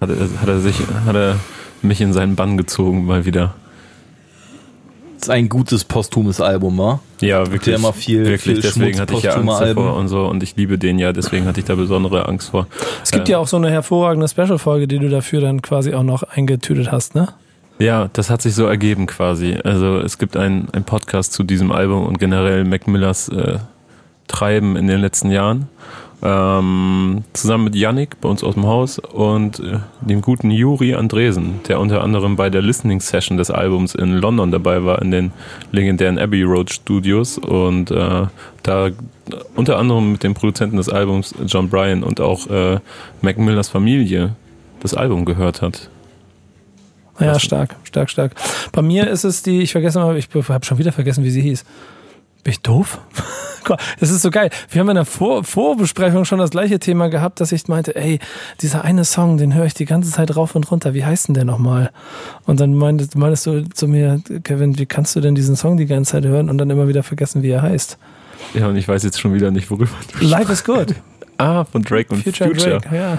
hat 0.00 0.10
er, 0.10 0.40
hat 0.40 0.48
er 0.48 0.60
sich, 0.60 0.76
hat 1.04 1.14
er 1.14 1.38
mich 1.82 2.00
in 2.00 2.12
seinen 2.12 2.36
Bann 2.36 2.56
gezogen 2.56 3.04
mal 3.04 3.24
wieder 3.26 3.54
ein 5.28 5.48
gutes 5.48 5.84
posthumes 5.84 6.40
Album, 6.40 6.78
wa? 6.78 7.00
Ja, 7.20 7.50
wirklich. 7.50 7.72
Ja 7.72 7.78
immer 7.78 7.92
viel, 7.92 8.24
wirklich. 8.24 8.42
Viel 8.42 8.60
deswegen 8.60 9.00
hatte 9.00 9.14
ich 9.14 9.22
ja 9.22 9.34
Angst 9.34 9.50
Alben. 9.50 9.82
davor 9.82 9.96
und 9.96 10.08
so 10.08 10.26
und 10.26 10.42
ich 10.42 10.56
liebe 10.56 10.78
den 10.78 10.98
ja, 10.98 11.12
deswegen 11.12 11.46
hatte 11.46 11.60
ich 11.60 11.66
da 11.66 11.74
besondere 11.74 12.28
Angst 12.28 12.50
vor. 12.50 12.66
Es 13.02 13.10
gibt 13.10 13.28
äh, 13.28 13.32
ja 13.32 13.38
auch 13.38 13.46
so 13.46 13.56
eine 13.56 13.70
hervorragende 13.70 14.28
Special-Folge, 14.28 14.88
die 14.88 14.98
du 14.98 15.08
dafür 15.08 15.40
dann 15.40 15.62
quasi 15.62 15.94
auch 15.94 16.02
noch 16.02 16.22
eingetütet 16.22 16.90
hast, 16.90 17.14
ne? 17.14 17.28
Ja, 17.78 18.08
das 18.12 18.30
hat 18.30 18.42
sich 18.42 18.54
so 18.54 18.66
ergeben 18.66 19.06
quasi. 19.06 19.56
Also 19.64 19.98
es 19.98 20.18
gibt 20.18 20.36
einen 20.36 20.68
Podcast 20.86 21.32
zu 21.32 21.42
diesem 21.42 21.72
Album 21.72 22.06
und 22.06 22.18
generell 22.18 22.64
Mac 22.64 22.86
Millers 22.86 23.28
äh, 23.28 23.58
Treiben 24.28 24.76
in 24.76 24.86
den 24.86 25.00
letzten 25.00 25.30
Jahren. 25.30 25.68
Ähm, 26.24 27.24
zusammen 27.32 27.64
mit 27.64 27.74
Yannick 27.74 28.20
bei 28.20 28.28
uns 28.28 28.44
aus 28.44 28.54
dem 28.54 28.64
Haus 28.64 29.00
und 29.00 29.58
äh, 29.58 29.78
dem 30.02 30.22
guten 30.22 30.52
Juri 30.52 30.94
Andresen, 30.94 31.60
der 31.66 31.80
unter 31.80 32.00
anderem 32.04 32.36
bei 32.36 32.48
der 32.48 32.62
Listening 32.62 33.00
Session 33.00 33.38
des 33.38 33.50
Albums 33.50 33.96
in 33.96 34.18
London 34.18 34.52
dabei 34.52 34.84
war, 34.84 35.02
in 35.02 35.10
den 35.10 35.32
legendären 35.72 36.20
Abbey 36.20 36.44
Road 36.44 36.72
Studios 36.72 37.38
und 37.38 37.90
äh, 37.90 38.26
da 38.62 38.90
unter 39.56 39.78
anderem 39.78 40.12
mit 40.12 40.22
dem 40.22 40.34
Produzenten 40.34 40.76
des 40.76 40.88
Albums 40.88 41.34
John 41.46 41.68
Bryan 41.68 42.04
und 42.04 42.20
auch 42.20 42.46
äh, 42.46 42.78
Mac 43.20 43.38
Millers 43.38 43.68
Familie 43.68 44.36
das 44.78 44.94
Album 44.94 45.24
gehört 45.24 45.60
hat. 45.60 45.90
Ja, 47.18 47.38
stark, 47.38 47.76
stark, 47.82 48.10
stark. 48.10 48.32
Bei 48.70 48.82
mir 48.82 49.08
ist 49.08 49.24
es 49.24 49.42
die, 49.42 49.62
ich 49.62 49.72
vergesse 49.72 49.98
mal, 49.98 50.16
ich 50.16 50.28
habe 50.34 50.64
schon 50.64 50.78
wieder 50.78 50.92
vergessen, 50.92 51.24
wie 51.24 51.30
sie 51.30 51.42
hieß. 51.42 51.64
Bin 52.44 52.52
ich 52.52 52.60
doof? 52.60 52.98
das 54.00 54.10
ist 54.10 54.22
so 54.22 54.30
geil. 54.30 54.50
Wir 54.68 54.80
haben 54.80 54.88
in 54.88 54.96
der 54.96 55.04
Vor 55.04 55.44
Vorbesprechung 55.44 56.24
schon 56.24 56.40
das 56.40 56.50
gleiche 56.50 56.80
Thema 56.80 57.08
gehabt, 57.08 57.40
dass 57.40 57.52
ich 57.52 57.68
meinte, 57.68 57.94
ey, 57.94 58.18
dieser 58.60 58.82
eine 58.82 59.04
Song, 59.04 59.38
den 59.38 59.54
höre 59.54 59.66
ich 59.66 59.74
die 59.74 59.84
ganze 59.84 60.10
Zeit 60.10 60.34
rauf 60.34 60.56
und 60.56 60.70
runter. 60.70 60.92
Wie 60.92 61.04
heißt 61.04 61.28
denn 61.28 61.34
der 61.34 61.44
nochmal? 61.44 61.90
Und 62.44 62.58
dann 62.58 62.74
meintest, 62.74 63.14
meintest 63.14 63.46
du 63.46 63.68
zu 63.68 63.86
mir, 63.86 64.20
Kevin, 64.42 64.78
wie 64.78 64.86
kannst 64.86 65.14
du 65.14 65.20
denn 65.20 65.36
diesen 65.36 65.54
Song 65.54 65.76
die 65.76 65.86
ganze 65.86 66.12
Zeit 66.12 66.24
hören 66.24 66.50
und 66.50 66.58
dann 66.58 66.68
immer 66.70 66.88
wieder 66.88 67.04
vergessen, 67.04 67.42
wie 67.42 67.50
er 67.50 67.62
heißt? 67.62 67.96
Ja, 68.54 68.66
und 68.66 68.76
ich 68.76 68.88
weiß 68.88 69.04
jetzt 69.04 69.20
schon 69.20 69.34
wieder 69.34 69.52
nicht, 69.52 69.70
worüber 69.70 69.92
du 70.18 70.26
Life 70.26 70.52
is 70.52 70.64
good. 70.64 70.96
ah, 71.38 71.64
von 71.64 71.82
Drake 71.82 72.12
und 72.12 72.24
Future. 72.24 72.50
Future. 72.50 72.80
Drake, 72.80 72.96
ja. 72.96 73.18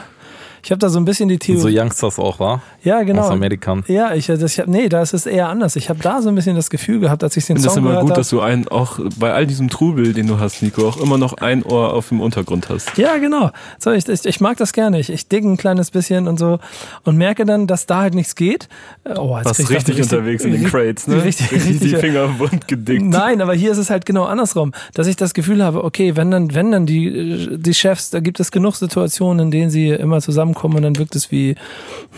Ich 0.63 0.71
habe 0.71 0.79
da 0.79 0.87
so 0.87 0.97
ein 0.97 1.03
bisschen 1.03 1.27
die 1.27 1.37
Theorie. 1.37 1.59
So 1.59 1.67
Youngsters 1.67 2.17
auch, 2.19 2.39
war? 2.39 2.61
Ja, 2.83 3.03
genau. 3.03 3.23
Aus 3.23 3.31
Amerikan. 3.31 3.83
Ja, 3.87 4.13
ich, 4.13 4.27
das, 4.27 4.41
ich 4.41 4.59
hab, 4.59 4.67
nee, 4.67 4.87
da 4.87 5.01
ist 5.01 5.13
es 5.13 5.25
eher 5.25 5.49
anders. 5.49 5.75
Ich 5.75 5.89
habe 5.89 5.99
da 5.99 6.21
so 6.21 6.29
ein 6.29 6.35
bisschen 6.35 6.55
das 6.55 6.69
Gefühl 6.69 7.01
gehabt, 7.01 7.21
als 7.21 7.35
ich 7.35 7.45
den 7.45 7.57
Song 7.57 7.63
gehört 7.63 7.75
habe. 7.75 7.89
Das 7.89 7.95
ist 7.95 8.01
immer 8.01 8.07
gut, 8.07 8.17
dass 8.17 8.29
du 8.29 8.39
einen, 8.39 8.67
auch 8.69 8.99
bei 9.19 9.33
all 9.33 9.45
diesem 9.45 9.69
Trubel, 9.69 10.13
den 10.13 10.27
du 10.27 10.39
hast, 10.39 10.61
Nico, 10.61 10.87
auch 10.87 11.01
immer 11.01 11.17
noch 11.17 11.33
ein 11.33 11.63
Ohr 11.63 11.93
auf 11.93 12.09
dem 12.09 12.21
Untergrund 12.21 12.69
hast. 12.69 12.97
Ja, 12.97 13.17
genau. 13.17 13.51
So, 13.77 13.91
ich, 13.91 14.07
ich, 14.07 14.25
ich 14.25 14.39
mag 14.39 14.55
das 14.55 14.71
gerne. 14.71 14.99
Ich, 14.99 15.09
ich 15.09 15.27
digge 15.27 15.49
ein 15.49 15.57
kleines 15.57 15.91
bisschen 15.91 16.29
und 16.29 16.39
so 16.39 16.59
und 17.03 17.17
merke 17.17 17.43
dann, 17.43 17.67
dass 17.67 17.85
da 17.85 17.99
halt 17.99 18.13
nichts 18.13 18.35
geht. 18.35 18.69
Oh, 19.03 19.35
jetzt 19.35 19.45
Warst 19.45 19.59
richtig, 19.59 19.77
richtig 19.77 20.01
unterwegs 20.03 20.45
in 20.45 20.53
den 20.53 20.63
Crates, 20.63 21.07
ne? 21.07 21.23
Richtig, 21.25 21.51
richtig, 21.51 21.79
die 21.79 21.95
Finger 21.97 22.39
wund 22.39 22.69
gedickt. 22.69 23.03
Nein, 23.03 23.41
aber 23.41 23.53
hier 23.53 23.73
ist 23.73 23.79
es 23.79 23.89
halt 23.89 24.05
genau 24.05 24.23
andersrum, 24.23 24.71
dass 24.93 25.07
ich 25.07 25.17
das 25.17 25.33
Gefühl 25.33 25.61
habe, 25.61 25.83
okay, 25.83 26.15
wenn 26.15 26.31
dann, 26.31 26.55
wenn 26.55 26.71
dann 26.71 26.85
die, 26.85 27.57
die 27.57 27.73
Chefs, 27.73 28.11
da 28.11 28.21
gibt 28.21 28.39
es 28.39 28.49
genug 28.51 28.77
Situationen, 28.77 29.47
in 29.47 29.51
denen 29.51 29.69
sie 29.69 29.89
immer 29.89 30.21
zusammenkommen 30.53 30.77
und 30.77 30.83
dann 30.83 30.97
wirkt 30.97 31.15
es 31.15 31.31
wie, 31.31 31.55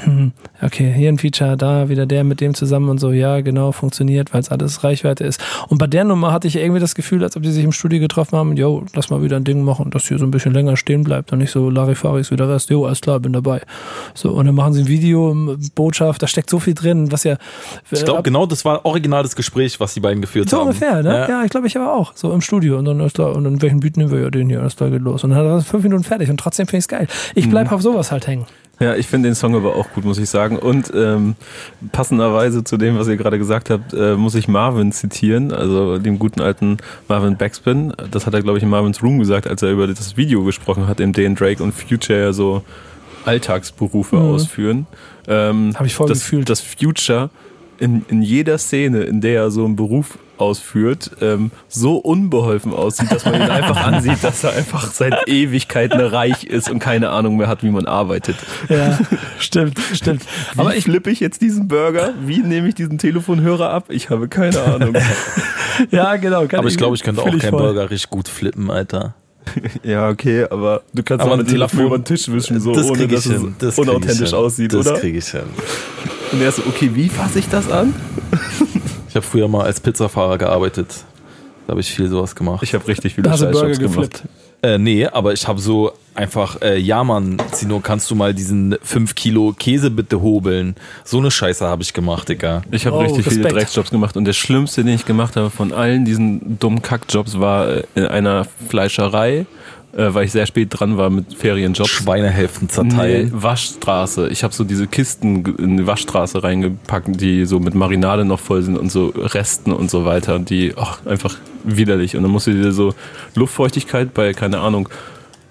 hm, 0.03 0.31
okay, 0.61 0.93
hier 0.95 1.09
ein 1.09 1.17
Feature, 1.17 1.57
da 1.57 1.89
wieder 1.89 2.05
der 2.05 2.23
mit 2.23 2.41
dem 2.41 2.53
zusammen 2.53 2.89
und 2.89 2.99
so, 2.99 3.11
ja, 3.11 3.41
genau, 3.41 3.71
funktioniert, 3.71 4.33
weil 4.33 4.41
es 4.41 4.49
alles 4.49 4.83
Reichweite 4.83 5.23
ist. 5.23 5.41
Und 5.67 5.77
bei 5.77 5.87
der 5.87 6.03
Nummer 6.03 6.31
hatte 6.31 6.47
ich 6.47 6.55
irgendwie 6.55 6.79
das 6.79 6.95
Gefühl, 6.95 7.23
als 7.23 7.35
ob 7.35 7.43
die 7.43 7.51
sich 7.51 7.63
im 7.63 7.71
Studio 7.71 7.99
getroffen 7.99 8.37
haben, 8.37 8.55
yo, 8.57 8.83
lass 8.93 9.09
mal 9.09 9.21
wieder 9.23 9.37
ein 9.37 9.43
Ding 9.43 9.63
machen, 9.63 9.89
das 9.91 10.07
hier 10.07 10.17
so 10.17 10.25
ein 10.25 10.31
bisschen 10.31 10.53
länger 10.53 10.77
stehen 10.77 11.03
bleibt 11.03 11.31
und 11.31 11.39
nicht 11.39 11.51
so 11.51 11.69
Larifaris 11.69 12.31
wie 12.31 12.35
der 12.35 12.49
Rest, 12.49 12.69
jo, 12.69 12.85
alles 12.85 13.01
klar, 13.01 13.19
bin 13.19 13.33
dabei. 13.33 13.61
So, 14.13 14.31
und 14.31 14.45
dann 14.45 14.55
machen 14.55 14.73
sie 14.73 14.81
ein 14.81 14.87
Video, 14.87 15.35
Botschaft, 15.75 16.21
da 16.21 16.27
steckt 16.27 16.49
so 16.49 16.59
viel 16.59 16.73
drin, 16.73 17.11
was 17.11 17.23
ja. 17.23 17.33
Äh, 17.33 17.37
ich 17.91 18.05
glaube, 18.05 18.23
genau 18.23 18.45
das 18.45 18.65
war 18.65 18.85
original 18.85 19.23
das 19.23 19.35
Gespräch, 19.35 19.79
was 19.79 19.93
die 19.93 19.99
beiden 19.99 20.21
geführt 20.21 20.49
so 20.49 20.57
haben. 20.57 20.73
So 20.73 20.85
ungefähr, 20.85 21.03
ne? 21.03 21.19
Ja, 21.19 21.29
ja 21.29 21.43
ich 21.43 21.49
glaube, 21.49 21.67
ich 21.67 21.77
aber 21.77 21.93
auch. 21.93 22.13
So 22.15 22.31
im 22.31 22.41
Studio 22.41 22.77
und 22.77 22.85
dann 22.85 22.99
ist 22.99 23.15
klar, 23.15 23.35
und 23.35 23.43
dann 23.43 23.61
welchen 23.61 23.79
Beat 23.79 23.97
nehmen 23.97 24.11
wir 24.11 24.19
ja 24.19 24.29
den 24.29 24.49
hier, 24.49 24.59
alles 24.59 24.75
klar 24.75 24.89
geht 24.89 25.01
los. 25.01 25.23
Und 25.23 25.31
dann 25.31 25.39
hat 25.39 25.45
er 25.45 25.61
fünf 25.61 25.83
Minuten 25.83 26.03
fertig 26.03 26.29
und 26.29 26.37
trotzdem 26.37 26.67
finde 26.67 26.77
ich 26.77 26.83
es 26.83 26.87
geil. 26.87 27.07
Ich 27.33 27.49
bleib 27.49 27.67
mhm. 27.67 27.73
auf 27.73 27.81
sowas 27.81 28.11
halt 28.11 28.24
hängen. 28.27 28.45
Ja, 28.79 28.95
ich 28.95 29.07
finde 29.07 29.29
den 29.29 29.35
Song 29.35 29.55
aber 29.55 29.75
auch 29.75 29.89
gut, 29.93 30.03
muss 30.03 30.17
ich 30.17 30.29
sagen. 30.29 30.57
Und 30.57 30.91
ähm, 30.93 31.35
passenderweise 31.93 32.63
zu 32.63 32.75
dem, 32.75 32.97
was 32.97 33.07
ihr 33.07 33.15
gerade 33.15 33.37
gesagt 33.37 33.69
habt, 33.69 33.93
äh, 33.93 34.15
muss 34.15 34.35
ich 34.35 34.49
Marvin 34.49 34.91
zitieren, 34.91 35.53
also 35.53 35.97
dem 35.97 36.19
guten 36.19 36.41
alten 36.41 36.77
Marvin 37.07 37.37
Backspin. 37.37 37.93
Das 38.11 38.25
hat 38.25 38.33
er, 38.33 38.41
glaube 38.41 38.57
ich, 38.57 38.63
in 38.63 38.69
Marvins 38.69 39.01
Room 39.01 39.19
gesagt, 39.19 39.47
als 39.47 39.61
er 39.61 39.71
über 39.71 39.87
das 39.87 40.17
Video 40.17 40.43
gesprochen 40.43 40.87
hat, 40.87 40.99
in 40.99 41.13
dem 41.13 41.35
Drake 41.35 41.63
und 41.63 41.71
Future 41.71 42.19
ja 42.19 42.33
so 42.33 42.63
Alltagsberufe 43.23 44.17
mhm. 44.17 44.21
ausführen. 44.21 44.87
Ähm, 45.27 45.73
Habe 45.75 45.87
ich 45.87 45.95
voll 45.95 46.09
das, 46.09 46.19
gefühlt. 46.19 46.49
Das 46.49 46.59
Future 46.59 47.29
in, 47.79 48.05
in 48.07 48.21
jeder 48.21 48.57
Szene, 48.57 49.03
in 49.03 49.21
der 49.21 49.43
er 49.43 49.51
so 49.51 49.65
einen 49.65 49.75
Beruf 49.75 50.17
ausführt, 50.37 51.11
ähm, 51.21 51.51
so 51.67 51.97
unbeholfen 51.97 52.73
aussieht, 52.73 53.11
dass 53.11 53.25
man 53.25 53.35
ihn 53.35 53.41
einfach 53.43 53.77
ansieht, 53.87 54.23
dass 54.23 54.43
er 54.43 54.53
einfach 54.53 54.91
seit 54.91 55.27
Ewigkeiten 55.27 55.99
reich 55.99 56.43
ist 56.43 56.69
und 56.69 56.79
keine 56.79 57.09
Ahnung 57.09 57.37
mehr 57.37 57.47
hat, 57.47 57.63
wie 57.63 57.69
man 57.69 57.85
arbeitet. 57.85 58.35
Ja, 58.69 58.99
stimmt, 59.39 59.79
stimmt. 59.93 60.23
Wie 60.53 60.59
Aber 60.59 60.75
ich 60.75 60.85
flippe 60.85 61.09
ich 61.09 61.19
jetzt 61.19 61.41
diesen 61.41 61.67
Burger? 61.67 62.13
Wie 62.25 62.39
nehme 62.39 62.67
ich 62.67 62.75
diesen 62.75 62.97
Telefonhörer 62.97 63.69
ab? 63.69 63.85
Ich 63.89 64.09
habe 64.09 64.27
keine 64.27 64.61
Ahnung. 64.61 64.95
ja, 65.91 66.15
genau. 66.17 66.43
Aber 66.43 66.65
ich 66.65 66.77
glaube, 66.77 66.95
ich 66.95 67.03
könnte 67.03 67.21
auch 67.21 67.25
keinen 67.25 67.41
voll. 67.41 67.61
Burger 67.61 67.89
richtig 67.89 68.09
gut 68.09 68.27
flippen, 68.27 68.69
Alter. 68.69 69.15
Ja, 69.83 70.09
okay, 70.09 70.45
aber 70.49 70.81
du 70.93 71.03
kannst 71.03 71.23
aber 71.23 71.33
auch 71.33 71.37
mit 71.37 71.47
Telefon 71.47 71.85
über 71.85 71.97
den 71.99 72.05
Tisch 72.05 72.27
wischen, 72.29 72.59
so, 72.59 72.73
das 72.73 72.89
ohne 72.89 73.07
dass 73.07 73.25
es 73.25 73.79
unauthentisch 73.79 74.33
aussieht, 74.33 74.73
das 74.73 74.81
oder? 74.81 74.91
Das 74.93 75.01
kriege 75.01 75.19
ich 75.19 75.27
hin. 75.27 75.43
Und 76.31 76.41
er 76.41 76.49
ist 76.49 76.57
so, 76.57 76.63
okay, 76.67 76.91
wie 76.93 77.09
fasse 77.09 77.39
ich 77.39 77.49
das 77.49 77.69
an? 77.69 77.93
Ich 79.07 79.15
habe 79.15 79.25
früher 79.25 79.47
mal 79.47 79.63
als 79.63 79.79
Pizzafahrer 79.79 80.37
gearbeitet. 80.37 80.87
Da 81.67 81.71
habe 81.71 81.79
ich 81.79 81.89
viel 81.89 82.09
sowas 82.09 82.35
gemacht. 82.35 82.61
Ich 82.63 82.73
habe 82.73 82.85
richtig 82.87 83.15
viele 83.15 83.29
Scheißjobs 83.29 83.79
gemacht. 83.79 84.23
Äh, 84.61 84.77
nee, 84.77 85.05
aber 85.05 85.31
ich 85.31 85.47
habe 85.47 85.59
so 85.59 85.93
einfach, 86.15 86.61
äh, 86.61 86.77
ja 86.79 87.03
Mann, 87.03 87.37
Zino, 87.51 87.79
kannst 87.79 88.09
du 88.09 88.15
mal 88.15 88.33
diesen 88.33 88.75
5 88.81 89.13
Kilo 89.15 89.53
Käse 89.57 89.91
bitte 89.91 90.21
hobeln? 90.21 90.75
So 91.03 91.19
eine 91.19 91.29
Scheiße 91.29 91.65
habe 91.65 91.83
ich 91.83 91.93
gemacht, 91.93 92.29
Digga. 92.29 92.63
Ich 92.71 92.85
habe 92.85 92.97
oh, 92.97 92.99
richtig 93.01 93.27
Respekt. 93.27 93.35
viele 93.35 93.49
Drecksjobs 93.49 93.91
gemacht 93.91 94.17
und 94.17 94.25
der 94.25 94.33
schlimmste, 94.33 94.83
den 94.83 94.95
ich 94.95 95.05
gemacht 95.05 95.35
habe 95.35 95.49
von 95.49 95.71
allen 95.71 96.03
diesen 96.03 96.57
dummen 96.59 96.81
Kackjobs 96.81 97.39
war 97.39 97.69
äh, 97.69 97.83
in 97.95 98.05
einer 98.05 98.47
Fleischerei 98.67 99.45
äh, 99.95 100.13
weil 100.13 100.25
ich 100.25 100.31
sehr 100.31 100.45
spät 100.45 100.69
dran 100.71 100.97
war 100.97 101.09
mit 101.09 101.33
Ferienjobs. 101.33 101.89
Schweinehälften 101.89 102.69
zerteilen. 102.69 103.27
Nee, 103.27 103.31
Waschstraße. 103.33 104.27
Ich 104.29 104.43
habe 104.43 104.53
so 104.53 104.63
diese 104.63 104.87
Kisten 104.87 105.45
in 105.57 105.77
die 105.77 105.87
Waschstraße 105.87 106.43
reingepackt, 106.43 107.19
die 107.21 107.45
so 107.45 107.59
mit 107.59 107.75
Marinade 107.75 108.25
noch 108.25 108.39
voll 108.39 108.61
sind 108.61 108.77
und 108.77 108.91
so 108.91 109.07
Resten 109.15 109.71
und 109.71 109.89
so 109.89 110.05
weiter. 110.05 110.39
Die 110.39 110.73
oh, 110.75 111.09
einfach 111.09 111.37
widerlich. 111.63 112.15
Und 112.15 112.23
dann 112.23 112.31
musst 112.31 112.47
du 112.47 112.51
dir 112.51 112.71
so 112.71 112.93
Luftfeuchtigkeit 113.35 114.13
bei, 114.13 114.33
keine 114.33 114.59
Ahnung, 114.59 114.89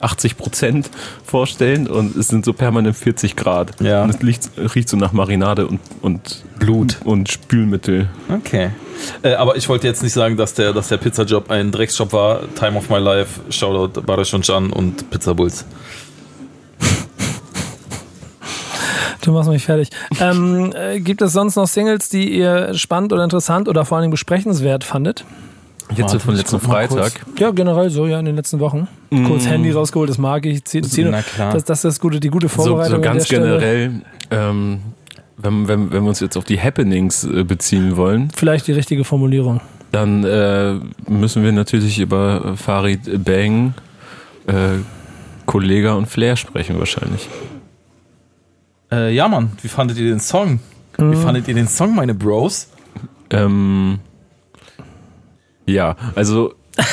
80 0.05 0.37
Prozent 0.37 0.91
vorstellen 1.25 1.87
und 1.89 2.17
es 2.17 2.29
sind 2.29 2.45
so 2.45 2.53
permanent 2.53 2.97
40 2.97 3.37
Grad. 3.37 3.81
Ja. 3.81 4.05
Und 4.05 4.11
es 4.11 4.23
riecht, 4.23 4.51
riecht 4.75 4.89
so 4.89 4.97
nach 4.97 5.13
Marinade 5.13 5.67
und, 5.67 5.81
und 6.03 6.45
Blut 6.59 6.99
und 7.05 7.31
Spülmittel. 7.31 8.09
Okay. 8.29 8.71
Äh, 9.23 9.35
aber 9.35 9.57
ich 9.57 9.69
wollte 9.69 9.87
jetzt 9.87 10.03
nicht 10.03 10.13
sagen, 10.13 10.37
dass 10.37 10.55
der, 10.55 10.73
dass 10.73 10.89
der 10.89 10.99
Pizzajob 10.99 11.51
ein 11.51 11.73
Drecksjob 11.73 12.13
war. 12.13 12.43
Time 12.55 12.77
of 12.77 12.89
my 12.91 12.99
life, 12.99 13.41
Shoutout 13.51 14.03
Barish 14.03 14.35
und 14.35 14.47
Can 14.47 14.71
und 14.71 15.11
Pizza 15.11 15.35
Bulls. 15.35 15.65
Du 19.25 19.33
machst 19.33 19.49
mich 19.49 19.65
fertig. 19.65 19.89
Ähm, 20.21 20.73
äh, 20.77 21.01
gibt 21.01 21.23
es 21.23 21.33
sonst 21.33 21.57
noch 21.57 21.67
Singles, 21.67 22.11
die 22.11 22.31
ihr 22.31 22.75
spannend 22.75 23.11
oder 23.13 23.25
interessant 23.25 23.69
oder 23.69 23.87
vor 23.87 23.97
allem 23.97 24.11
besprechenswert 24.11 24.85
fandet? 24.85 25.25
Jetzt 25.97 26.13
Warte, 26.13 26.21
von 26.21 26.35
letzten 26.35 26.61
Freitag. 26.61 27.13
Ja, 27.39 27.51
generell 27.51 27.91
so, 27.91 28.07
ja, 28.07 28.19
in 28.19 28.25
den 28.25 28.37
letzten 28.37 28.61
Wochen. 28.61 28.89
Mm. 29.11 29.25
Kurz 29.25 29.47
Handy 29.47 29.71
rausgeholt, 29.71 30.11
das 30.11 30.19
mag 30.19 30.45
ich. 30.47 30.65
Zieh, 30.65 30.83
zieh, 30.83 31.05
Na 31.05 31.23
klar. 31.23 31.53
Das, 31.53 31.65
das 31.65 31.79
ist 31.79 31.85
das 31.85 32.01
gute, 32.01 32.21
die 32.21 32.29
gute 32.29 32.49
Vorbereitung. 32.49 32.91
So, 32.91 32.97
so 32.97 33.01
ganz 33.03 33.29
generell, 33.29 34.03
ähm, 34.31 34.81
wenn, 35.37 35.69
wenn, 35.69 35.93
wenn 35.93 36.03
wir 36.03 36.09
uns 36.09 36.21
jetzt 36.21 36.37
auf 36.37 36.45
die 36.45 36.61
Happenings 36.61 37.25
äh, 37.25 37.45
beziehen 37.45 37.97
wollen. 37.97 38.31
Vielleicht 38.35 38.67
die 38.67 38.73
richtige 38.73 39.05
Formulierung. 39.05 39.61
Dann 39.93 40.25
äh, 40.25 40.75
müssen 41.09 41.45
wir 41.45 41.53
natürlich 41.53 42.01
über 42.01 42.57
Farid 42.57 43.25
Bang, 43.25 43.75
äh, 44.47 44.53
Kollega 45.47 45.95
und 45.95 46.07
Flair 46.07 46.37
sprechen 46.37 46.79
wahrscheinlich. 46.79 47.29
Äh, 48.91 49.15
ja, 49.15 49.29
Mann, 49.29 49.53
wie 49.63 49.69
fandet 49.69 49.99
ihr 49.99 50.09
den 50.09 50.21
Song? 50.21 50.61
Mhm. 50.99 51.13
Wie 51.13 51.17
fandet 51.17 51.49
ihr 51.49 51.55
den 51.55 51.69
Song, 51.69 51.95
meine 51.95 52.15
Bros? 52.15 52.69
Ähm, 53.31 54.01
ja, 55.67 55.97
also. 56.15 56.55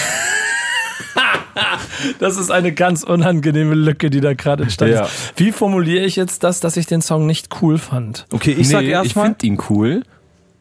das 2.20 2.38
ist 2.38 2.52
eine 2.52 2.72
ganz 2.72 3.04
unangenehme 3.04 3.76
Lücke, 3.76 4.10
die 4.10 4.22
da 4.22 4.34
gerade 4.34 4.64
entstanden 4.64 4.96
ja. 4.96 5.06
ist. 5.06 5.34
Wie 5.36 5.52
formuliere 5.52 6.06
ich 6.06 6.16
jetzt 6.16 6.44
das, 6.44 6.60
dass 6.60 6.78
ich 6.78 6.86
den 6.86 7.02
Song 7.02 7.26
nicht 7.26 7.50
cool 7.62 7.78
fand? 7.78 8.26
Okay, 8.32 8.52
ich 8.52 8.58
nee, 8.58 8.64
sag 8.64 8.84
erstmal. 8.84 9.32
Ich 9.32 9.38
finde 9.38 9.48
ihn 9.48 9.62
cool. 9.70 10.04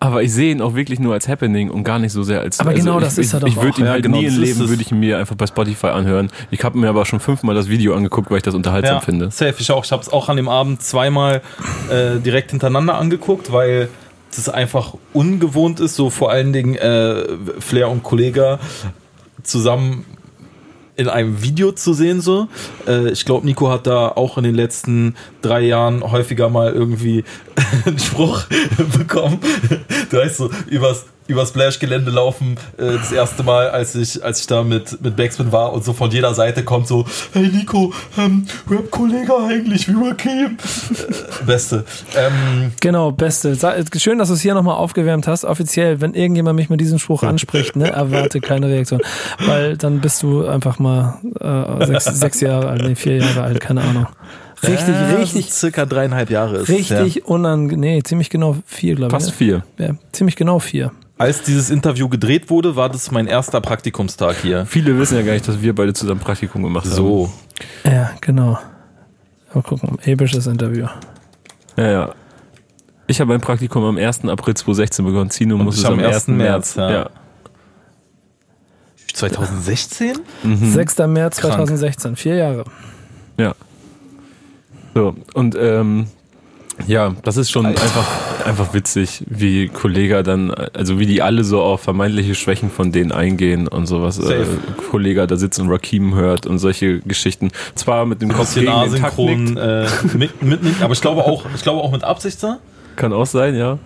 Aber 0.03 0.23
ich 0.23 0.33
sehe 0.33 0.51
ihn 0.51 0.63
auch 0.63 0.75
wirklich 0.75 0.99
nur 0.99 1.13
als 1.13 1.29
Happening 1.29 1.71
und 1.71 1.85
gar 1.85 1.99
nicht 1.99 2.13
so 2.13 2.23
sehr 2.23 2.41
als. 2.41 2.59
Aber 2.59 2.71
also 2.71 2.83
genau 2.83 3.01
das 3.01 3.19
ich, 3.19 3.27
ist 3.27 3.35
er 3.35 3.41
doch 3.41 3.49
Ich 3.49 3.57
würde 3.57 3.81
ihn 3.81 3.85
ja, 3.85 3.93
halt 3.93 4.03
genau, 4.03 4.17
nie 4.17 4.27
im 4.27 4.41
Leben 4.41 4.67
würde 4.67 4.81
ich 4.81 4.91
ihn 4.91 4.99
mir 4.99 5.19
einfach 5.19 5.37
bei 5.37 5.47
Spotify 5.47 5.89
anhören. 5.89 6.31
Ich 6.51 6.65
habe 6.65 6.79
mir 6.79 6.89
aber 6.89 7.05
schon 7.05 7.21
fünfmal 7.21 7.55
das 7.55 7.69
Video 7.69 7.95
angeguckt, 7.95 8.31
weil 8.31 8.39
ich 8.39 8.43
das 8.43 8.55
unterhaltsam 8.55 8.95
ja, 8.97 9.01
finde. 9.01 9.31
Safe, 9.31 9.55
ich 9.59 9.71
auch. 9.71 9.85
Ich 9.85 9.93
habe 9.93 10.01
es 10.03 10.09
auch 10.11 10.31
an 10.31 10.39
dem 10.39 10.49
Abend 10.49 10.83
zweimal 10.83 11.43
äh, 11.91 12.19
direkt 12.19 12.53
hintereinander 12.53 12.97
angeguckt, 12.97 13.53
weil 13.53 13.91
das 14.47 14.53
einfach 14.53 14.95
ungewohnt 15.13 15.81
ist, 15.81 15.97
so 15.97 16.11
vor 16.11 16.31
allen 16.31 16.53
Dingen 16.53 16.77
äh, 16.77 17.25
Flair 17.61 17.89
und 17.89 18.03
Kollega 18.03 18.59
zusammen 19.43 20.05
in 20.97 21.09
einem 21.09 21.43
Video 21.43 21.73
zu 21.73 21.95
sehen 21.95 22.21
so. 22.21 22.49
Äh, 22.87 23.11
ich 23.11 23.25
glaube, 23.25 23.47
Nico 23.47 23.71
hat 23.71 23.87
da 23.87 24.09
auch 24.09 24.37
in 24.37 24.45
den 24.45 24.55
letzten 24.55 25.15
drei 25.41 25.63
Jahren 25.63 26.03
häufiger 26.11 26.51
mal 26.51 26.73
irgendwie 26.73 27.25
einen 27.87 27.99
Spruch 27.99 28.45
bekommen. 28.99 29.41
Du 30.11 30.19
weißt 30.19 30.37
so, 30.37 30.51
übers 30.69 31.07
über 31.31 31.47
Splash-Gelände 31.47 32.11
laufen, 32.11 32.57
äh, 32.77 32.93
das 32.99 33.13
erste 33.13 33.43
Mal, 33.43 33.71
als 33.71 33.95
ich, 33.95 34.23
als 34.23 34.41
ich 34.41 34.47
da 34.47 34.63
mit, 34.63 35.01
mit 35.03 35.17
Backspin 35.17 35.53
war 35.53 35.73
und 35.73 35.85
so 35.85 35.93
von 35.93 36.11
jeder 36.11 36.35
Seite 36.35 36.65
kommt 36.65 36.87
so, 36.87 37.07
hey 37.33 37.49
Nico, 37.49 37.93
ähm, 38.19 38.47
Rap-Kollege 38.69 39.33
eigentlich, 39.37 39.89
wie 39.89 39.95
wir 39.95 40.15
kämen. 40.15 40.59
Äh, 40.91 41.45
beste. 41.45 41.85
Ähm, 42.17 42.73
genau, 42.81 43.13
beste. 43.13 43.57
Schön, 43.97 44.19
dass 44.19 44.29
du 44.29 44.35
es 44.35 44.41
hier 44.41 44.55
nochmal 44.55 44.77
aufgewärmt 44.77 45.27
hast. 45.27 45.45
Offiziell, 45.45 46.01
wenn 46.01 46.15
irgendjemand 46.15 46.57
mich 46.57 46.69
mit 46.69 46.81
diesem 46.81 46.99
Spruch 46.99 47.23
anspricht, 47.23 47.77
ne, 47.77 47.91
erwarte 47.91 48.41
keine 48.41 48.67
Reaktion. 48.67 49.01
Weil 49.39 49.77
dann 49.77 50.01
bist 50.01 50.23
du 50.23 50.47
einfach 50.47 50.79
mal 50.79 51.19
äh, 51.41 51.87
sechs, 51.87 52.05
sechs 52.21 52.41
Jahre 52.41 52.69
alt, 52.69 52.83
nee, 52.83 52.95
vier 52.95 53.19
Jahre 53.19 53.43
alt, 53.43 53.61
keine 53.61 53.83
Ahnung. 53.83 54.07
Richtig, 54.63 54.95
ja, 54.95 55.17
richtig. 55.17 55.53
Circa 55.53 55.87
dreieinhalb 55.87 56.31
Jahre 56.31 56.59
ist 56.59 56.69
Richtig 56.69 57.15
ja. 57.17 57.25
unangenehm. 57.25 57.81
Nee, 57.81 58.03
ziemlich 58.03 58.29
genau 58.31 58.57
vier, 58.67 58.95
glaube 58.95 59.17
ich. 59.17 59.23
Fast 59.23 59.35
vier. 59.35 59.65
Ja, 59.79 59.95
ziemlich 60.13 60.37
genau 60.37 60.59
vier. 60.59 60.93
Als 61.21 61.43
dieses 61.43 61.69
Interview 61.69 62.09
gedreht 62.09 62.49
wurde, 62.49 62.77
war 62.77 62.89
das 62.89 63.11
mein 63.11 63.27
erster 63.27 63.61
Praktikumstag 63.61 64.37
hier. 64.41 64.65
Viele 64.65 64.99
wissen 64.99 65.17
ja 65.17 65.23
gar 65.23 65.35
nicht, 65.35 65.47
dass 65.47 65.61
wir 65.61 65.75
beide 65.75 65.93
zusammen 65.93 66.19
Praktikum 66.19 66.63
gemacht 66.63 66.87
haben. 66.87 66.95
So. 66.95 67.31
Ja, 67.85 68.13
genau. 68.23 68.59
Mal 69.53 69.63
gucken, 69.63 69.99
episches 70.03 70.47
Interview. 70.47 70.87
Ja, 71.77 71.91
ja. 71.91 72.15
Ich 73.07 73.21
habe 73.21 73.29
mein 73.29 73.41
Praktikum 73.43 73.85
am 73.85 73.99
1. 73.99 74.25
April 74.25 74.55
2016 74.55 75.05
begonnen. 75.05 75.29
Zino 75.29 75.59
muss 75.59 75.77
es 75.77 75.85
am 75.85 75.99
1. 75.99 76.29
März. 76.29 76.77
ja. 76.77 76.91
ja. 76.91 77.11
2016? 79.13 80.19
Mhm. 80.43 80.71
6. 80.73 80.99
März 81.09 81.37
2016, 81.37 82.17
vier 82.17 82.37
Jahre. 82.37 82.65
Ja. 83.37 83.55
So, 84.95 85.15
und 85.35 85.55
ähm, 85.55 86.07
ja, 86.87 87.15
das 87.23 87.37
ist 87.37 87.51
schon 87.51 87.67
einfach, 87.67 88.07
einfach 88.47 88.75
witzig, 88.75 89.25
wie 89.27 89.69
Kollege 89.69 90.23
dann, 90.23 90.51
also 90.51 90.99
wie 90.99 91.07
die 91.07 91.23
alle 91.23 91.45
so 91.45 91.63
auf 91.63 91.83
vermeintliche 91.83 92.35
Schwächen 92.35 92.71
von 92.71 92.93
denen 92.93 93.13
eingehen 93.13 93.69
und 93.69 93.87
sowas. 93.87 94.19
Äh, 94.19 94.45
Kollege 94.91 95.27
da 95.27 95.37
sitzt 95.37 95.61
und 95.61 95.71
Rakim 95.71 96.15
hört 96.15 96.47
und 96.47 96.59
solche 96.59 97.01
Geschichten. 97.01 97.51
Zwar 97.75 98.07
mit 98.07 98.23
dem 98.23 98.33
Kopf 98.33 98.55
gegen 98.55 98.69
asynchron, 98.69 99.57
äh, 99.57 99.87
mit, 100.15 100.43
mit 100.43 100.63
nicht, 100.63 100.83
aber 100.83 100.93
ich 100.93 101.01
glaube 101.01 101.25
auch, 101.25 101.45
ich 101.55 101.63
glaube 101.63 101.81
auch 101.81 101.93
mit 101.93 102.05
Absicht 102.05 102.43
da. 102.43 102.59
Kann 102.97 103.13
auch 103.13 103.27
sein, 103.27 103.55
ja. 103.55 103.79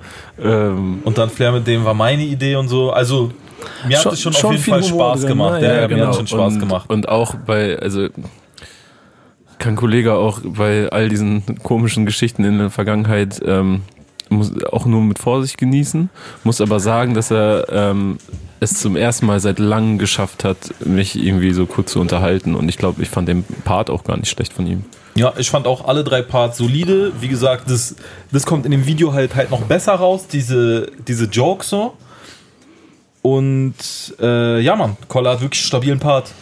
Ähm, 0.43 1.01
und 1.05 1.19
dann 1.19 1.31
Flair 1.31 1.53
mit 1.53 1.67
dem 1.67 1.85
war 1.85 1.95
meine 1.95 2.25
Idee 2.25 2.57
und 2.57 2.69
so. 2.69 2.91
Also 2.91 3.31
mir 3.87 3.99
hat 3.99 4.13
es 4.13 4.21
schon, 4.21 4.33
schon 4.33 4.47
auf 4.47 4.53
jeden 4.53 4.65
Fall 4.65 4.83
Spaß 4.83 5.21
drin, 5.21 5.29
gemacht. 5.29 5.61
Ne? 5.61 5.69
Ja, 5.69 5.75
ja, 5.75 5.87
genau. 5.87 6.01
mir 6.03 6.09
hat 6.09 6.17
schon 6.17 6.27
Spaß 6.27 6.55
und, 6.55 6.61
gemacht. 6.61 6.91
Und 6.91 7.09
auch 7.09 7.35
bei, 7.35 7.79
also 7.79 8.09
kann 9.59 9.77
Kollege 9.77 10.15
auch 10.15 10.41
bei 10.45 10.89
all 10.91 11.09
diesen 11.09 11.43
komischen 11.63 12.07
Geschichten 12.07 12.45
in 12.45 12.59
der 12.59 12.71
Vergangenheit 12.71 13.41
ähm, 13.45 13.83
muss 14.31 14.53
auch 14.65 14.87
nur 14.87 15.03
mit 15.03 15.19
Vorsicht 15.19 15.59
genießen, 15.59 16.11
muss 16.45 16.61
aber 16.61 16.81
sagen, 16.81 17.15
dass 17.15 17.31
er 17.31 17.67
ähm, 17.71 18.19
es 18.61 18.81
zum 18.81 18.97
ersten 18.97 19.27
Mal 19.27 19.41
seit 19.41 19.59
langem 19.59 19.99
geschafft 19.99 20.45
hat, 20.45 20.57
mich 20.85 21.17
irgendwie 21.17 21.53
so 21.53 21.67
kurz 21.67 21.93
zu 21.93 22.01
unterhalten. 22.01 22.55
Und 22.55 22.69
ich 22.69 22.79
glaube, 22.79 23.03
ich 23.03 23.09
fand 23.09 23.29
den 23.29 23.45
Part 23.65 23.91
auch 23.91 24.05
gar 24.05 24.17
nicht 24.17 24.31
schlecht 24.31 24.53
von 24.53 24.67
ihm. 24.67 24.85
Ja, 25.15 25.33
ich 25.37 25.51
fand 25.51 25.67
auch 25.67 25.87
alle 25.87 26.03
drei 26.03 26.23
Parts 26.23 26.59
solide. 26.59 27.13
Wie 27.21 27.29
gesagt, 27.29 27.71
das, 27.71 27.95
das 28.33 28.47
kommt 28.47 28.65
in 28.65 28.73
dem 28.73 28.87
Video 28.87 29.13
halt 29.13 29.37
halt 29.37 29.51
noch 29.51 29.63
besser 29.63 29.95
raus, 29.95 30.27
diese, 30.27 30.91
diese 31.07 31.27
Jokes 31.27 31.71
so. 31.71 31.95
Und 33.23 33.75
äh, 34.21 34.61
ja, 34.61 34.77
Mann, 34.77 34.97
Koller 35.09 35.31
hat 35.31 35.41
wirklich 35.41 35.61
einen 35.63 35.69
stabilen 35.69 35.99
Part. 36.01 36.33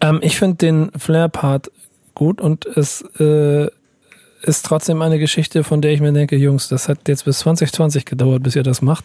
Ähm, 0.00 0.20
ich 0.22 0.38
finde 0.38 0.56
den 0.56 0.90
Flair-Part 0.96 1.70
gut 2.14 2.40
und 2.40 2.66
es 2.66 3.02
äh, 3.18 3.68
ist 4.44 4.64
trotzdem 4.64 5.02
eine 5.02 5.18
Geschichte, 5.18 5.64
von 5.64 5.80
der 5.80 5.92
ich 5.92 6.00
mir 6.00 6.12
denke, 6.12 6.36
Jungs, 6.36 6.68
das 6.68 6.88
hat 6.88 7.08
jetzt 7.08 7.24
bis 7.24 7.40
2020 7.40 8.04
gedauert, 8.04 8.42
bis 8.42 8.56
ihr 8.56 8.62
das 8.62 8.82
macht. 8.82 9.04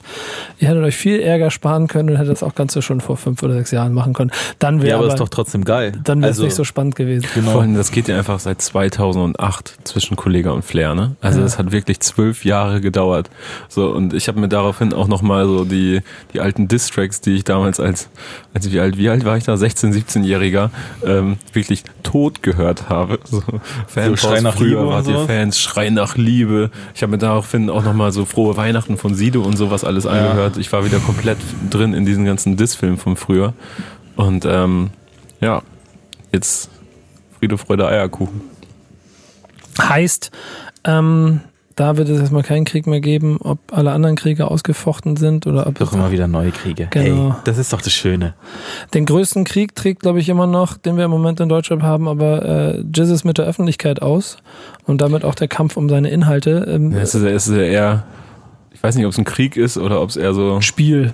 Ihr 0.59 0.69
hättet 0.69 0.83
euch 0.83 0.95
viel 0.95 1.19
Ärger 1.19 1.51
sparen 1.51 1.87
können 1.87 2.09
und 2.09 2.15
hättet 2.15 2.31
das 2.31 2.43
auch 2.43 2.55
Ganze 2.55 2.81
schon 2.81 3.01
vor 3.01 3.17
fünf 3.17 3.43
oder 3.43 3.55
sechs 3.55 3.71
Jahren 3.71 3.93
machen 3.93 4.13
können. 4.13 4.31
Dann 4.59 4.81
wäre 4.81 4.89
ja, 4.89 4.95
aber 4.95 5.05
aber 5.05 5.13
ist 5.13 5.19
doch 5.19 5.29
trotzdem 5.29 5.65
geil. 5.65 5.93
Dann 6.03 6.21
wäre 6.21 6.31
es 6.31 6.37
also, 6.37 6.45
nicht 6.45 6.55
so 6.55 6.63
spannend 6.63 6.95
gewesen. 6.95 7.27
Genau. 7.33 7.51
Vor 7.51 7.61
allem, 7.61 7.75
das 7.75 7.91
geht 7.91 8.07
ja 8.07 8.17
einfach 8.17 8.39
seit 8.39 8.61
2008 8.61 9.79
zwischen 9.83 10.15
Kollega 10.15 10.51
und 10.51 10.63
Flair, 10.63 10.95
ne? 10.95 11.15
Also 11.21 11.41
es 11.41 11.53
ja. 11.53 11.59
hat 11.59 11.71
wirklich 11.71 11.99
zwölf 11.99 12.45
Jahre 12.45 12.81
gedauert. 12.81 13.29
So 13.67 13.89
und 13.89 14.13
ich 14.13 14.27
habe 14.27 14.39
mir 14.39 14.47
daraufhin 14.47 14.93
auch 14.93 15.07
noch 15.07 15.21
mal 15.21 15.45
so 15.45 15.65
die 15.65 16.01
die 16.33 16.39
alten 16.39 16.67
Distracks, 16.67 17.21
die 17.21 17.35
ich 17.35 17.43
damals 17.43 17.79
als 17.79 18.09
als 18.53 18.71
wie 18.71 18.79
alt 18.79 18.97
wie 18.97 19.09
alt 19.09 19.25
war 19.25 19.37
ich 19.37 19.43
da 19.43 19.57
16, 19.57 19.93
17-jähriger 19.93 20.69
ähm, 21.05 21.37
wirklich 21.53 21.83
tot 22.03 22.43
gehört 22.43 22.89
habe. 22.89 23.19
So, 23.23 23.41
Fans 23.87 24.21
so 24.21 24.27
Schrei 24.27 24.41
nach 24.41 24.55
früher 24.55 24.87
wart 24.87 25.07
ihr 25.07 25.19
Fans, 25.29 25.59
Schrei 25.59 25.91
nach 25.91 26.17
Liebe. 26.17 26.71
Ich 26.95 27.03
habe 27.03 27.11
mir 27.11 27.19
daraufhin 27.19 27.69
auch 27.69 27.83
nochmal 27.83 28.11
so 28.11 28.25
frohe 28.25 28.57
Weihnachten 28.57 28.97
von 28.97 29.13
Sido 29.13 29.43
und 29.43 29.57
sowas 29.57 29.83
alles 29.83 30.05
ja. 30.05 30.09
angehört. 30.09 30.57
Ich 30.57 30.73
war 30.73 30.83
wieder 30.85 30.97
komplett 30.97 31.37
drin 31.69 31.93
in 31.93 32.03
diesen 32.03 32.25
ganzen 32.25 32.57
Diss-Filmen 32.57 32.97
von 32.97 33.15
früher. 33.15 33.53
Und 34.15 34.43
ähm, 34.45 34.89
ja, 35.39 35.61
jetzt 36.31 36.71
Friede, 37.37 37.59
Freude, 37.59 37.87
Eierkuchen. 37.87 38.41
Heißt, 39.79 40.31
ähm, 40.83 41.41
da 41.79 41.95
wird 41.95 42.09
es 42.09 42.19
erstmal 42.19 42.43
keinen 42.43 42.65
Krieg 42.65 42.87
mehr 42.87 42.99
geben, 42.99 43.37
ob 43.39 43.59
alle 43.71 43.91
anderen 43.91 44.17
Kriege 44.17 44.51
ausgefochten 44.51 45.15
sind 45.15 45.47
oder 45.47 45.65
ob 45.65 45.79
doch 45.79 45.93
immer 45.93 46.11
wieder 46.11 46.27
neue 46.27 46.51
Kriege. 46.51 46.87
Genau. 46.89 47.31
Hey, 47.31 47.39
das 47.45 47.57
ist 47.57 47.71
doch 47.71 47.81
das 47.81 47.93
Schöne. 47.93 48.33
Den 48.93 49.05
größten 49.05 49.45
Krieg 49.45 49.75
trägt, 49.75 50.01
glaube 50.01 50.19
ich, 50.19 50.27
immer 50.27 50.45
noch, 50.45 50.75
den 50.75 50.97
wir 50.97 51.05
im 51.05 51.11
Moment 51.11 51.39
in 51.39 51.47
Deutschland 51.47 51.81
haben, 51.81 52.09
aber 52.09 52.43
äh, 52.43 52.83
Jizzes 52.93 53.23
mit 53.23 53.37
der 53.37 53.45
Öffentlichkeit 53.45 54.01
aus 54.01 54.37
und 54.87 54.99
damit 54.99 55.23
auch 55.23 55.35
der 55.35 55.47
Kampf 55.47 55.77
um 55.77 55.87
seine 55.87 56.09
Inhalte. 56.09 56.65
Ähm, 56.69 56.91
ja, 56.91 56.99
es, 56.99 57.15
ist, 57.15 57.23
es 57.23 57.47
ist 57.47 57.55
eher, 57.57 58.03
ich 58.73 58.83
weiß 58.83 58.95
nicht, 58.95 59.05
ob 59.05 59.13
es 59.13 59.17
ein 59.17 59.23
Krieg 59.23 59.55
ist 59.55 59.77
oder 59.77 60.01
ob 60.01 60.09
es 60.09 60.17
eher 60.17 60.33
so 60.33 60.59
Spiel 60.59 61.13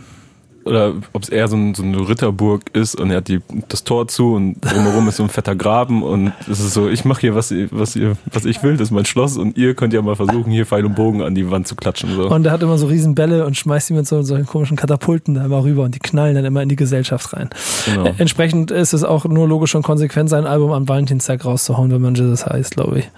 oder 0.65 0.93
ob 1.13 1.23
es 1.23 1.29
eher 1.29 1.47
so, 1.47 1.55
ein, 1.55 1.75
so, 1.75 1.83
eine 1.83 2.09
Ritterburg 2.09 2.63
ist 2.73 2.95
und 2.95 3.11
er 3.11 3.17
hat 3.17 3.27
die, 3.27 3.41
das 3.69 3.83
Tor 3.83 4.07
zu 4.07 4.33
und 4.33 4.59
drumherum 4.61 5.07
ist 5.07 5.17
so 5.17 5.23
ein 5.23 5.29
fetter 5.29 5.55
Graben 5.55 6.01
und 6.01 6.33
es 6.49 6.59
ist 6.59 6.73
so, 6.73 6.89
ich 6.89 7.05
mache 7.05 7.21
hier, 7.21 7.35
was, 7.35 7.53
was, 7.71 7.95
ihr, 7.95 8.17
was 8.31 8.45
ich 8.45 8.63
will, 8.63 8.73
das 8.73 8.87
ist 8.87 8.91
mein 8.91 9.05
Schloss 9.05 9.37
und 9.37 9.57
ihr 9.57 9.75
könnt 9.75 9.93
ja 9.93 10.01
mal 10.01 10.15
versuchen, 10.15 10.51
hier 10.51 10.65
Pfeil 10.65 10.85
und 10.85 10.95
Bogen 10.95 11.21
an 11.21 11.35
die 11.35 11.49
Wand 11.51 11.67
zu 11.67 11.75
klatschen. 11.75 12.15
So. 12.15 12.29
Und 12.29 12.45
er 12.45 12.51
hat 12.51 12.63
immer 12.63 12.79
so 12.79 12.87
riesen 12.87 13.13
Bälle 13.13 13.45
und 13.45 13.55
schmeißt 13.55 13.89
die 13.89 13.93
mit 13.93 14.07
so 14.07 14.23
solchen 14.23 14.47
komischen 14.47 14.75
Katapulten 14.75 15.35
da 15.35 15.45
immer 15.45 15.63
rüber 15.63 15.83
und 15.83 15.93
die 15.93 15.99
knallen 15.99 16.33
dann 16.33 16.45
immer 16.45 16.63
in 16.63 16.69
die 16.69 16.75
Gesellschaft 16.75 17.33
rein. 17.33 17.49
Genau. 17.85 18.05
Äh, 18.05 18.13
entsprechend 18.17 18.71
ist 18.71 18.93
es 18.93 19.03
auch 19.03 19.25
nur 19.25 19.47
logisch 19.47 19.75
und 19.75 19.83
konsequent, 19.83 20.29
sein 20.29 20.47
Album 20.47 20.71
am 20.71 20.89
Valentinstag 20.89 21.45
rauszuhauen, 21.45 21.91
wenn 21.91 22.01
man 22.01 22.15
Jesus 22.15 22.45
heißt, 22.45 22.75
glaube 22.75 22.99
ich. 22.99 23.09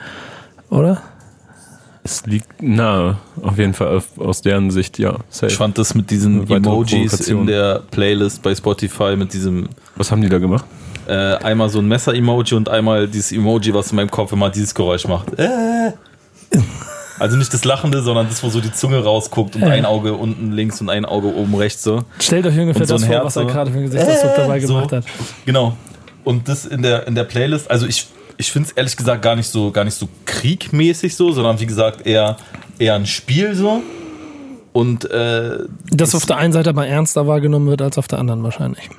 Oder? 0.70 1.02
Es 2.08 2.26
liegt 2.26 2.64
nahe, 2.64 3.18
auf 3.42 3.58
jeden 3.58 3.74
Fall 3.74 4.02
aus 4.16 4.42
deren 4.42 4.72
Sicht, 4.72 4.98
ja. 4.98 5.18
Safe. 5.30 5.48
Ich 5.48 5.58
fand 5.58 5.78
das 5.78 5.94
mit 5.94 6.10
diesen 6.10 6.50
Emojis 6.50 7.28
in 7.28 7.46
der 7.46 7.82
Playlist 7.92 8.42
bei 8.42 8.56
Spotify 8.56 9.18
mit 9.18 9.34
diesem. 9.34 9.68
Was 9.98 10.10
haben 10.10 10.22
die 10.22 10.30
da 10.30 10.38
gemacht? 10.38 10.64
Äh, 11.06 11.12
einmal 11.14 11.68
so 11.68 11.80
ein 11.80 11.88
Messer-Emoji 11.90 12.56
und 12.56 12.70
einmal 12.70 13.10
dieses 13.10 13.34
Emoji, 13.34 13.74
was 13.74 13.92
in 13.92 13.98
meinem 13.98 14.10
Kopf 14.10 14.32
immer 14.32 14.50
dieses 14.50 14.74
Geräusch 14.74 15.06
macht. 15.06 15.38
Äh. 15.38 15.92
Also 17.20 17.36
nicht 17.36 17.54
das 17.54 17.66
Lachende, 17.66 18.02
sondern 18.02 18.30
das, 18.30 18.42
wo 18.42 18.48
so 18.48 18.62
die 18.62 18.72
Zunge 18.72 19.04
rausguckt 19.04 19.58
und 19.58 19.64
äh. 19.64 19.66
ein 19.66 19.86
Auge 19.86 20.14
unten 20.14 20.54
links 20.54 20.80
und 20.80 20.90
ein 20.90 21.04
Auge 21.04 21.36
oben 21.36 21.56
rechts 21.56 21.84
so. 21.84 22.06
Stellt 22.20 22.46
euch 22.46 22.58
ungefähr 22.58 22.86
so 22.86 22.94
das 22.94 23.04
vor, 23.04 23.16
Herz, 23.16 23.26
was 23.26 23.36
er 23.36 23.46
gerade 23.46 23.70
für 23.70 23.80
ein 23.80 23.84
Gesichtsausdruck 23.84 24.32
äh, 24.32 24.38
dabei 24.38 24.60
gemacht 24.60 24.90
so. 24.92 24.96
hat. 24.96 25.04
Genau. 25.46 25.76
Und 26.24 26.48
das 26.48 26.66
in 26.66 26.84
der, 26.84 27.06
in 27.06 27.16
der 27.16 27.26
Playlist, 27.26 27.70
also 27.70 27.86
ich 27.86 28.08
ich 28.38 28.52
finde 28.52 28.70
es 28.70 28.74
ehrlich 28.74 28.96
gesagt 28.96 29.22
gar 29.22 29.36
nicht 29.36 29.48
so, 29.48 29.72
gar 29.72 29.84
nicht 29.84 29.96
so 29.96 30.08
kriegmäßig 30.26 31.16
so, 31.16 31.32
sondern 31.32 31.60
wie 31.60 31.66
gesagt 31.66 32.06
eher, 32.06 32.38
eher 32.80 32.96
ein 32.96 33.06
Spiel 33.06 33.56
so. 33.56 33.82
Und 34.74 35.10
äh, 35.10 35.60
das 35.90 36.14
auf 36.14 36.26
der 36.26 36.38
einen 36.38 36.54
Seite 36.54 36.70
aber 36.70 36.88
ernster 36.88 37.26
wahrgenommen 37.26 37.68
wird 37.68 37.82
als 37.82 37.98
auf 37.98 38.08
der 38.08 38.20
anderen 38.20 38.44
wahrscheinlich. 38.44 38.90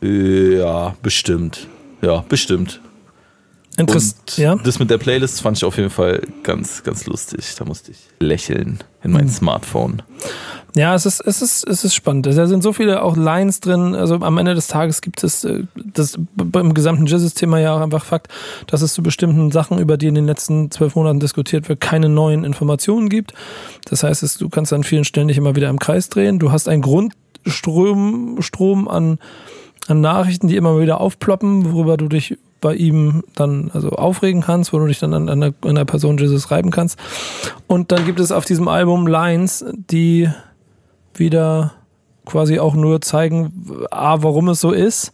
Ja, 0.00 0.96
bestimmt. 1.00 1.68
Ja, 2.00 2.24
bestimmt. 2.28 2.80
Interessant. 3.76 4.36
Ja? 4.36 4.56
Das 4.56 4.78
mit 4.78 4.90
der 4.90 4.98
Playlist 4.98 5.40
fand 5.40 5.56
ich 5.56 5.64
auf 5.64 5.76
jeden 5.76 5.90
Fall 5.90 6.22
ganz, 6.42 6.82
ganz 6.82 7.06
lustig. 7.06 7.54
Da 7.58 7.64
musste 7.64 7.92
ich 7.92 7.98
lächeln 8.20 8.78
in 9.02 9.12
mein 9.12 9.22
hm. 9.22 9.28
Smartphone. 9.28 10.02
Ja, 10.74 10.94
es 10.94 11.04
ist, 11.04 11.20
es 11.20 11.42
ist, 11.42 11.66
es 11.66 11.84
ist 11.84 11.94
spannend. 11.94 12.26
Da 12.26 12.46
sind 12.46 12.62
so 12.62 12.72
viele 12.72 13.02
auch 13.02 13.16
Lines 13.16 13.60
drin. 13.60 13.94
Also 13.94 14.16
am 14.16 14.38
Ende 14.38 14.54
des 14.54 14.68
Tages 14.68 15.02
gibt 15.02 15.22
es 15.22 15.44
äh, 15.44 15.64
das 15.74 16.18
beim 16.34 16.72
gesamten 16.72 17.06
Jizzes-Thema 17.06 17.58
ja 17.58 17.74
auch 17.74 17.80
einfach 17.80 18.04
Fakt, 18.04 18.28
dass 18.66 18.80
es 18.80 18.94
zu 18.94 19.02
bestimmten 19.02 19.50
Sachen, 19.50 19.78
über 19.78 19.98
die 19.98 20.06
in 20.06 20.14
den 20.14 20.26
letzten 20.26 20.70
zwölf 20.70 20.94
Monaten 20.94 21.20
diskutiert 21.20 21.68
wird, 21.68 21.80
keine 21.80 22.08
neuen 22.08 22.44
Informationen 22.44 23.10
gibt. 23.10 23.34
Das 23.84 24.02
heißt, 24.02 24.40
du 24.40 24.48
kannst 24.48 24.72
an 24.72 24.84
vielen 24.84 25.04
Stellen 25.04 25.26
nicht 25.26 25.38
immer 25.38 25.56
wieder 25.56 25.68
im 25.68 25.78
Kreis 25.78 26.08
drehen. 26.08 26.38
Du 26.38 26.52
hast 26.52 26.68
einen 26.68 26.82
Grundstrom 26.82 28.40
Strom 28.40 28.88
an, 28.88 29.18
an 29.88 30.00
Nachrichten, 30.00 30.48
die 30.48 30.56
immer 30.56 30.80
wieder 30.80 31.00
aufploppen, 31.00 31.72
worüber 31.72 31.98
du 31.98 32.08
dich 32.08 32.38
bei 32.62 32.74
ihm 32.74 33.24
dann 33.34 33.70
also 33.74 33.90
aufregen 33.90 34.40
kannst, 34.40 34.72
wo 34.72 34.78
du 34.78 34.86
dich 34.86 35.00
dann 35.00 35.12
an 35.12 35.28
einer, 35.28 35.52
an 35.62 35.70
einer 35.70 35.84
Person 35.84 36.16
Jesus 36.16 36.50
reiben 36.50 36.70
kannst. 36.70 36.98
Und 37.66 37.92
dann 37.92 38.06
gibt 38.06 38.20
es 38.20 38.32
auf 38.32 38.46
diesem 38.46 38.68
Album 38.68 39.06
Lines, 39.06 39.66
die 39.74 40.30
wieder 41.14 41.74
quasi 42.24 42.58
auch 42.58 42.74
nur 42.74 43.02
zeigen, 43.02 43.84
A, 43.90 44.22
warum 44.22 44.48
es 44.48 44.60
so 44.60 44.70
ist 44.70 45.12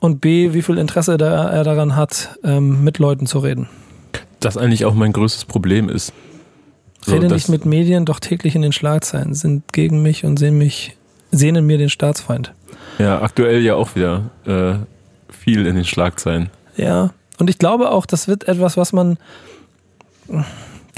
und 0.00 0.20
B, 0.20 0.54
wie 0.54 0.62
viel 0.62 0.78
Interesse 0.78 1.18
da 1.18 1.50
er 1.50 1.62
daran 1.62 1.94
hat, 1.94 2.38
ähm, 2.42 2.82
mit 2.82 2.98
Leuten 2.98 3.26
zu 3.26 3.38
reden. 3.38 3.68
Das 4.40 4.56
eigentlich 4.56 4.84
auch 4.84 4.94
mein 4.94 5.12
größtes 5.12 5.44
Problem 5.44 5.88
ist. 5.88 6.12
So, 7.04 7.12
Rede 7.12 7.28
nicht 7.28 7.48
mit 7.48 7.66
Medien, 7.66 8.06
doch 8.06 8.18
täglich 8.18 8.54
in 8.54 8.62
den 8.62 8.72
Schlagzeilen, 8.72 9.34
sind 9.34 9.72
gegen 9.72 10.02
mich 10.02 10.24
und 10.24 10.38
sehen 10.38 10.56
mich, 10.56 10.96
sehnen 11.30 11.66
mir 11.66 11.78
den 11.78 11.90
Staatsfeind. 11.90 12.54
Ja, 12.98 13.20
aktuell 13.20 13.62
ja 13.62 13.74
auch 13.74 13.94
wieder 13.94 14.30
äh, 14.46 14.74
viel 15.32 15.66
in 15.66 15.76
den 15.76 15.84
Schlagzeilen. 15.84 16.50
Ja, 16.78 17.10
und 17.38 17.50
ich 17.50 17.58
glaube 17.58 17.90
auch, 17.90 18.06
das 18.06 18.28
wird 18.28 18.48
etwas, 18.48 18.76
was 18.76 18.92
man 18.92 19.18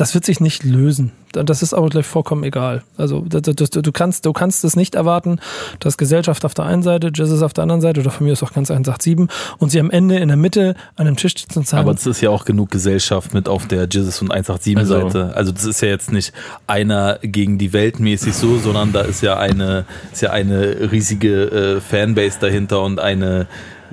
das 0.00 0.14
wird 0.14 0.24
sich 0.24 0.40
nicht 0.40 0.64
lösen. 0.64 1.12
Das 1.32 1.62
ist 1.62 1.74
aber 1.74 1.90
gleich 1.90 2.06
vollkommen 2.06 2.42
egal. 2.42 2.82
Also 2.96 3.20
du, 3.20 3.40
du, 3.40 3.52
du 3.52 3.92
kannst 3.92 4.24
du 4.24 4.32
kannst 4.32 4.64
es 4.64 4.74
nicht 4.74 4.94
erwarten, 4.94 5.40
dass 5.78 5.98
Gesellschaft 5.98 6.44
auf 6.46 6.54
der 6.54 6.64
einen 6.64 6.82
Seite, 6.82 7.12
Jesus 7.14 7.42
auf 7.42 7.52
der 7.52 7.62
anderen 7.62 7.82
Seite 7.82 8.00
oder 8.00 8.10
von 8.10 8.26
mir 8.26 8.32
ist 8.32 8.42
auch 8.42 8.54
ganz 8.54 8.70
187 8.70 9.28
und 9.58 9.70
sie 9.70 9.78
am 9.78 9.90
Ende 9.90 10.16
in 10.16 10.28
der 10.28 10.38
Mitte 10.38 10.74
an 10.96 11.06
einem 11.06 11.16
Tisch 11.16 11.34
sitzen 11.36 11.58
und 11.58 11.68
sagen. 11.68 11.82
Aber 11.82 11.92
es 11.92 12.06
ist 12.06 12.22
ja 12.22 12.30
auch 12.30 12.46
genug 12.46 12.70
Gesellschaft 12.70 13.34
mit 13.34 13.46
auf 13.46 13.68
der 13.68 13.86
Jesus 13.90 14.22
und 14.22 14.32
187 14.32 14.88
Seite. 14.88 15.04
Also, 15.04 15.36
also 15.36 15.52
das 15.52 15.64
ist 15.66 15.82
ja 15.82 15.88
jetzt 15.88 16.12
nicht 16.12 16.32
einer 16.66 17.18
gegen 17.20 17.58
die 17.58 17.74
Welt 17.74 18.00
mäßig 18.00 18.34
so, 18.34 18.56
sondern 18.58 18.92
da 18.92 19.02
ist 19.02 19.20
ja 19.20 19.36
eine 19.36 19.84
ist 20.12 20.22
ja 20.22 20.30
eine 20.30 20.90
riesige 20.90 21.76
äh, 21.76 21.80
Fanbase 21.82 22.38
dahinter 22.40 22.82
und 22.82 22.98
eine 22.98 23.46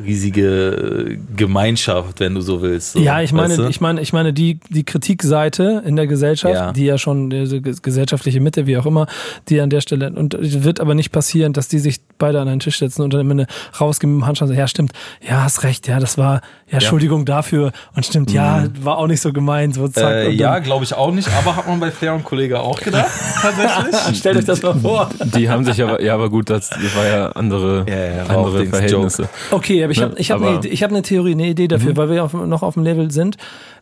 riesige 0.03 1.09
äh, 1.11 1.17
Gemeinschaft, 1.35 2.19
wenn 2.19 2.35
du 2.35 2.41
so 2.41 2.61
willst. 2.61 2.93
So, 2.93 2.99
ja, 2.99 3.21
ich 3.21 3.33
meine, 3.33 3.49
weißt 3.49 3.59
du? 3.59 3.67
ich 3.67 3.81
meine, 3.81 4.01
ich 4.01 4.13
meine, 4.13 4.33
die, 4.33 4.59
die 4.69 4.83
Kritikseite 4.83 5.83
in 5.85 5.95
der 5.95 6.07
Gesellschaft, 6.07 6.53
ja. 6.53 6.71
die 6.71 6.85
ja 6.85 6.97
schon 6.97 7.29
diese 7.29 7.61
gesellschaftliche 7.61 8.39
Mitte, 8.39 8.67
wie 8.67 8.77
auch 8.77 8.85
immer, 8.85 9.07
die 9.49 9.59
an 9.61 9.69
der 9.69 9.81
Stelle, 9.81 10.11
und 10.11 10.33
es 10.33 10.63
wird 10.63 10.79
aber 10.79 10.95
nicht 10.95 11.11
passieren, 11.11 11.53
dass 11.53 11.67
die 11.67 11.79
sich 11.79 11.99
beide 12.17 12.41
an 12.41 12.47
einen 12.47 12.59
Tisch 12.59 12.79
setzen 12.79 13.01
und 13.01 13.13
dann 13.13 13.21
am 13.21 13.31
Ende 13.31 13.47
rausgehen 13.79 14.17
mit 14.17 14.23
dem 14.23 14.29
und 14.29 14.37
sagen, 14.37 14.53
ja, 14.53 14.67
stimmt, 14.67 14.91
ja, 15.27 15.43
hast 15.43 15.63
recht, 15.63 15.87
ja, 15.87 15.99
das 15.99 16.17
war, 16.17 16.41
ja, 16.67 16.73
Entschuldigung 16.73 17.19
ja. 17.19 17.25
dafür 17.25 17.71
und 17.95 18.05
stimmt, 18.05 18.29
mhm. 18.29 18.35
ja, 18.35 18.63
war 18.81 18.97
auch 18.97 19.07
nicht 19.07 19.21
so 19.21 19.31
gemeint, 19.33 19.75
so 19.75 19.87
zack. 19.87 20.13
Äh, 20.13 20.29
ja, 20.31 20.59
glaube 20.59 20.83
ich 20.83 20.93
auch 20.93 21.11
nicht, 21.11 21.29
aber 21.37 21.55
hat 21.55 21.67
man 21.67 21.79
bei 21.79 21.91
Flair 21.91 22.13
und 22.13 22.23
Kollege 22.23 22.59
auch 22.59 22.79
gedacht, 22.79 23.11
tatsächlich. 23.41 24.17
Stellt 24.17 24.37
euch 24.37 24.45
das 24.45 24.61
mal 24.61 24.75
vor. 24.75 25.09
Die 25.35 25.49
haben 25.49 25.65
sich 25.65 25.81
aber, 25.81 26.01
ja, 26.01 26.13
aber 26.13 26.29
gut, 26.29 26.49
das 26.49 26.71
war 26.95 27.05
ja 27.05 27.29
andere, 27.29 27.85
ja, 27.87 28.23
andere 28.25 28.65
Verhältnisse. 28.65 29.23
Joke. 29.23 29.33
Okay, 29.51 29.86
aber 29.87 29.91
ich 29.91 30.01
habe 30.01 30.19
ich 30.19 30.31
hab 30.31 30.41
eine, 30.41 30.59
hab 30.59 30.91
eine 30.91 31.01
Theorie, 31.01 31.31
eine 31.31 31.47
Idee 31.47 31.67
dafür, 31.67 31.91
mhm. 31.91 31.97
weil 31.97 32.09
wir 32.09 32.23
auf, 32.23 32.33
noch 32.33 32.63
auf 32.63 32.75
dem 32.75 32.83
Level 32.83 33.11
sind. 33.11 33.37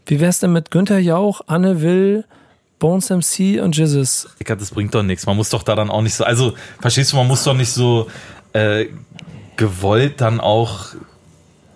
Wie 0.06 0.20
wär's 0.20 0.40
denn 0.40 0.54
mit 0.54 0.72
Günther 0.72 1.00
Jauch, 1.00 1.42
Anne 1.48 1.82
Will, 1.82 2.26
Bones 2.80 3.10
MC 3.10 3.62
und 3.62 3.76
Jesus? 3.76 4.30
Digga, 4.40 4.56
das 4.56 4.72
bringt 4.72 4.94
doch 4.94 5.04
nichts. 5.04 5.26
Man 5.26 5.36
muss 5.36 5.50
doch 5.50 5.64
da 5.64 5.76
dann 5.76 5.90
auch 5.90 6.02
nicht 6.02 6.14
so, 6.14 6.24
also, 6.24 6.54
verstehst 6.80 7.12
du, 7.12 7.18
man 7.18 7.28
muss 7.28 7.44
doch 7.44 7.56
nicht 7.56 7.72
so 7.72 8.08
äh, 8.54 8.86
gewollt 9.58 10.22
dann 10.22 10.40
auch, 10.40 10.88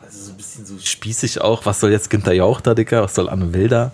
also 0.01 0.25
so 0.25 0.32
ein 0.32 0.38
bisschen 0.38 0.65
so 0.65 0.75
spießig 0.80 1.41
auch, 1.41 1.65
was 1.65 1.80
soll 1.80 1.91
jetzt 1.91 2.09
Günther 2.09 2.34
Jauch 2.34 2.61
da, 2.61 2.75
Digga, 2.75 3.03
was 3.03 3.15
soll 3.15 3.30
Anne 3.30 3.53
Will 3.53 3.67
da? 3.67 3.91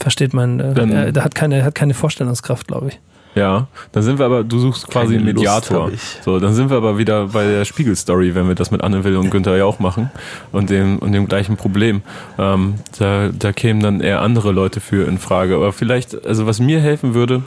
Versteht 0.00 0.32
man, 0.34 0.58
äh, 0.60 1.12
der 1.12 1.24
hat 1.24 1.34
keine, 1.34 1.64
hat 1.64 1.74
keine 1.74 1.94
Vorstellungskraft, 1.94 2.66
glaube 2.66 2.88
ich. 2.88 2.98
Ja, 3.34 3.66
dann 3.92 4.02
sind 4.02 4.18
wir 4.18 4.26
aber, 4.26 4.44
du 4.44 4.58
suchst 4.58 4.88
quasi 4.88 5.14
einen 5.14 5.24
Mediator. 5.24 5.90
so, 6.22 6.38
dann 6.38 6.52
sind 6.52 6.68
wir 6.68 6.76
aber 6.76 6.98
wieder 6.98 7.28
bei 7.28 7.46
der 7.46 7.64
Spiegelstory, 7.64 8.34
wenn 8.34 8.46
wir 8.46 8.54
das 8.54 8.70
mit 8.70 8.82
Anne 8.82 9.04
Will 9.04 9.16
und 9.16 9.30
Günther 9.30 9.56
ja 9.56 9.64
auch 9.64 9.78
machen 9.78 10.10
und 10.52 10.68
dem, 10.68 10.98
und 10.98 11.12
dem 11.12 11.26
gleichen 11.28 11.56
Problem. 11.56 12.02
Ähm, 12.38 12.74
da, 12.98 13.30
da 13.30 13.52
kämen 13.52 13.82
dann 13.82 14.00
eher 14.00 14.20
andere 14.20 14.52
Leute 14.52 14.80
für 14.80 15.08
in 15.08 15.18
Frage. 15.18 15.54
Aber 15.54 15.72
vielleicht, 15.72 16.26
also 16.26 16.46
was 16.46 16.60
mir 16.60 16.80
helfen 16.80 17.14
würde, 17.14 17.42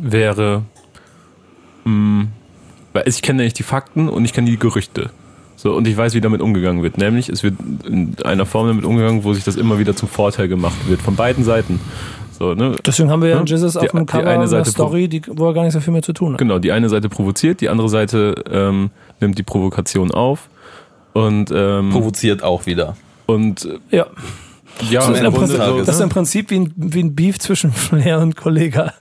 wäre, 0.00 0.62
mh, 1.84 1.92
mm, 1.92 2.28
weil 2.94 3.08
ich 3.08 3.22
kenne 3.22 3.38
nämlich 3.38 3.54
die 3.54 3.62
Fakten 3.62 4.08
und 4.08 4.24
ich 4.24 4.32
kenne 4.32 4.50
die 4.50 4.58
Gerüchte. 4.58 5.10
So, 5.56 5.74
und 5.74 5.86
ich 5.86 5.96
weiß, 5.96 6.14
wie 6.14 6.20
damit 6.20 6.42
umgegangen 6.42 6.82
wird. 6.82 6.98
Nämlich, 6.98 7.28
es 7.28 7.42
wird 7.42 7.54
in 7.86 8.16
einer 8.24 8.44
Form 8.44 8.66
damit 8.66 8.84
umgegangen, 8.84 9.24
wo 9.24 9.32
sich 9.34 9.44
das 9.44 9.56
immer 9.56 9.78
wieder 9.78 9.96
zum 9.96 10.08
Vorteil 10.08 10.48
gemacht 10.48 10.76
wird. 10.88 11.00
Von 11.00 11.16
beiden 11.16 11.44
Seiten. 11.44 11.80
So, 12.38 12.54
ne? 12.54 12.76
Deswegen 12.84 13.10
haben 13.10 13.22
wir 13.22 13.28
ja 13.28 13.42
Jesus 13.44 13.76
auf 13.76 13.90
dem 13.90 14.06
Cover 14.06 14.28
eine 14.28 14.48
Seite 14.48 14.70
Story, 14.70 15.08
die, 15.08 15.22
wo 15.28 15.48
er 15.48 15.54
gar 15.54 15.64
nicht 15.64 15.72
so 15.72 15.80
viel 15.80 15.92
mehr 15.92 16.02
zu 16.02 16.12
tun 16.12 16.32
hat. 16.32 16.38
Genau, 16.38 16.58
die 16.58 16.72
eine 16.72 16.88
Seite 16.88 17.08
provoziert, 17.08 17.60
die 17.60 17.68
andere 17.68 17.88
Seite 17.88 18.34
ähm, 18.50 18.90
nimmt 19.20 19.38
die 19.38 19.42
Provokation 19.42 20.10
auf 20.10 20.48
und 21.12 21.52
ähm, 21.54 21.90
provoziert 21.90 22.42
auch 22.42 22.66
wieder. 22.66 22.96
Und 23.26 23.64
äh, 23.90 23.96
ja. 23.96 24.06
Ja, 24.90 25.08
das, 25.08 25.20
ist, 25.20 25.32
Prinzip, 25.32 25.58
das 25.86 25.94
ist 25.94 26.00
im 26.00 26.08
Prinzip 26.08 26.50
wie 26.50 26.58
ein, 26.58 26.72
wie 26.74 27.00
ein 27.00 27.14
Beef 27.14 27.38
zwischen 27.38 27.70
Flair 27.72 28.18
und 28.18 28.34
Kollega. 28.34 28.92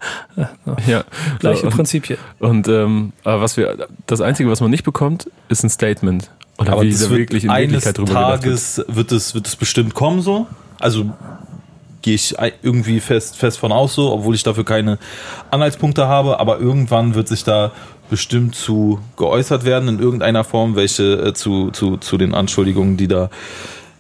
Ja, 0.86 1.04
gleiche 1.40 1.66
und, 1.66 1.76
Prinzipien. 1.76 2.20
Und 2.38 2.68
ähm, 2.68 3.12
aber 3.24 3.42
was 3.42 3.58
wir, 3.58 3.88
das 4.06 4.22
Einzige, 4.22 4.52
was 4.52 4.62
man 4.62 4.70
nicht 4.70 4.84
bekommt, 4.84 5.32
ist 5.50 5.64
ein 5.64 5.72
Statement. 5.72 6.30
Oder 6.60 6.74
aber 6.74 6.84
wie 6.84 6.94
da 6.94 7.10
wirklich 7.10 7.46
in 7.46 7.50
Wirklichkeit 7.50 7.98
drüber 7.98 8.14
Tages 8.14 8.86
wird 8.88 9.12
es, 9.12 9.34
wird 9.34 9.48
es 9.48 9.56
bestimmt 9.56 9.96
kommen 9.96 10.22
so. 10.22 10.46
Also 10.80 11.12
gehe 12.04 12.16
ich 12.16 12.36
irgendwie 12.62 12.99
fest, 12.99 13.38
fest 13.38 13.58
von 13.58 13.72
aus 13.72 13.95
so, 13.95 14.12
obwohl 14.12 14.36
ich 14.36 14.43
dafür 14.43 14.66
keine 14.66 14.99
Anhaltspunkte 15.49 16.08
habe. 16.08 16.39
Aber 16.39 16.60
irgendwann 16.60 17.16
wird 17.16 17.28
sich 17.28 17.43
da 17.43 17.72
bestimmt 18.10 18.54
zu 18.54 18.99
geäußert 19.18 19.66
werden 19.66 19.89
in 19.89 19.99
irgendeiner 19.99 20.43
Form, 20.43 20.76
welche 20.76 21.14
äh, 21.14 21.34
zu, 21.34 21.72
zu, 21.72 21.97
zu 21.97 22.18
den 22.18 22.36
Anschuldigungen, 22.36 22.97
die 22.97 23.08
da 23.08 23.32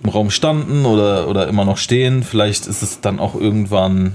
im 0.03 0.09
Raum 0.09 0.29
standen 0.29 0.85
oder, 0.85 1.27
oder 1.27 1.47
immer 1.47 1.65
noch 1.65 1.77
stehen. 1.77 2.23
Vielleicht 2.23 2.67
ist 2.67 2.83
es 2.83 3.01
dann 3.01 3.19
auch 3.19 3.33
irgendwann 3.33 4.13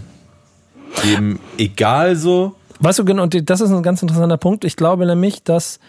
eben 1.11 1.41
egal 1.57 2.14
so. 2.14 2.55
Weißt 2.80 2.99
du, 2.99 3.05
genau, 3.05 3.24
und 3.24 3.51
das 3.51 3.61
ist 3.61 3.70
ein 3.70 3.82
ganz 3.82 4.03
interessanter 4.03 4.36
Punkt. 4.36 4.64
Ich 4.64 4.76
glaube 4.76 5.07
nämlich, 5.07 5.43
dass 5.43 5.80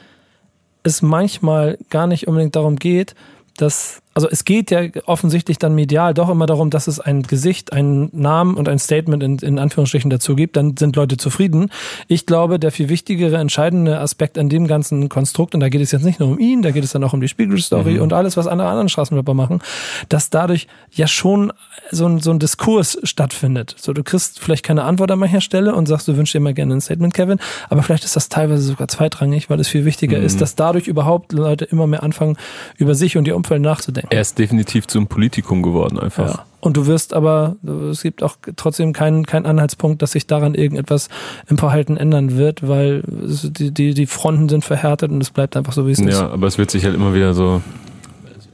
es 0.84 1.02
manchmal 1.02 1.78
gar 1.90 2.08
nicht 2.08 2.28
unbedingt 2.28 2.56
darum 2.56 2.78
geht, 2.78 3.14
dass 3.58 4.02
also 4.20 4.28
es 4.30 4.44
geht 4.44 4.70
ja 4.70 4.82
offensichtlich 5.06 5.60
dann 5.60 5.74
medial 5.74 6.14
doch 6.14 6.28
immer 6.28 6.46
darum, 6.46 6.72
dass 6.72 6.88
es 6.88 7.00
ein 7.00 7.24
Gesicht, 7.24 7.72
einen 7.72 8.10
Namen 8.12 8.56
und 8.56 8.68
ein 8.68 8.78
Statement 8.78 9.24
in, 9.24 9.38
in 9.38 9.58
Anführungsstrichen 9.58 10.10
dazu 10.10 10.36
gibt, 10.36 10.58
dann 10.58 10.76
sind 10.76 10.98
Leute 10.98 11.16
zufrieden. 11.16 11.72
Ich 12.10 12.26
glaube, 12.26 12.60
der 12.60 12.74
viel 12.74 12.90
wichtigere, 12.90 13.38
entscheidende 13.38 13.98
Aspekt 13.98 14.38
an 14.38 14.50
dem 14.50 14.68
ganzen 14.68 15.08
Konstrukt, 15.08 15.54
und 15.54 15.62
da 15.62 15.70
geht 15.70 15.80
es 15.80 15.94
jetzt 15.94 16.04
nicht 16.04 16.20
nur 16.20 16.28
um 16.28 16.38
ihn, 16.38 16.64
da 16.64 16.72
geht 16.72 16.84
es 16.84 16.92
dann 16.92 17.02
auch 17.06 17.14
um 17.14 17.22
die 17.22 17.30
Spiegelstory 17.30 17.94
mhm. 17.94 18.02
und 18.02 18.12
alles, 18.12 18.36
was 18.36 18.46
andere 18.46 18.68
anderen 18.68 18.90
Straßenrapper 18.90 19.34
machen, 19.34 19.62
dass 20.10 20.30
dadurch 20.30 20.68
ja 20.92 21.08
schon 21.08 21.54
so 21.90 22.06
ein, 22.06 22.20
so 22.20 22.32
ein 22.32 22.40
Diskurs 22.40 23.00
stattfindet. 23.04 23.74
So, 23.78 23.94
du 23.94 24.04
kriegst 24.04 24.42
vielleicht 24.42 24.66
keine 24.66 24.84
Antwort 24.84 25.12
an 25.12 25.20
mancher 25.20 25.40
Stelle 25.40 25.74
und 25.74 25.86
sagst, 25.86 26.10
du 26.10 26.18
wünschst 26.18 26.36
dir 26.36 26.42
mal 26.42 26.54
gerne 26.54 26.74
ein 26.74 26.82
Statement, 26.82 27.14
Kevin, 27.14 27.40
aber 27.70 27.84
vielleicht 27.84 28.04
ist 28.04 28.18
das 28.18 28.28
teilweise 28.28 28.64
sogar 28.64 28.90
zweitrangig, 28.90 29.50
weil 29.50 29.62
es 29.62 29.70
viel 29.70 29.86
wichtiger 29.86 30.18
mhm. 30.20 30.26
ist, 30.26 30.42
dass 30.42 30.56
dadurch 30.56 30.88
überhaupt 30.88 31.32
Leute 31.32 31.64
immer 31.64 31.88
mehr 31.88 32.04
anfangen, 32.04 32.36
über 32.76 32.96
sich 32.96 33.16
und 33.16 33.26
ihr 33.26 33.38
Umfeld 33.38 33.62
nachzudenken. 33.62 34.09
Er 34.10 34.22
ist 34.22 34.40
definitiv 34.40 34.88
zum 34.88 35.08
Politikum 35.08 35.62
geworden 35.62 36.00
einfach. 36.00 36.28
Ja. 36.28 36.46
Und 36.62 36.76
du 36.76 36.88
wirst 36.88 37.14
aber, 37.14 37.56
es 37.90 38.02
gibt 38.02 38.22
auch 38.22 38.36
trotzdem 38.56 38.92
keinen, 38.92 39.26
keinen 39.26 39.46
Anhaltspunkt, 39.46 40.02
dass 40.02 40.12
sich 40.12 40.28
daran 40.28 40.56
irgendetwas 40.56 41.08
im 41.48 41.58
Verhalten 41.58 41.96
ändern 41.96 42.36
wird, 42.36 42.68
weil 42.68 43.04
die, 43.06 43.72
die, 43.72 43.94
die 43.94 44.06
Fronten 44.06 44.50
sind 44.50 44.66
verhärtet 44.66 45.10
und 45.12 45.22
es 45.22 45.30
bleibt 45.30 45.56
einfach 45.56 45.72
so, 45.72 45.88
wie 45.88 45.92
es 45.92 46.00
ja, 46.00 46.08
ist. 46.08 46.20
Ja, 46.20 46.30
aber 46.32 46.48
es 46.48 46.58
wird 46.58 46.70
sich 46.70 46.84
halt 46.84 46.96
immer 46.96 47.14
wieder 47.14 47.34
so, 47.34 47.62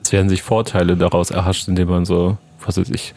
es 0.04 0.12
werden 0.12 0.30
sich 0.30 0.44
Vorteile 0.44 0.98
daraus 0.98 1.32
erhascht, 1.32 1.68
indem 1.68 1.90
man 1.90 2.06
so, 2.06 2.38
was 2.64 2.78
weiß 2.78 2.90
ich, 2.90 3.16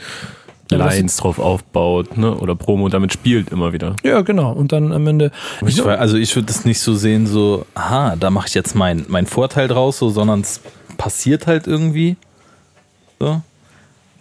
Lines 0.70 1.16
drauf 1.16 1.38
aufbaut, 1.38 2.16
ne? 2.16 2.34
Oder 2.34 2.54
Promo 2.54 2.88
damit 2.88 3.12
spielt 3.12 3.50
immer 3.50 3.72
wieder. 3.72 3.96
Ja, 4.02 4.20
genau. 4.20 4.52
Und 4.52 4.72
dann 4.72 4.92
am 4.92 5.06
Ende. 5.06 5.30
Ich, 5.66 5.82
also 5.84 6.16
ich 6.16 6.34
würde 6.36 6.46
das 6.46 6.64
nicht 6.64 6.80
so 6.80 6.94
sehen, 6.94 7.26
so, 7.26 7.64
aha, 7.74 8.16
da 8.16 8.30
mache 8.30 8.48
ich 8.48 8.54
jetzt 8.54 8.74
meinen 8.74 9.06
mein 9.08 9.26
Vorteil 9.26 9.68
draus, 9.68 9.98
so, 9.98 10.10
sondern 10.10 10.40
es 10.42 10.60
passiert 10.98 11.46
halt 11.46 11.66
irgendwie. 11.66 12.16
So. 13.18 13.42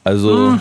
Also. 0.04 0.58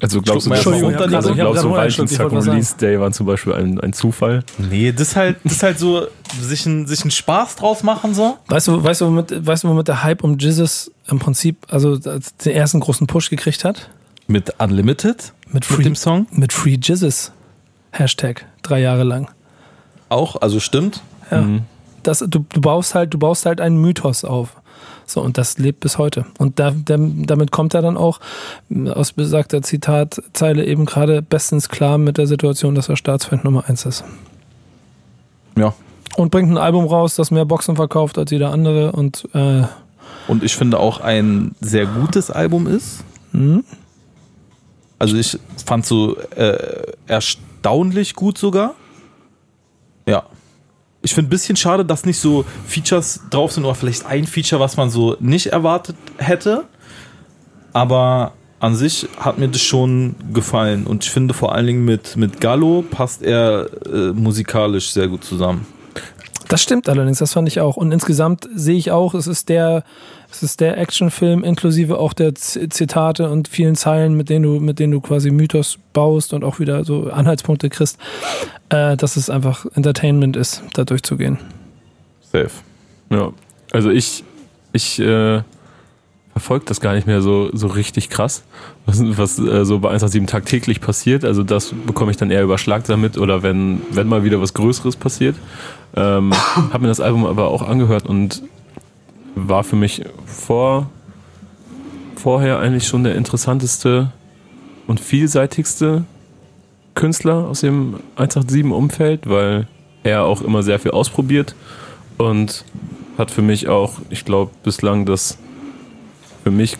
Also 0.00 0.20
glaubst 0.20 0.46
du, 0.46 0.50
das, 0.50 0.66
also 0.66 1.34
glaubst 1.34 1.62
du 1.62 1.70
Valentinstag 1.70 2.32
und 2.32 2.38
Release 2.48 2.76
Day 2.76 2.98
waren 2.98 3.12
zum 3.12 3.26
Beispiel 3.26 3.52
ein, 3.52 3.78
ein 3.78 3.92
Zufall? 3.92 4.42
Nee, 4.58 4.90
das 4.90 5.08
ist 5.08 5.16
halt, 5.16 5.36
das 5.44 5.52
ist 5.52 5.62
halt 5.62 5.78
so, 5.78 6.08
sich, 6.40 6.66
ein, 6.66 6.88
sich 6.88 7.02
einen 7.02 7.12
Spaß 7.12 7.54
draus 7.54 7.84
machen 7.84 8.12
so. 8.12 8.38
Weißt 8.48 8.66
du, 8.66 8.82
weißt 8.82 9.02
du, 9.02 9.06
womit, 9.06 9.46
weißt 9.46 9.62
du, 9.62 9.68
womit 9.68 9.86
der 9.86 10.02
Hype 10.02 10.24
um 10.24 10.36
Jesus 10.38 10.90
im 11.06 11.20
Prinzip, 11.20 11.56
also 11.68 11.96
den 11.96 12.20
ersten 12.46 12.80
großen 12.80 13.06
Push 13.06 13.30
gekriegt 13.30 13.64
hat? 13.64 13.90
Mit 14.26 14.52
Unlimited? 14.58 15.32
Mit, 15.52 15.64
Free, 15.64 15.76
mit 15.76 15.86
dem 15.86 15.96
Song? 15.96 16.26
Mit 16.32 16.52
Free 16.52 16.78
Jesus. 16.82 17.30
Hashtag. 17.92 18.44
Drei 18.62 18.80
Jahre 18.80 19.04
lang. 19.04 19.30
Auch, 20.08 20.42
also 20.42 20.58
stimmt. 20.58 21.00
Ja. 21.30 21.42
Mhm 21.42 21.62
das, 22.02 22.20
du, 22.20 22.44
du 22.48 22.60
baust 22.60 22.94
halt, 22.94 23.14
du 23.14 23.18
baust 23.18 23.46
halt 23.46 23.60
einen 23.60 23.80
Mythos 23.80 24.24
auf. 24.24 24.56
So, 25.06 25.20
und 25.20 25.36
das 25.36 25.58
lebt 25.58 25.80
bis 25.80 25.98
heute. 25.98 26.24
Und 26.38 26.58
da, 26.58 26.72
damit 26.74 27.50
kommt 27.50 27.74
er 27.74 27.82
dann 27.82 27.96
auch 27.96 28.20
aus 28.86 29.12
besagter 29.12 29.62
Zitatzeile 29.62 30.64
eben 30.64 30.86
gerade 30.86 31.22
bestens 31.22 31.68
klar 31.68 31.98
mit 31.98 32.18
der 32.18 32.26
Situation, 32.26 32.74
dass 32.74 32.88
er 32.88 32.96
Staatsfeind 32.96 33.44
Nummer 33.44 33.64
eins 33.68 33.84
ist. 33.84 34.04
Ja. 35.56 35.74
Und 36.16 36.30
bringt 36.30 36.50
ein 36.50 36.58
Album 36.58 36.86
raus, 36.86 37.14
das 37.16 37.30
mehr 37.30 37.44
Boxen 37.44 37.76
verkauft 37.76 38.16
als 38.18 38.30
jeder 38.30 38.52
andere 38.52 38.92
und 38.92 39.28
äh, 39.34 39.62
und 40.28 40.44
ich 40.44 40.54
finde 40.54 40.78
auch 40.78 41.00
ein 41.00 41.54
sehr 41.60 41.84
gutes 41.84 42.30
Album 42.30 42.68
ist. 42.68 43.02
Mhm. 43.32 43.64
Also 44.98 45.16
ich 45.16 45.38
fand 45.64 45.84
so 45.84 46.16
äh, 46.36 46.92
erstaunlich 47.06 48.14
gut 48.14 48.38
sogar. 48.38 48.74
Ja 50.06 50.24
ich 51.02 51.14
finde 51.14 51.28
ein 51.28 51.30
bisschen 51.30 51.56
schade, 51.56 51.84
dass 51.84 52.04
nicht 52.06 52.18
so 52.18 52.44
Features 52.66 53.20
drauf 53.30 53.52
sind 53.52 53.64
oder 53.64 53.74
vielleicht 53.74 54.06
ein 54.06 54.26
Feature, 54.26 54.60
was 54.60 54.76
man 54.76 54.90
so 54.90 55.16
nicht 55.20 55.46
erwartet 55.46 55.96
hätte. 56.18 56.64
Aber 57.72 58.32
an 58.60 58.76
sich 58.76 59.08
hat 59.18 59.38
mir 59.38 59.48
das 59.48 59.60
schon 59.60 60.14
gefallen 60.32 60.86
und 60.86 61.04
ich 61.04 61.10
finde 61.10 61.34
vor 61.34 61.52
allen 61.54 61.66
Dingen 61.66 61.84
mit, 61.84 62.16
mit 62.16 62.40
Gallo 62.40 62.84
passt 62.88 63.22
er 63.22 63.68
äh, 63.86 64.12
musikalisch 64.12 64.92
sehr 64.92 65.08
gut 65.08 65.24
zusammen. 65.24 65.66
Das 66.48 66.62
stimmt 66.62 66.88
allerdings, 66.88 67.18
das 67.18 67.32
fand 67.32 67.48
ich 67.48 67.60
auch. 67.60 67.76
Und 67.76 67.92
insgesamt 67.92 68.46
sehe 68.54 68.76
ich 68.76 68.90
auch, 68.90 69.14
es 69.14 69.26
ist 69.26 69.48
der, 69.48 69.84
es 70.32 70.42
ist 70.42 70.60
der 70.60 70.78
Actionfilm 70.78 71.44
inklusive 71.44 71.98
auch 71.98 72.14
der 72.14 72.34
Zitate 72.34 73.30
und 73.30 73.48
vielen 73.48 73.76
Zeilen, 73.76 74.14
mit 74.14 74.30
denen 74.30 74.44
du, 74.44 74.60
mit 74.60 74.78
denen 74.78 74.92
du 74.92 75.00
quasi 75.00 75.30
Mythos 75.30 75.78
baust 75.92 76.32
und 76.32 76.42
auch 76.42 76.58
wieder 76.58 76.84
so 76.84 77.10
Anhaltspunkte 77.10 77.68
kriegst, 77.68 77.98
äh, 78.70 78.96
dass 78.96 79.16
es 79.16 79.28
einfach 79.28 79.66
Entertainment 79.74 80.36
ist, 80.36 80.62
da 80.74 80.84
durchzugehen. 80.84 81.38
Safe. 82.32 82.50
Ja. 83.10 83.32
Also 83.72 83.90
ich, 83.90 84.24
ich 84.72 84.98
äh, 85.00 85.42
verfolge 86.32 86.64
das 86.64 86.80
gar 86.80 86.94
nicht 86.94 87.06
mehr 87.06 87.20
so, 87.20 87.50
so 87.52 87.66
richtig 87.66 88.08
krass, 88.08 88.42
was, 88.86 89.00
was 89.18 89.38
äh, 89.38 89.64
so 89.66 89.80
bei 89.80 89.88
187 89.88 90.26
tagtäglich 90.26 90.80
passiert. 90.80 91.24
Also 91.24 91.42
das 91.42 91.74
bekomme 91.86 92.10
ich 92.10 92.16
dann 92.16 92.30
eher 92.30 92.42
über 92.42 92.56
Schlagzeilen 92.56 93.00
mit 93.00 93.18
oder 93.18 93.42
wenn, 93.42 93.82
wenn 93.90 94.08
mal 94.08 94.24
wieder 94.24 94.40
was 94.40 94.54
Größeres 94.54 94.96
passiert. 94.96 95.36
Ähm, 95.94 96.32
habe 96.72 96.80
mir 96.80 96.88
das 96.88 97.00
Album 97.00 97.26
aber 97.26 97.48
auch 97.48 97.60
angehört 97.60 98.06
und 98.06 98.42
war 99.34 99.64
für 99.64 99.76
mich 99.76 100.02
vor, 100.26 100.90
vorher 102.16 102.58
eigentlich 102.58 102.86
schon 102.86 103.04
der 103.04 103.14
interessanteste 103.14 104.12
und 104.86 105.00
vielseitigste 105.00 106.04
Künstler 106.94 107.48
aus 107.48 107.60
dem 107.60 107.96
187-Umfeld, 108.16 109.28
weil 109.28 109.66
er 110.02 110.24
auch 110.24 110.42
immer 110.42 110.62
sehr 110.62 110.78
viel 110.78 110.90
ausprobiert 110.90 111.54
und 112.18 112.64
hat 113.18 113.30
für 113.30 113.42
mich 113.42 113.68
auch, 113.68 113.94
ich 114.10 114.24
glaube, 114.24 114.50
bislang 114.62 115.06
das 115.06 115.38
für 116.42 116.50
mich 116.50 116.76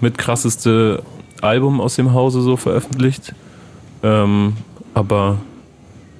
mit 0.00 0.18
krasseste 0.18 1.02
Album 1.40 1.80
aus 1.80 1.96
dem 1.96 2.12
Hause 2.12 2.40
so 2.42 2.56
veröffentlicht. 2.56 3.34
Ähm, 4.02 4.56
aber 4.94 5.38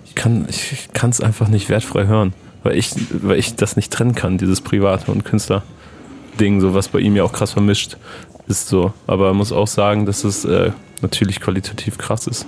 ich 0.05 0.15
kann 0.15 0.47
es 0.49 1.21
einfach 1.21 1.49
nicht 1.49 1.69
wertfrei 1.69 2.07
hören, 2.07 2.33
weil 2.63 2.77
ich, 2.77 2.93
weil 3.11 3.39
ich 3.39 3.55
das 3.57 3.77
nicht 3.77 3.93
trennen 3.93 4.15
kann, 4.15 4.39
dieses 4.39 4.61
private 4.61 5.11
und 5.11 5.25
Künstler-Ding, 5.25 6.61
so 6.61 6.75
was 6.75 6.89
bei 6.89 7.01
ihm 7.01 7.17
ja 7.17 7.25
auch 7.25 7.33
krass 7.33 7.53
vermischt 7.53 7.97
ist 8.49 8.69
so. 8.69 8.93
Aber 9.07 9.35
muss 9.35 9.53
auch 9.53 9.67
sagen, 9.67 10.07
dass 10.07 10.25
es 10.25 10.45
äh, 10.45 10.73
natürlich 11.03 11.41
qualitativ 11.41 11.99
krass 11.99 12.27
ist. 12.27 12.47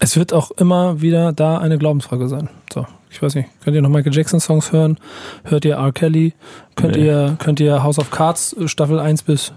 Es 0.00 0.16
wird 0.16 0.32
auch 0.32 0.50
immer 0.52 1.00
wieder 1.00 1.32
da 1.32 1.58
eine 1.58 1.78
Glaubensfrage 1.78 2.28
sein. 2.28 2.50
So, 2.72 2.86
ich 3.10 3.22
weiß 3.22 3.36
nicht, 3.36 3.48
könnt 3.62 3.76
ihr 3.76 3.82
noch 3.82 3.88
Michael 3.88 4.14
Jackson 4.14 4.40
Songs 4.40 4.72
hören? 4.72 4.98
Hört 5.44 5.64
ihr 5.64 5.76
R. 5.76 5.92
Kelly? 5.92 6.34
Könnt 6.74 6.96
nee. 6.96 7.06
ihr, 7.06 7.36
könnt 7.38 7.60
ihr 7.60 7.82
House 7.82 7.98
of 7.98 8.10
Cards 8.10 8.54
äh, 8.54 8.68
Staffel 8.68 8.98
1 8.98 9.22
bis 9.22 9.52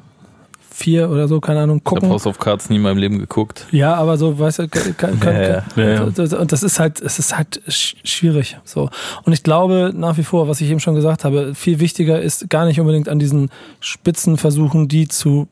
4 0.69 1.09
oder 1.09 1.27
so, 1.27 1.39
keine 1.39 1.61
Ahnung, 1.61 1.83
gucken? 1.83 2.03
Ich 2.03 2.03
habe 2.05 2.13
House 2.13 2.27
of 2.27 2.39
Cards 2.39 2.69
nie 2.69 2.77
in 2.77 2.81
meinem 2.81 2.97
Leben 2.97 3.19
geguckt. 3.19 3.65
Ja, 3.71 3.95
aber 3.95 4.17
so, 4.17 4.37
weißt 4.37 4.59
du, 4.59 4.67
kann, 4.67 5.19
kann, 5.19 5.35
ja, 5.35 5.63
ja. 5.75 6.03
und 6.03 6.51
das 6.51 6.63
ist 6.63 6.79
halt, 6.79 7.01
es 7.01 7.19
ist 7.19 7.37
halt 7.37 7.61
schwierig, 7.67 8.57
so. 8.63 8.89
Und 9.23 9.33
ich 9.33 9.43
glaube 9.43 9.91
nach 9.95 10.17
wie 10.17 10.23
vor, 10.23 10.47
was 10.47 10.61
ich 10.61 10.69
eben 10.69 10.79
schon 10.79 10.95
gesagt 10.95 11.25
habe, 11.25 11.55
viel 11.55 11.79
wichtiger 11.79 12.21
ist 12.21 12.49
gar 12.49 12.65
nicht 12.65 12.79
unbedingt 12.79 13.09
an 13.09 13.19
diesen 13.19 13.49
Spitzen 13.79 14.37
versuchen, 14.37 14.87
die 14.87 15.07
zu 15.07 15.47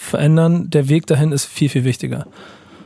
verändern. 0.00 0.70
Der 0.70 0.88
Weg 0.88 1.06
dahin 1.06 1.32
ist 1.32 1.46
viel, 1.46 1.68
viel 1.68 1.84
wichtiger. 1.84 2.26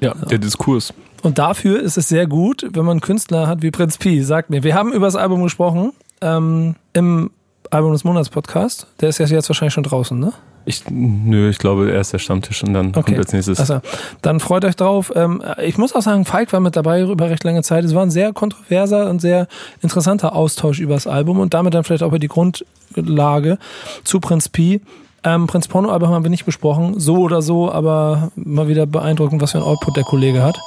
Ja, 0.01 0.15
der 0.15 0.39
Diskurs. 0.39 0.93
Und 1.23 1.39
dafür 1.39 1.81
ist 1.81 1.97
es 1.97 2.09
sehr 2.09 2.27
gut, 2.27 2.67
wenn 2.73 2.85
man 2.85 3.01
Künstler 3.01 3.47
hat 3.47 3.63
wie 3.63 3.71
Prinz 3.71 3.97
Pi. 3.97 4.23
Sagt 4.23 4.51
mir, 4.51 4.63
wir 4.63 4.75
haben 4.75 4.93
über 4.93 5.07
das 5.07 5.17
Album 5.17 5.43
gesprochen 5.43 5.93
ähm, 6.21 6.75
im 6.93 7.31
Album 7.71 7.93
des 7.93 8.05
Monats 8.05 8.29
Podcast. 8.29 8.87
Der 9.01 9.09
ist 9.09 9.19
ja 9.19 9.27
jetzt 9.27 9.49
wahrscheinlich 9.49 9.73
schon 9.73 9.85
draußen, 9.85 10.19
ne? 10.19 10.33
Ich, 10.67 10.83
nö, 10.89 11.51
ich 11.51 11.59
glaube, 11.59 11.93
er 11.93 12.01
ist 12.01 12.13
der 12.13 12.19
Stammtisch 12.19 12.63
und 12.63 12.73
dann 12.73 12.89
okay. 12.89 13.03
kommt 13.03 13.19
als 13.19 13.33
nächstes. 13.33 13.61
Also, 13.61 13.81
dann 14.23 14.41
freut 14.41 14.65
euch 14.65 14.77
drauf. 14.77 15.13
Ähm, 15.15 15.43
ich 15.63 15.77
muss 15.77 15.95
auch 15.95 16.03
sagen, 16.03 16.25
Falk 16.25 16.53
war 16.53 16.61
mit 16.61 16.75
dabei 16.75 17.03
über 17.03 17.29
recht 17.29 17.45
lange 17.45 17.63
Zeit. 17.63 17.85
Es 17.85 17.95
war 17.95 18.03
ein 18.03 18.11
sehr 18.11 18.33
kontroverser 18.33 19.11
und 19.11 19.21
sehr 19.21 19.47
interessanter 19.83 20.35
Austausch 20.35 20.81
über 20.81 20.95
das 20.95 21.07
Album 21.07 21.39
und 21.39 21.53
damit 21.53 21.75
dann 21.75 21.85
vielleicht 21.85 22.03
auch 22.03 22.09
über 22.09 22.19
die 22.19 22.29
Grundlage 22.29 23.59
zu 24.05 24.21
Prinz 24.21 24.49
Pi. 24.49 24.81
Ähm, 25.23 25.47
Prinz 25.47 25.69
Porno 25.69 25.91
Album 25.91 26.11
haben 26.11 26.25
wir 26.25 26.31
nicht 26.31 26.45
besprochen, 26.45 27.01
so 27.01 27.19
oder 27.19 27.43
so, 27.43 27.71
aber 27.71 28.31
mal 28.37 28.69
wieder 28.69 28.87
beeindruckend, 28.87 29.41
was 29.41 29.53
für 29.53 29.59
ein 29.59 29.65
Output 29.65 29.97
der 29.97 30.05
Kollege 30.05 30.43
hat. 30.43 30.59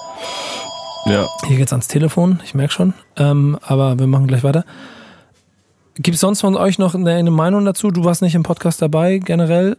Ja. 1.05 1.27
Hier 1.45 1.57
geht's 1.57 1.71
ans 1.71 1.87
Telefon, 1.87 2.39
ich 2.43 2.53
merke 2.53 2.73
schon. 2.73 2.93
Ähm, 3.15 3.57
aber 3.61 3.97
wir 3.97 4.07
machen 4.07 4.27
gleich 4.27 4.43
weiter. 4.43 4.65
Gibt 5.99 6.15
es 6.15 6.21
sonst 6.21 6.41
von 6.41 6.55
euch 6.55 6.77
noch 6.77 6.93
eine, 6.93 7.31
Meinung 7.31 7.65
dazu? 7.65 7.91
Du 7.91 8.03
warst 8.03 8.21
nicht 8.21 8.35
im 8.35 8.43
Podcast 8.43 8.81
dabei, 8.81 9.17
generell? 9.17 9.77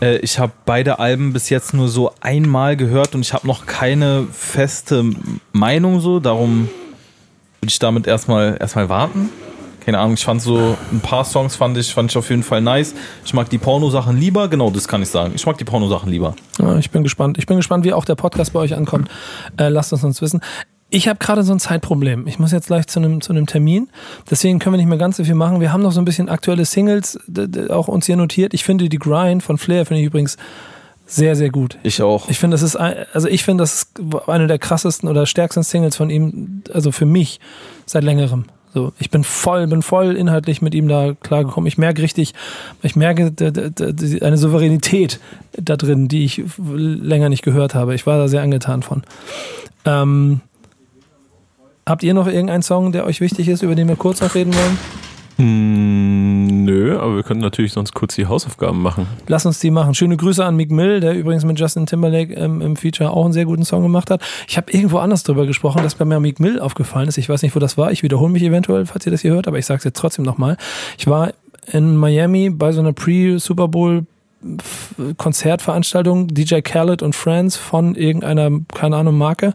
Äh, 0.00 0.18
ich 0.18 0.38
habe 0.38 0.52
beide 0.64 0.98
Alben 0.98 1.32
bis 1.32 1.50
jetzt 1.50 1.72
nur 1.72 1.88
so 1.88 2.12
einmal 2.20 2.76
gehört 2.76 3.14
und 3.14 3.20
ich 3.20 3.32
habe 3.32 3.46
noch 3.46 3.66
keine 3.66 4.26
feste 4.32 5.04
Meinung 5.52 6.00
so. 6.00 6.18
Darum 6.18 6.68
würde 7.60 7.70
ich 7.70 7.78
damit 7.78 8.06
erstmal 8.06 8.56
erstmal 8.60 8.88
warten 8.88 9.30
keine 9.84 9.98
Ahnung, 9.98 10.14
ich 10.14 10.24
fand 10.24 10.40
so 10.40 10.76
ein 10.92 11.00
paar 11.00 11.24
Songs 11.24 11.56
fand 11.56 11.76
ich, 11.76 11.92
fand 11.92 12.10
ich 12.10 12.16
auf 12.16 12.30
jeden 12.30 12.42
Fall 12.42 12.60
nice. 12.60 12.94
Ich 13.24 13.34
mag 13.34 13.50
die 13.50 13.58
Porno-Sachen 13.58 14.16
lieber, 14.16 14.48
genau 14.48 14.70
das 14.70 14.86
kann 14.86 15.02
ich 15.02 15.08
sagen. 15.08 15.32
Ich 15.34 15.44
mag 15.44 15.58
die 15.58 15.64
Porno-Sachen 15.64 16.10
lieber. 16.10 16.34
Ja, 16.58 16.76
ich 16.78 16.90
bin 16.90 17.02
gespannt. 17.02 17.38
Ich 17.38 17.46
bin 17.46 17.56
gespannt, 17.56 17.84
wie 17.84 17.92
auch 17.92 18.04
der 18.04 18.14
Podcast 18.14 18.52
bei 18.52 18.60
euch 18.60 18.74
ankommt. 18.74 19.08
Äh, 19.56 19.68
lasst 19.68 19.92
es 19.92 20.04
uns 20.04 20.22
wissen. 20.22 20.40
Ich 20.94 21.08
habe 21.08 21.18
gerade 21.18 21.42
so 21.42 21.54
ein 21.54 21.58
Zeitproblem. 21.58 22.26
Ich 22.26 22.38
muss 22.38 22.52
jetzt 22.52 22.66
gleich 22.66 22.86
zu 22.86 23.00
einem 23.00 23.22
zu 23.22 23.32
einem 23.32 23.46
Termin. 23.46 23.88
Deswegen 24.30 24.58
können 24.58 24.74
wir 24.74 24.76
nicht 24.76 24.88
mehr 24.88 24.98
ganz 24.98 25.16
so 25.16 25.24
viel 25.24 25.34
machen. 25.34 25.58
Wir 25.60 25.72
haben 25.72 25.82
noch 25.82 25.92
so 25.92 26.00
ein 26.00 26.04
bisschen 26.04 26.28
aktuelle 26.28 26.66
Singles 26.66 27.18
auch 27.70 27.88
uns 27.88 28.04
hier 28.04 28.16
notiert. 28.16 28.52
Ich 28.52 28.62
finde 28.62 28.90
die 28.90 28.98
Grind 28.98 29.42
von 29.42 29.56
Flair 29.56 29.86
finde 29.86 30.02
ich 30.02 30.06
übrigens 30.06 30.36
sehr 31.06 31.34
sehr 31.34 31.48
gut. 31.48 31.78
Ich 31.82 32.02
auch. 32.02 32.28
Ich 32.28 32.38
finde 32.38 32.56
das 32.56 32.62
ist 32.62 32.76
ein, 32.76 32.94
also 33.14 33.26
ich 33.26 33.42
finde 33.42 33.62
das 33.62 33.72
ist 33.72 34.00
eine 34.26 34.46
der 34.46 34.58
krassesten 34.58 35.08
oder 35.08 35.24
stärksten 35.24 35.62
Singles 35.62 35.96
von 35.96 36.10
ihm 36.10 36.62
also 36.74 36.92
für 36.92 37.06
mich 37.06 37.40
seit 37.86 38.04
längerem. 38.04 38.44
So, 38.74 38.92
ich 38.98 39.08
bin 39.08 39.24
voll, 39.24 39.66
bin 39.68 39.80
voll 39.80 40.14
inhaltlich 40.14 40.60
mit 40.60 40.74
ihm 40.74 40.88
da 40.88 41.14
klargekommen. 41.14 41.68
Ich 41.68 41.78
merke 41.78 42.02
richtig, 42.02 42.34
ich 42.82 42.96
merke 42.96 43.32
eine 44.20 44.36
Souveränität 44.36 45.20
da 45.52 45.76
drin, 45.76 46.08
die 46.08 46.24
ich 46.24 46.42
länger 46.58 47.30
nicht 47.30 47.42
gehört 47.42 47.74
habe. 47.74 47.94
Ich 47.94 48.06
war 48.06 48.18
da 48.18 48.28
sehr 48.28 48.42
angetan 48.42 48.82
von. 48.82 49.02
Ähm, 49.84 50.42
habt 51.86 52.02
ihr 52.02 52.14
noch 52.14 52.26
irgendeinen 52.26 52.62
Song, 52.62 52.92
der 52.92 53.06
euch 53.06 53.20
wichtig 53.20 53.48
ist, 53.48 53.62
über 53.62 53.74
den 53.74 53.88
wir 53.88 53.96
kurz 53.96 54.20
noch 54.20 54.34
reden 54.34 54.54
wollen? 54.54 54.78
Hm, 55.36 56.64
nö, 56.64 56.98
aber 56.98 57.16
wir 57.16 57.22
können 57.22 57.40
natürlich 57.40 57.72
sonst 57.72 57.94
kurz 57.94 58.14
die 58.14 58.26
Hausaufgaben 58.26 58.80
machen. 58.80 59.06
Lass 59.26 59.46
uns 59.46 59.58
die 59.58 59.70
machen. 59.70 59.94
Schöne 59.94 60.16
Grüße 60.16 60.44
an 60.44 60.56
Meek 60.56 60.70
Mill, 60.70 61.00
der 61.00 61.14
übrigens 61.14 61.44
mit 61.44 61.58
Justin 61.58 61.86
Timberlake 61.86 62.34
ähm, 62.34 62.60
im 62.60 62.76
Feature 62.76 63.10
auch 63.10 63.24
einen 63.24 63.32
sehr 63.32 63.46
guten 63.46 63.64
Song 63.64 63.82
gemacht 63.82 64.10
hat. 64.10 64.20
Ich 64.46 64.56
habe 64.56 64.70
irgendwo 64.70 64.98
anders 64.98 65.22
drüber 65.22 65.46
gesprochen, 65.46 65.82
dass 65.82 65.94
bei 65.94 66.04
mir 66.04 66.20
Meek 66.20 66.38
Mill 66.38 66.60
aufgefallen 66.60 67.08
ist. 67.08 67.18
Ich 67.18 67.28
weiß 67.28 67.42
nicht, 67.42 67.56
wo 67.56 67.60
das 67.60 67.78
war. 67.78 67.92
Ich 67.92 68.02
wiederhole 68.02 68.30
mich 68.30 68.42
eventuell, 68.42 68.86
falls 68.86 69.06
ihr 69.06 69.12
das 69.12 69.22
hier 69.22 69.32
hört, 69.32 69.48
aber 69.48 69.58
ich 69.58 69.66
sage 69.66 69.78
es 69.78 69.84
jetzt 69.84 69.96
trotzdem 69.96 70.24
nochmal. 70.24 70.56
Ich 70.98 71.06
war 71.06 71.32
in 71.72 71.96
Miami 71.96 72.50
bei 72.50 72.72
so 72.72 72.80
einer 72.80 72.92
Pre-Super 72.92 73.68
Bowl 73.68 74.06
Konzertveranstaltung, 75.16 76.28
DJ 76.28 76.60
Khaled 76.60 77.02
und 77.02 77.14
Friends 77.14 77.56
von 77.56 77.94
irgendeiner, 77.94 78.50
keine 78.74 78.96
Ahnung, 78.96 79.16
Marke. 79.16 79.54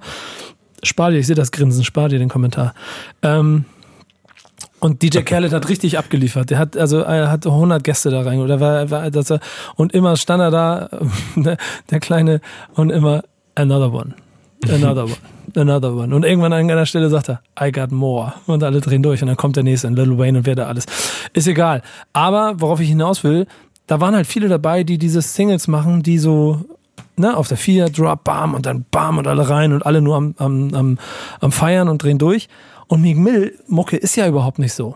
Spar 0.83 1.11
dir, 1.11 1.17
ich 1.17 1.27
sehe 1.27 1.35
das 1.35 1.51
Grinsen, 1.51 1.83
spar 1.83 2.09
dir 2.09 2.19
den 2.19 2.29
Kommentar. 2.29 2.73
Ähm, 3.21 3.65
und 4.79 5.01
DJ 5.01 5.19
Khaled 5.19 5.53
hat 5.53 5.69
richtig 5.69 5.97
abgeliefert. 5.97 6.51
Der 6.51 6.59
hat 6.59 6.77
also 6.77 6.99
er 6.99 7.31
hat 7.31 7.47
100 7.47 7.83
Gäste 7.83 8.11
da 8.11 8.21
rein 8.21 8.39
oder 8.39 8.59
war, 8.59 8.89
war 8.91 9.09
das, 9.09 9.33
und 9.75 9.93
immer 9.93 10.15
stand 10.17 10.41
er 10.41 10.51
da 10.51 10.89
der, 11.35 11.57
der 11.89 11.99
kleine 11.99 12.41
und 12.75 12.91
immer 12.91 13.23
another 13.55 13.91
one, 13.91 14.13
another 14.69 15.05
one, 15.05 15.17
another 15.55 15.93
one. 15.95 16.15
Und 16.15 16.23
irgendwann 16.23 16.53
an 16.53 16.69
einer 16.69 16.85
Stelle 16.85 17.09
sagt 17.09 17.29
er 17.29 17.41
I 17.59 17.71
got 17.71 17.91
more 17.91 18.33
und 18.45 18.63
alle 18.63 18.79
drehen 18.79 19.01
durch 19.01 19.21
und 19.21 19.27
dann 19.27 19.37
kommt 19.37 19.55
der 19.55 19.63
nächste, 19.63 19.87
Little 19.87 20.17
Wayne 20.19 20.39
und 20.39 20.45
wer 20.45 20.55
da 20.55 20.67
alles. 20.67 20.85
Ist 21.33 21.47
egal. 21.47 21.81
Aber 22.13 22.61
worauf 22.61 22.79
ich 22.79 22.89
hinaus 22.89 23.23
will, 23.23 23.47
da 23.87 23.99
waren 23.99 24.15
halt 24.15 24.27
viele 24.27 24.47
dabei, 24.47 24.83
die 24.83 24.99
diese 24.99 25.21
Singles 25.21 25.67
machen, 25.67 26.03
die 26.03 26.19
so 26.19 26.65
ne, 27.15 27.35
auf 27.35 27.47
der 27.47 27.57
Vier, 27.57 27.89
Drop, 27.89 28.23
Bam 28.23 28.53
und 28.53 28.65
dann 28.65 28.85
Bam 28.91 29.17
und 29.17 29.27
alle 29.27 29.49
rein 29.49 29.73
und 29.73 29.85
alle 29.85 30.01
nur 30.01 30.15
am, 30.15 30.35
am, 30.37 30.73
am, 30.73 30.97
am 31.39 31.51
Feiern 31.51 31.89
und 31.89 32.03
drehen 32.03 32.17
durch. 32.17 32.47
Und 32.87 33.01
Meek 33.01 33.17
Mill 33.17 33.53
Mucke 33.67 33.97
ist 33.97 34.15
ja 34.15 34.27
überhaupt 34.27 34.59
nicht 34.59 34.73
so. 34.73 34.95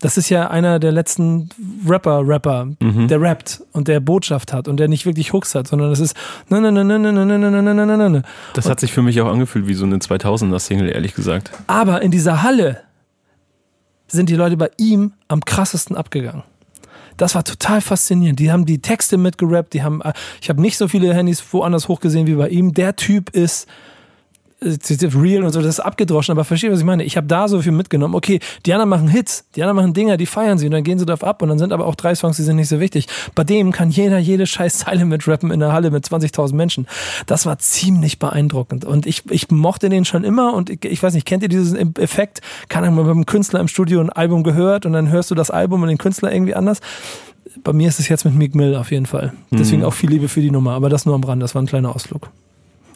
Das 0.00 0.18
ist 0.18 0.28
ja 0.28 0.48
einer 0.48 0.78
der 0.78 0.92
letzten 0.92 1.48
Rapper-Rapper, 1.88 2.66
mhm. 2.80 3.08
der 3.08 3.20
rappt 3.20 3.62
und 3.72 3.88
der 3.88 4.00
Botschaft 4.00 4.52
hat 4.52 4.68
und 4.68 4.76
der 4.78 4.88
nicht 4.88 5.06
wirklich 5.06 5.32
Hooks 5.32 5.54
hat, 5.54 5.66
sondern 5.66 5.88
das 5.88 6.00
ist 6.00 6.14
ne, 6.50 6.60
ne, 6.60 6.70
ne, 6.70 6.84
ne, 6.84 6.98
ne, 6.98 7.12
ne, 7.12 7.24
ne, 7.26 7.38
ne, 7.38 7.62
ne, 7.62 7.96
ne, 7.96 8.10
ne. 8.10 8.22
Das 8.52 8.68
hat 8.68 8.78
sich 8.78 8.92
für 8.92 9.00
mich 9.00 9.20
auch 9.22 9.26
angefühlt 9.26 9.66
wie 9.66 9.74
so 9.74 9.86
eine 9.86 9.96
2000er-Single, 9.96 10.90
ehrlich 10.90 11.14
gesagt. 11.14 11.50
Aber 11.66 12.02
in 12.02 12.10
dieser 12.10 12.42
Halle 12.42 12.82
sind 14.06 14.28
die 14.28 14.36
Leute 14.36 14.58
bei 14.58 14.70
ihm 14.76 15.12
am 15.28 15.42
krassesten 15.44 15.96
abgegangen. 15.96 16.42
Das 17.16 17.34
war 17.34 17.44
total 17.44 17.80
faszinierend. 17.80 18.38
Die 18.38 18.50
haben 18.50 18.66
die 18.66 18.80
Texte 18.80 19.16
mitgerappt, 19.16 19.74
die 19.74 19.82
haben, 19.82 20.02
ich 20.40 20.48
habe 20.48 20.60
nicht 20.60 20.76
so 20.76 20.88
viele 20.88 21.14
Handys 21.14 21.42
woanders 21.52 21.88
hochgesehen 21.88 22.26
wie 22.26 22.34
bei 22.34 22.48
ihm. 22.48 22.74
Der 22.74 22.96
Typ 22.96 23.30
ist 23.30 23.66
Real 24.62 25.44
und 25.44 25.52
so, 25.52 25.60
das 25.60 25.78
ist 25.78 25.80
abgedroschen, 25.80 26.32
aber 26.32 26.44
verstehe, 26.44 26.72
was 26.72 26.78
ich 26.78 26.84
meine. 26.84 27.04
Ich 27.04 27.18
habe 27.18 27.26
da 27.26 27.46
so 27.46 27.60
viel 27.60 27.72
mitgenommen. 27.72 28.14
Okay, 28.14 28.40
die 28.64 28.72
anderen 28.72 28.88
machen 28.88 29.08
Hits, 29.08 29.44
die 29.54 29.62
anderen 29.62 29.76
machen 29.76 29.92
Dinger, 29.92 30.16
die 30.16 30.24
feiern 30.24 30.56
sie 30.56 30.64
und 30.64 30.72
dann 30.72 30.82
gehen 30.82 30.98
sie 30.98 31.04
darauf 31.04 31.24
ab 31.24 31.42
und 31.42 31.50
dann 31.50 31.58
sind 31.58 31.74
aber 31.74 31.86
auch 31.86 31.94
drei 31.94 32.14
Songs, 32.14 32.38
die 32.38 32.42
sind 32.42 32.56
nicht 32.56 32.68
so 32.68 32.80
wichtig. 32.80 33.06
Bei 33.34 33.44
dem 33.44 33.70
kann 33.70 33.90
jeder 33.90 34.18
jede 34.18 34.46
scheiß 34.46 34.78
Zeile 34.78 35.04
mitrappen 35.04 35.50
in 35.50 35.60
der 35.60 35.74
Halle 35.74 35.90
mit 35.90 36.06
20.000 36.06 36.54
Menschen. 36.54 36.86
Das 37.26 37.44
war 37.44 37.58
ziemlich 37.58 38.18
beeindruckend 38.18 38.86
und 38.86 39.06
ich, 39.06 39.30
ich 39.30 39.50
mochte 39.50 39.90
den 39.90 40.06
schon 40.06 40.24
immer 40.24 40.54
und 40.54 40.70
ich, 40.70 40.84
ich 40.86 41.02
weiß 41.02 41.12
nicht, 41.12 41.26
kennt 41.26 41.42
ihr 41.42 41.50
diesen 41.50 41.94
Effekt? 41.96 42.40
Kann 42.68 42.82
man 42.82 42.94
mit 42.94 43.06
einem 43.06 43.26
Künstler 43.26 43.60
im 43.60 43.68
Studio 43.68 44.00
ein 44.00 44.10
Album 44.10 44.42
gehört 44.42 44.86
und 44.86 44.94
dann 44.94 45.10
hörst 45.10 45.30
du 45.30 45.34
das 45.34 45.50
Album 45.50 45.82
und 45.82 45.88
den 45.88 45.98
Künstler 45.98 46.32
irgendwie 46.32 46.54
anders? 46.54 46.80
Bei 47.62 47.74
mir 47.74 47.88
ist 47.88 48.00
es 48.00 48.08
jetzt 48.08 48.24
mit 48.24 48.34
Meek 48.34 48.54
Mill 48.54 48.74
auf 48.74 48.90
jeden 48.90 49.06
Fall. 49.06 49.34
Deswegen 49.50 49.82
mhm. 49.82 49.88
auch 49.88 49.94
viel 49.94 50.10
Liebe 50.10 50.28
für 50.28 50.40
die 50.40 50.50
Nummer, 50.50 50.72
aber 50.72 50.88
das 50.88 51.04
nur 51.04 51.14
am 51.14 51.24
Rand, 51.24 51.42
das 51.42 51.54
war 51.54 51.62
ein 51.62 51.66
kleiner 51.66 51.94
Ausflug. 51.94 52.30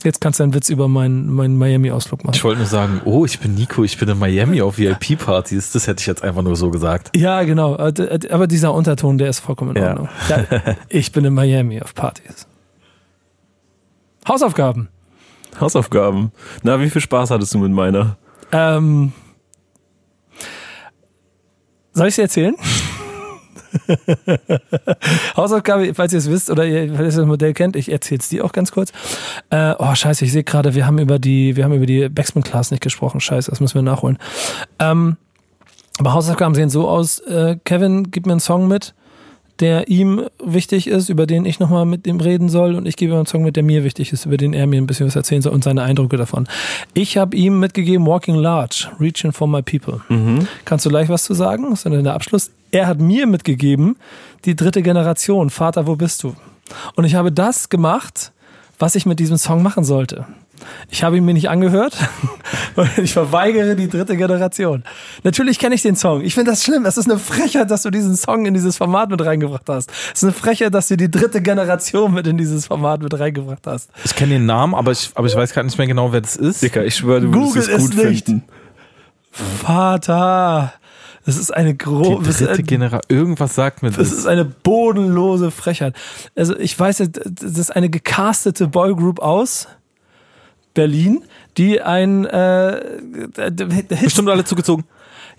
Jetzt 0.02 0.20
kannst 0.20 0.40
du 0.40 0.44
einen 0.44 0.54
Witz 0.54 0.70
über 0.70 0.88
meinen, 0.88 1.30
meinen 1.30 1.58
Miami-Ausflug 1.58 2.24
machen. 2.24 2.34
Ich 2.34 2.42
wollte 2.42 2.58
nur 2.58 2.66
sagen, 2.66 3.02
oh, 3.04 3.26
ich 3.26 3.38
bin 3.38 3.54
Nico, 3.54 3.84
ich 3.84 3.98
bin 3.98 4.08
in 4.08 4.18
Miami 4.18 4.62
auf 4.62 4.78
VIP-Partys. 4.78 5.72
Das 5.72 5.86
hätte 5.86 6.00
ich 6.00 6.06
jetzt 6.06 6.22
einfach 6.22 6.42
nur 6.42 6.56
so 6.56 6.70
gesagt. 6.70 7.14
Ja, 7.16 7.42
genau. 7.42 7.76
Aber 7.76 8.46
dieser 8.46 8.72
Unterton, 8.72 9.18
der 9.18 9.28
ist 9.28 9.40
vollkommen 9.40 9.76
in 9.76 9.82
Ordnung. 9.82 10.08
Ja. 10.28 10.44
ich 10.88 11.12
bin 11.12 11.24
in 11.26 11.34
Miami 11.34 11.82
auf 11.82 11.94
Partys. 11.94 12.46
Hausaufgaben. 14.26 14.88
Hausaufgaben. 15.60 16.32
Na, 16.62 16.80
wie 16.80 16.88
viel 16.88 17.02
Spaß 17.02 17.30
hattest 17.30 17.52
du 17.52 17.58
mit 17.58 17.72
meiner? 17.72 18.16
Ähm, 18.52 19.12
soll 21.92 22.08
ich 22.08 22.14
sie 22.14 22.22
erzählen? 22.22 22.54
Hausaufgabe, 25.36 25.94
falls 25.94 26.12
ihr 26.12 26.18
es 26.18 26.30
wisst 26.30 26.50
oder 26.50 26.66
ihr, 26.66 26.94
falls 26.94 27.14
ihr 27.14 27.20
das 27.20 27.26
Modell 27.26 27.54
kennt, 27.54 27.76
ich 27.76 27.90
erzähle 27.90 28.20
es 28.20 28.28
dir 28.28 28.44
auch 28.44 28.52
ganz 28.52 28.72
kurz. 28.72 28.92
Äh, 29.50 29.74
oh, 29.78 29.94
scheiße, 29.94 30.24
ich 30.24 30.32
sehe 30.32 30.44
gerade, 30.44 30.74
wir 30.74 30.86
haben 30.86 30.98
über 30.98 31.18
die, 31.18 31.56
wir 31.56 31.64
haben 31.64 31.72
über 31.72 31.86
die 31.86 32.08
Backspin 32.08 32.42
Class 32.42 32.70
nicht 32.70 32.82
gesprochen. 32.82 33.20
Scheiße, 33.20 33.50
das 33.50 33.60
müssen 33.60 33.74
wir 33.74 33.82
nachholen. 33.82 34.18
Ähm, 34.78 35.16
aber 35.98 36.14
Hausaufgaben 36.14 36.54
sehen 36.54 36.70
so 36.70 36.88
aus, 36.88 37.18
äh, 37.20 37.56
Kevin, 37.64 38.10
gib 38.10 38.26
mir 38.26 38.32
einen 38.32 38.40
Song 38.40 38.68
mit 38.68 38.94
der 39.60 39.88
ihm 39.88 40.26
wichtig 40.42 40.86
ist, 40.86 41.08
über 41.08 41.26
den 41.26 41.44
ich 41.44 41.60
nochmal 41.60 41.84
mit 41.84 42.06
ihm 42.06 42.20
reden 42.20 42.48
soll 42.48 42.74
und 42.74 42.86
ich 42.86 42.96
gebe 42.96 43.12
ihm 43.12 43.16
einen 43.16 43.26
Song 43.26 43.42
mit, 43.42 43.56
der 43.56 43.62
mir 43.62 43.84
wichtig 43.84 44.12
ist, 44.12 44.26
über 44.26 44.36
den 44.36 44.52
er 44.52 44.66
mir 44.66 44.80
ein 44.80 44.86
bisschen 44.86 45.06
was 45.06 45.16
erzählen 45.16 45.42
soll 45.42 45.52
und 45.52 45.64
seine 45.64 45.82
Eindrücke 45.82 46.16
davon. 46.16 46.48
Ich 46.94 47.16
habe 47.16 47.36
ihm 47.36 47.60
mitgegeben 47.60 48.06
Walking 48.06 48.36
Large, 48.36 48.88
Reaching 48.98 49.32
for 49.32 49.46
My 49.46 49.62
People. 49.62 50.00
Mhm. 50.08 50.46
Kannst 50.64 50.86
du 50.86 50.90
gleich 50.90 51.08
was 51.08 51.24
zu 51.24 51.34
sagen? 51.34 51.70
Das 51.70 51.80
ist 51.80 51.86
dann 51.86 52.04
der 52.04 52.14
Abschluss. 52.14 52.50
Er 52.70 52.86
hat 52.86 53.00
mir 53.00 53.26
mitgegeben, 53.26 53.96
die 54.44 54.56
dritte 54.56 54.82
Generation, 54.82 55.50
Vater, 55.50 55.86
wo 55.86 55.96
bist 55.96 56.22
du? 56.22 56.34
Und 56.94 57.04
ich 57.04 57.14
habe 57.14 57.32
das 57.32 57.68
gemacht, 57.68 58.32
was 58.80 58.94
ich 58.94 59.06
mit 59.06 59.20
diesem 59.20 59.36
Song 59.36 59.62
machen 59.62 59.84
sollte. 59.84 60.26
Ich 60.90 61.02
habe 61.02 61.16
ihn 61.16 61.24
mir 61.24 61.34
nicht 61.34 61.48
angehört. 61.48 61.96
ich 62.96 63.12
verweigere 63.12 63.76
die 63.76 63.88
dritte 63.88 64.16
Generation. 64.16 64.84
Natürlich 65.22 65.58
kenne 65.58 65.74
ich 65.74 65.82
den 65.82 65.96
Song. 65.96 66.22
Ich 66.22 66.34
finde 66.34 66.50
das 66.50 66.64
schlimm. 66.64 66.84
Es 66.84 66.96
ist 66.96 67.08
eine 67.08 67.18
Frechheit, 67.18 67.70
dass 67.70 67.82
du 67.82 67.90
diesen 67.90 68.16
Song 68.16 68.46
in 68.46 68.54
dieses 68.54 68.76
Format 68.76 69.10
mit 69.10 69.24
reingebracht 69.24 69.68
hast. 69.68 69.90
Es 70.12 70.22
ist 70.22 70.24
eine 70.24 70.32
Frechheit, 70.32 70.74
dass 70.74 70.88
du 70.88 70.96
die 70.96 71.10
dritte 71.10 71.40
Generation 71.40 72.12
mit 72.12 72.26
in 72.26 72.36
dieses 72.36 72.66
Format 72.66 73.02
mit 73.02 73.18
reingebracht 73.18 73.66
hast. 73.66 73.90
Ich 74.04 74.14
kenne 74.14 74.34
den 74.34 74.46
Namen, 74.46 74.74
aber 74.74 74.92
ich, 74.92 75.10
aber 75.14 75.26
ich 75.26 75.34
weiß 75.36 75.54
gar 75.54 75.62
nicht 75.62 75.78
mehr 75.78 75.86
genau, 75.86 76.12
wer 76.12 76.20
das 76.20 76.36
ist. 76.36 76.62
Dicker, 76.62 76.84
ich 76.84 76.96
schwöre, 76.96 77.20
du 77.20 77.30
Google 77.30 77.62
es 77.62 77.78
gut 77.78 77.96
nicht. 77.96 78.26
finden. 78.26 78.44
Vater. 79.30 80.72
Das 81.26 81.36
ist 81.36 81.54
eine 81.54 81.74
große. 81.74 82.46
dritte 82.46 82.62
Generation. 82.62 83.02
Irgendwas 83.08 83.54
sagt 83.54 83.82
mir 83.82 83.90
das. 83.90 83.98
Das 83.98 84.12
ist 84.12 84.26
eine 84.26 84.44
bodenlose 84.44 85.50
Frechheit. 85.50 85.94
Also 86.34 86.56
ich 86.58 86.78
weiß, 86.78 87.10
das 87.12 87.58
ist 87.58 87.70
eine 87.70 87.90
gecastete 87.90 88.68
Boygroup 88.68 89.20
aus 89.20 89.68
Berlin, 90.74 91.24
die 91.56 91.82
ein 91.82 92.24
äh, 92.24 92.80
bestimmt 94.02 94.30
alle 94.30 94.44
zugezogen. 94.44 94.84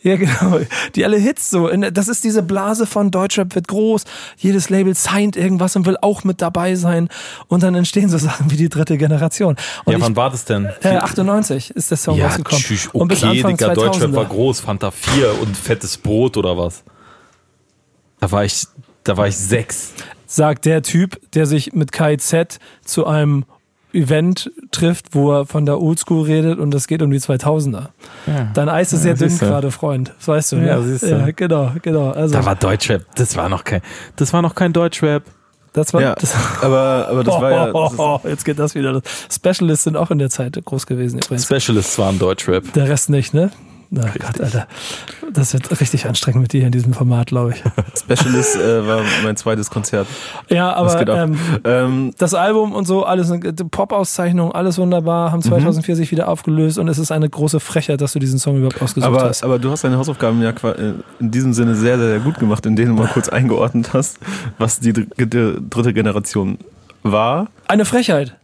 Ja, 0.03 0.15
genau. 0.15 0.59
Die 0.95 1.05
alle 1.05 1.17
Hits 1.17 1.49
so. 1.49 1.67
Das 1.67 2.07
ist 2.07 2.23
diese 2.23 2.41
Blase 2.41 2.85
von 2.85 3.11
Deutschrap 3.11 3.53
wird 3.53 3.67
groß. 3.67 4.03
Jedes 4.37 4.69
Label 4.69 4.95
signed 4.95 5.35
irgendwas 5.35 5.75
und 5.75 5.85
will 5.85 5.97
auch 6.01 6.23
mit 6.23 6.41
dabei 6.41 6.75
sein. 6.75 7.07
Und 7.47 7.61
dann 7.63 7.75
entstehen 7.75 8.09
so 8.09 8.17
Sachen 8.17 8.49
wie 8.49 8.57
die 8.57 8.69
dritte 8.69 8.97
Generation. 8.97 9.55
Und 9.85 9.91
ja, 9.91 9.99
ich, 9.99 10.03
wann 10.03 10.15
war 10.15 10.31
das 10.31 10.45
denn? 10.45 10.69
Äh, 10.81 10.97
98 10.97 11.71
ist 11.71 11.91
der 11.91 11.97
Song 11.97 12.17
ja, 12.17 12.27
rausgekommen. 12.27 12.63
Tschüss, 12.63 12.87
okay, 12.87 12.97
und 12.97 13.07
bis 13.09 13.23
Anfang 13.23 13.57
Digga, 13.57 13.73
Deutschrap 13.73 14.13
war 14.13 14.25
groß. 14.25 14.61
Fanta 14.61 14.91
4 14.91 15.41
und 15.41 15.55
fettes 15.55 15.97
Brot 15.97 16.37
oder 16.37 16.57
was? 16.57 16.83
Da 18.19 18.31
war 18.31 18.43
ich, 18.43 18.65
da 19.03 19.17
war 19.17 19.27
ich 19.27 19.37
sechs. 19.37 19.93
Sagt 20.25 20.65
der 20.65 20.81
Typ, 20.81 21.19
der 21.33 21.45
sich 21.45 21.73
mit 21.73 21.91
KZ 21.91 22.57
zu 22.83 23.05
einem 23.05 23.45
Event 23.93 24.51
trifft, 24.71 25.13
wo 25.13 25.31
er 25.31 25.45
von 25.45 25.65
der 25.65 25.81
Oldschool 25.81 26.25
redet 26.25 26.59
und 26.59 26.73
es 26.73 26.87
geht 26.87 27.01
um 27.01 27.11
die 27.11 27.19
2000er. 27.19 27.87
Ja. 28.27 28.51
Dein 28.53 28.69
Eis 28.69 28.93
ist 28.93 29.05
ja, 29.05 29.15
sehr 29.15 29.27
dünn 29.27 29.37
gerade, 29.37 29.71
Freund. 29.71 30.13
Das 30.17 30.27
weißt 30.27 30.51
du, 30.53 30.55
ja, 30.57 30.77
ne? 30.77 30.83
siehst 30.83 31.03
du. 31.03 31.07
ja 31.09 31.31
genau, 31.31 31.71
genau. 31.81 32.11
Also, 32.11 32.35
da 32.35 32.45
war 32.45 32.55
Deutschrap. 32.55 33.03
Das 33.15 33.35
war 33.35 33.49
noch 33.49 33.63
kein, 33.63 33.81
das 34.15 34.33
war 34.33 34.41
noch 34.41 34.55
kein 34.55 34.73
Deutschrap. 34.73 35.23
Das 35.73 35.93
war, 35.93 36.01
ja, 36.01 36.15
das, 36.19 36.35
aber, 36.61 37.07
aber 37.09 37.23
das 37.23 37.35
oh, 37.35 37.41
war 37.41 37.51
ja. 37.51 37.65
Das 37.67 37.99
oh, 37.99 38.19
jetzt 38.27 38.45
geht 38.45 38.59
das 38.59 38.75
wieder. 38.75 39.01
Specialists 39.29 39.85
sind 39.85 39.95
auch 39.95 40.11
in 40.11 40.19
der 40.19 40.29
Zeit 40.29 40.59
groß 40.63 40.85
gewesen 40.85 41.19
übrigens. 41.19 41.45
Specialists 41.45 41.97
waren 41.97 42.19
Deutschrap. 42.19 42.73
Der 42.73 42.89
Rest 42.89 43.09
nicht, 43.09 43.33
ne? 43.33 43.51
Na 43.93 44.03
Gott, 44.03 44.39
Alter. 44.39 44.67
Das 45.33 45.51
wird 45.51 45.69
richtig 45.81 46.05
anstrengend 46.07 46.43
mit 46.43 46.53
dir 46.53 46.65
in 46.65 46.71
diesem 46.71 46.93
Format, 46.93 47.27
glaube 47.27 47.51
ich. 47.51 47.63
Specialist 47.99 48.55
äh, 48.55 48.87
war 48.87 49.01
mein 49.21 49.35
zweites 49.35 49.69
Konzert. 49.69 50.07
Ja, 50.47 50.73
aber 50.73 51.05
ähm, 51.09 51.37
ähm, 51.65 52.13
das 52.17 52.33
Album 52.33 52.71
und 52.71 52.85
so, 52.85 53.03
alles, 53.03 53.33
Pop-Auszeichnung, 53.69 54.53
alles 54.53 54.77
wunderbar, 54.77 55.33
haben 55.33 55.41
2004 55.41 55.93
mhm. 55.93 55.97
sich 55.97 56.11
wieder 56.11 56.29
aufgelöst 56.29 56.77
und 56.77 56.87
es 56.87 56.99
ist 56.99 57.11
eine 57.11 57.29
große 57.29 57.59
Frechheit, 57.59 57.99
dass 57.99 58.13
du 58.13 58.19
diesen 58.19 58.39
Song 58.39 58.55
überhaupt 58.55 58.81
ausgesucht 58.81 59.13
aber, 59.13 59.23
hast. 59.23 59.43
Aber 59.43 59.59
du 59.59 59.69
hast 59.69 59.83
deine 59.83 59.97
Hausaufgaben 59.97 60.41
ja 60.41 60.51
äh, 60.51 60.93
in 61.19 61.29
diesem 61.29 61.51
Sinne 61.51 61.75
sehr, 61.75 61.99
sehr 61.99 62.19
gut 62.19 62.39
gemacht, 62.39 62.65
in 62.65 62.77
denen 62.77 62.95
du 62.95 63.03
mal 63.03 63.09
kurz 63.09 63.27
eingeordnet 63.27 63.91
hast, 63.91 64.19
was 64.57 64.79
die 64.79 64.93
dritte 64.93 65.93
Generation 65.93 66.59
war. 67.03 67.47
Eine 67.67 67.83
Frechheit 67.83 68.37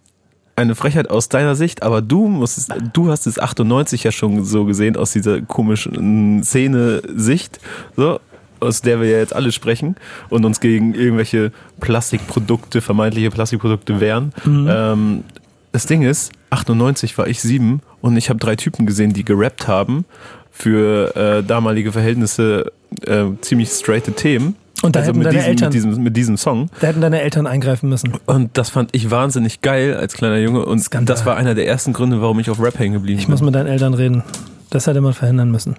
eine 0.57 0.75
Frechheit 0.75 1.09
aus 1.09 1.29
deiner 1.29 1.55
Sicht, 1.55 1.83
aber 1.83 2.01
du 2.01 2.27
musst, 2.27 2.73
du 2.91 3.09
hast 3.09 3.27
es 3.27 3.37
98 3.39 4.03
ja 4.03 4.11
schon 4.11 4.43
so 4.43 4.65
gesehen 4.65 4.97
aus 4.97 5.11
dieser 5.11 5.41
komischen 5.41 6.43
Szene-Sicht, 6.43 7.59
so, 7.95 8.19
aus 8.59 8.81
der 8.81 8.99
wir 8.99 9.07
ja 9.07 9.19
jetzt 9.19 9.35
alle 9.35 9.51
sprechen 9.51 9.95
und 10.29 10.45
uns 10.45 10.59
gegen 10.59 10.95
irgendwelche 10.95 11.51
Plastikprodukte, 11.79 12.81
vermeintliche 12.81 13.29
Plastikprodukte 13.29 13.99
wehren. 13.99 14.33
Mhm. 14.45 14.67
Ähm, 14.69 15.23
das 15.71 15.85
Ding 15.85 16.01
ist, 16.01 16.31
98 16.49 17.15
war 17.19 17.27
ich 17.27 17.39
sieben 17.39 17.81
und 18.01 18.17
ich 18.17 18.29
habe 18.29 18.39
drei 18.39 18.55
Typen 18.55 18.87
gesehen, 18.87 19.13
die 19.13 19.23
gerappt 19.23 19.67
haben 19.67 20.05
für 20.49 21.15
äh, 21.15 21.43
damalige 21.43 21.91
Verhältnisse 21.91 22.71
äh, 23.05 23.25
ziemlich 23.41 23.69
straighte 23.69 24.13
Themen. 24.13 24.55
Und 24.83 24.95
da 24.95 24.99
also 24.99 25.09
hätten 25.09 25.21
deine 25.21 25.35
diesem, 25.35 25.49
Eltern, 25.49 25.67
mit 25.67 25.73
diesem, 25.73 26.03
mit 26.03 26.17
diesem 26.17 26.37
Song. 26.37 26.69
Da 26.79 26.87
hätten 26.87 27.01
deine 27.01 27.21
Eltern 27.21 27.47
eingreifen 27.47 27.89
müssen. 27.89 28.13
Und 28.25 28.57
das 28.57 28.69
fand 28.69 28.93
ich 28.95 29.09
wahnsinnig 29.09 29.61
geil 29.61 29.95
als 29.95 30.13
kleiner 30.13 30.37
Junge. 30.37 30.65
Und 30.65 30.79
Skandal. 30.79 31.15
das 31.15 31.25
war 31.25 31.35
einer 31.35 31.55
der 31.55 31.67
ersten 31.67 31.93
Gründe, 31.93 32.21
warum 32.21 32.39
ich 32.39 32.49
auf 32.49 32.61
Rap 32.61 32.77
hängen 32.77 32.93
geblieben 32.93 33.17
bin. 33.17 33.23
Ich 33.23 33.27
muss 33.27 33.41
mit 33.41 33.55
deinen 33.55 33.67
Eltern 33.67 33.95
reden. 33.95 34.23
Das 34.69 34.85
hätte 34.85 35.01
man 35.01 35.13
verhindern 35.13 35.49
müssen. 35.49 35.75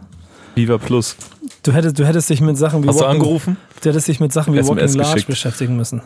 Viva 0.56 0.78
Plus. 0.78 1.16
Du 1.62 1.72
hättest, 1.72 1.98
du 1.98 2.06
hättest 2.06 2.28
dich 2.28 2.40
mit 2.40 2.58
Sachen 2.58 2.82
wie 2.82 2.88
Hast 2.88 2.96
Walking, 2.96 3.20
du 3.20 3.24
angerufen? 3.24 3.56
Du 3.82 3.88
hättest 3.88 4.08
dich 4.08 4.18
mit 4.18 4.32
Sachen 4.32 4.54
wie 4.54 4.58
SMS 4.58 4.94
Walking 4.94 5.02
Large 5.02 5.24
beschäftigen 5.26 5.76
müssen. 5.76 6.02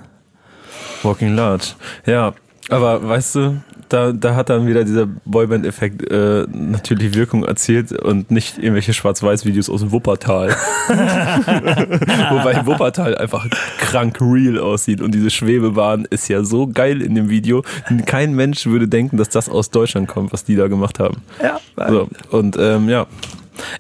Walking 1.03 1.35
Large. 1.35 1.69
Ja, 2.05 2.35
aber 2.69 3.09
weißt 3.09 3.35
du, 3.37 3.63
da, 3.93 4.13
da 4.13 4.35
hat 4.35 4.49
dann 4.51 4.67
wieder 4.67 4.85
dieser 4.85 5.07
Boyband-Effekt 5.07 6.11
äh, 6.11 6.47
natürlich 6.53 7.15
Wirkung 7.15 7.45
erzielt 7.45 7.93
und 7.93 8.31
nicht 8.31 8.59
irgendwelche 8.59 8.93
Schwarz-Weiß-Videos 8.93 9.69
aus 9.69 9.81
dem 9.81 9.93
Wuppertal. 9.93 10.51
Wobei 10.89 12.65
Wuppertal 12.67 13.17
einfach 13.17 13.47
krank 13.79 14.19
real 14.21 14.59
aussieht 14.59 15.01
und 15.01 15.15
diese 15.15 15.31
Schwebebahn 15.31 16.07
ist 16.11 16.29
ja 16.29 16.43
so 16.45 16.67
geil 16.67 17.03
in 17.03 17.15
dem 17.15 17.29
Video. 17.29 17.63
Kein 18.07 18.35
Mensch 18.35 18.67
würde 18.67 18.89
denken, 18.89 19.17
dass 19.17 19.29
das 19.29 19.49
aus 19.49 19.71
Deutschland 19.71 20.09
kommt, 20.09 20.33
was 20.33 20.45
die 20.45 20.57
da 20.57 20.69
gemacht 20.69 20.99
haben. 20.99 21.17
Ja. 21.43 21.61
So, 21.89 22.09
und 22.31 22.57
ähm, 22.59 22.89
ja. 22.89 23.07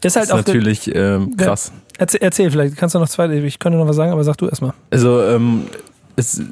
Ist 0.03 0.17
halt 0.17 0.27
ist 0.27 0.33
auch 0.33 0.37
natürlich 0.37 0.95
ähm, 0.95 1.37
krass. 1.37 1.73
Erzähl, 1.99 2.21
erzähl, 2.23 2.51
vielleicht 2.51 2.77
kannst 2.77 2.95
du 2.95 2.99
noch 2.99 3.09
zwei, 3.09 3.31
ich 3.31 3.59
könnte 3.59 3.79
noch 3.79 3.87
was 3.87 3.97
sagen, 3.97 4.13
aber 4.13 4.25
sag 4.25 4.37
du 4.37 4.49
erstmal. 4.49 4.73
Also, 4.91 5.23
ähm, 5.23 5.65
es 6.17 6.43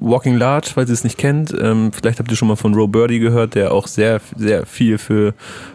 Walking 0.00 0.36
Large, 0.36 0.70
falls 0.74 0.90
ihr 0.90 0.94
es 0.94 1.04
nicht 1.04 1.18
kennt, 1.18 1.54
ähm, 1.60 1.92
vielleicht 1.92 2.18
habt 2.18 2.30
ihr 2.30 2.36
schon 2.36 2.48
mal 2.48 2.56
von 2.56 2.74
Roe 2.74 2.88
Birdie 2.88 3.18
gehört, 3.18 3.54
der 3.54 3.72
auch 3.72 3.86
sehr, 3.86 4.20
sehr 4.36 4.66
viel 4.66 4.98
für 4.98 5.34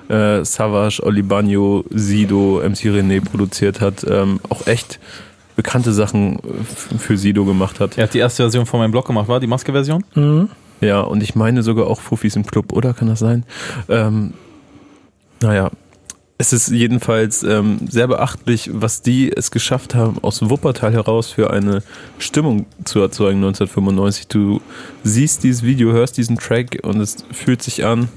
äh, 0.10 0.44
Savage, 0.44 1.02
Olibanyo, 1.04 1.86
Sido, 1.92 2.62
MC 2.64 2.86
René 2.86 3.24
produziert 3.24 3.82
hat. 3.82 4.06
Ähm, 4.10 4.40
auch 4.50 4.68
echt 4.68 5.00
bekannte 5.56 5.94
Sachen 5.94 6.40
für 6.98 7.18
Sido 7.18 7.46
gemacht 7.46 7.80
hat. 7.80 7.98
Er 7.98 8.06
hat 8.06 8.14
die 8.14 8.20
erste 8.20 8.44
Version 8.44 8.66
von 8.66 8.80
meinem 8.80 8.92
Blog 8.92 9.08
gemacht, 9.08 9.28
war 9.28 9.40
die 9.40 9.48
Maske-Version? 9.48 10.04
Mhm. 10.16 10.50
Ja, 10.82 11.02
und 11.02 11.24
ich 11.24 11.36
meine 11.36 11.64
sogar 11.64 11.88
auch 11.88 12.02
Fufis 12.02 12.36
im 12.36 12.46
Club, 12.46 12.74
oder? 12.74 12.94
Kann 12.94 13.08
das 13.08 13.20
sein? 13.20 13.46
Ähm, 13.88 14.34
naja, 15.42 15.72
es 16.38 16.52
ist 16.52 16.70
jedenfalls 16.70 17.44
ähm, 17.44 17.80
sehr 17.90 18.08
beachtlich, 18.08 18.70
was 18.74 19.02
die 19.02 19.32
es 19.32 19.52
geschafft 19.52 19.96
haben, 19.96 20.18
aus 20.22 20.50
Wuppertal 20.50 20.94
heraus 20.94 21.30
für 21.32 21.52
eine 21.52 21.82
Stimmung 22.20 22.66
zu 22.84 23.00
erzeugen 23.00 23.38
1995. 23.38 24.28
Du 24.28 24.62
siehst 25.04 25.44
dieses 25.44 25.64
Video, 25.64 25.94
hörst 25.94 26.18
diesen 26.18 26.38
Track 26.38 26.80
und 26.84 27.00
es 27.00 27.18
fühlt 27.32 27.62
sich 27.62 27.86
an 27.86 28.10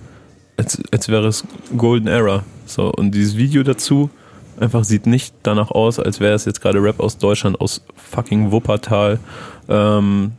als, 0.56 0.82
als 0.90 1.08
wäre 1.08 1.28
es 1.28 1.44
Golden 1.76 2.08
Era. 2.08 2.42
So, 2.66 2.90
und 2.90 3.12
dieses 3.12 3.36
Video 3.36 3.62
dazu 3.62 4.10
einfach 4.58 4.82
sieht 4.82 5.06
nicht 5.06 5.32
danach 5.44 5.70
aus, 5.70 6.00
als 6.00 6.18
wäre 6.18 6.34
es 6.34 6.44
jetzt 6.44 6.60
gerade 6.60 6.82
Rap 6.82 6.98
aus 6.98 7.18
Deutschland, 7.18 7.60
aus 7.60 7.84
fucking 7.94 8.50
Wuppertal. 8.50 9.20
Ähm, 9.68 10.32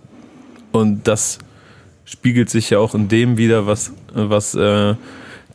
und 0.74 1.08
das 1.08 1.40
spiegelt 2.04 2.50
sich 2.50 2.72
ja 2.72 2.80
auch 2.80 2.94
in 2.94 3.08
dem 3.08 3.38
wieder, 3.38 3.68
was, 3.68 3.94
was 4.14 4.54
äh, 4.56 4.96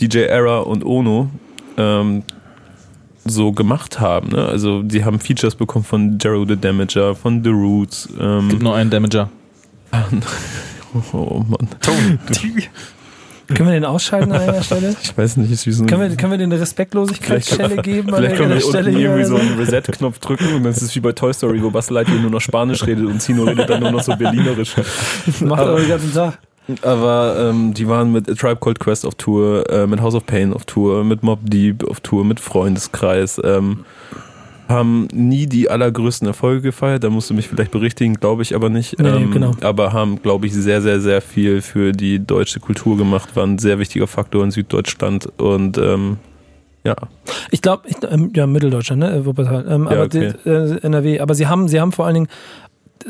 DJ 0.00 0.20
Era 0.20 0.60
und 0.60 0.84
Ono 0.86 1.28
ähm, 1.76 2.22
so 3.24 3.52
gemacht 3.52 4.00
haben. 4.00 4.30
Ne? 4.30 4.44
Also 4.44 4.82
die 4.82 5.04
haben 5.04 5.18
Features 5.18 5.54
bekommen 5.54 5.84
von 5.84 6.18
Jero 6.18 6.44
the 6.46 6.56
Damager, 6.56 7.14
von 7.14 7.42
The 7.42 7.50
Roots. 7.50 8.08
Ähm, 8.20 8.48
Gibt 8.48 8.62
nur 8.62 8.74
einen 8.74 8.90
Damager. 8.90 9.30
oh 11.12 11.44
Mann. 11.48 11.68
Tony. 11.80 12.18
Können 13.46 13.68
wir 13.68 13.74
den 13.74 13.84
ausschalten 13.84 14.32
an 14.32 14.40
einer 14.40 14.62
Stelle? 14.62 14.96
Ich 15.02 15.16
weiß 15.16 15.36
nicht, 15.36 15.66
wie 15.66 15.72
so 15.72 15.84
können, 15.84 16.10
wir, 16.10 16.16
können 16.16 16.32
wir 16.32 16.38
den 16.38 16.52
eine 16.52 16.60
Respektlosigkeitsstelle 16.60 17.82
geben? 17.82 18.12
Vielleicht 18.14 18.36
können 18.36 18.50
wir 18.50 18.60
Stelle 18.60 18.88
unten 18.88 19.00
irgendwie 19.00 19.24
so 19.24 19.36
einen 19.36 19.58
Reset-Knopf 19.58 20.18
drücken 20.18 20.54
und 20.54 20.62
dann 20.62 20.72
ist 20.72 20.82
es 20.82 20.94
wie 20.94 21.00
bei 21.00 21.12
Toy 21.12 21.32
Story, 21.32 21.62
wo 21.62 21.70
Buzz 21.70 21.90
Lightyear 21.90 22.20
nur 22.20 22.30
noch 22.30 22.40
Spanisch 22.40 22.86
redet 22.86 23.04
und 23.06 23.20
Zino 23.20 23.44
redet 23.44 23.68
dann 23.68 23.80
nur 23.80 23.90
noch 23.90 24.02
so 24.02 24.16
Berlinerisch. 24.16 24.74
Macht 25.40 25.60
aber 25.60 25.78
den 25.78 25.88
ganzen 25.88 26.12
Tag. 26.12 26.38
Aber 26.82 27.36
ähm, 27.38 27.74
die 27.74 27.88
waren 27.88 28.12
mit 28.12 28.28
A 28.28 28.34
Tribe 28.34 28.56
Called 28.56 28.80
Quest 28.80 29.04
auf 29.04 29.14
Tour, 29.16 29.68
äh, 29.70 29.86
mit 29.86 30.00
House 30.00 30.14
of 30.14 30.24
Pain 30.26 30.52
auf 30.52 30.64
Tour, 30.64 31.04
mit 31.04 31.22
Mob 31.22 31.40
Deep 31.42 31.88
auf 31.88 32.00
Tour, 32.00 32.24
mit 32.24 32.40
Freundeskreis. 32.40 33.40
Ähm, 33.44 33.84
haben 34.68 35.08
nie 35.12 35.46
die 35.46 35.68
allergrößten 35.68 36.26
Erfolge 36.26 36.62
gefeiert, 36.62 37.04
da 37.04 37.10
musst 37.10 37.28
du 37.28 37.34
mich 37.34 37.48
vielleicht 37.48 37.70
berichtigen, 37.70 38.14
glaube 38.14 38.42
ich 38.42 38.54
aber 38.54 38.70
nicht. 38.70 38.98
Nee, 38.98 39.08
ähm, 39.08 39.30
genau. 39.30 39.52
Aber 39.60 39.92
haben, 39.92 40.22
glaube 40.22 40.46
ich, 40.46 40.54
sehr, 40.54 40.80
sehr, 40.80 41.00
sehr 41.00 41.20
viel 41.20 41.60
für 41.60 41.92
die 41.92 42.24
deutsche 42.24 42.60
Kultur 42.60 42.96
gemacht, 42.96 43.36
war 43.36 43.46
ein 43.46 43.58
sehr 43.58 43.78
wichtiger 43.78 44.06
Faktor 44.06 44.42
in 44.42 44.50
Süddeutschland 44.50 45.28
und 45.38 45.76
ähm, 45.76 46.16
ja. 46.84 46.96
Ich 47.50 47.62
glaube, 47.62 47.88
ähm, 48.10 48.30
ja, 48.34 48.46
Mitteldeutschland, 48.46 49.00
ne? 49.00 49.24
Wuppertal. 49.24 49.66
Ähm, 49.68 49.84
ja, 49.84 49.90
aber 49.92 50.02
okay. 50.04 50.34
die, 50.44 50.48
äh, 50.48 50.78
NRW. 50.82 51.20
Aber 51.20 51.34
sie 51.34 51.46
haben, 51.46 51.66
sie 51.66 51.80
haben 51.80 51.92
vor 51.92 52.04
allen 52.04 52.14
Dingen 52.14 52.28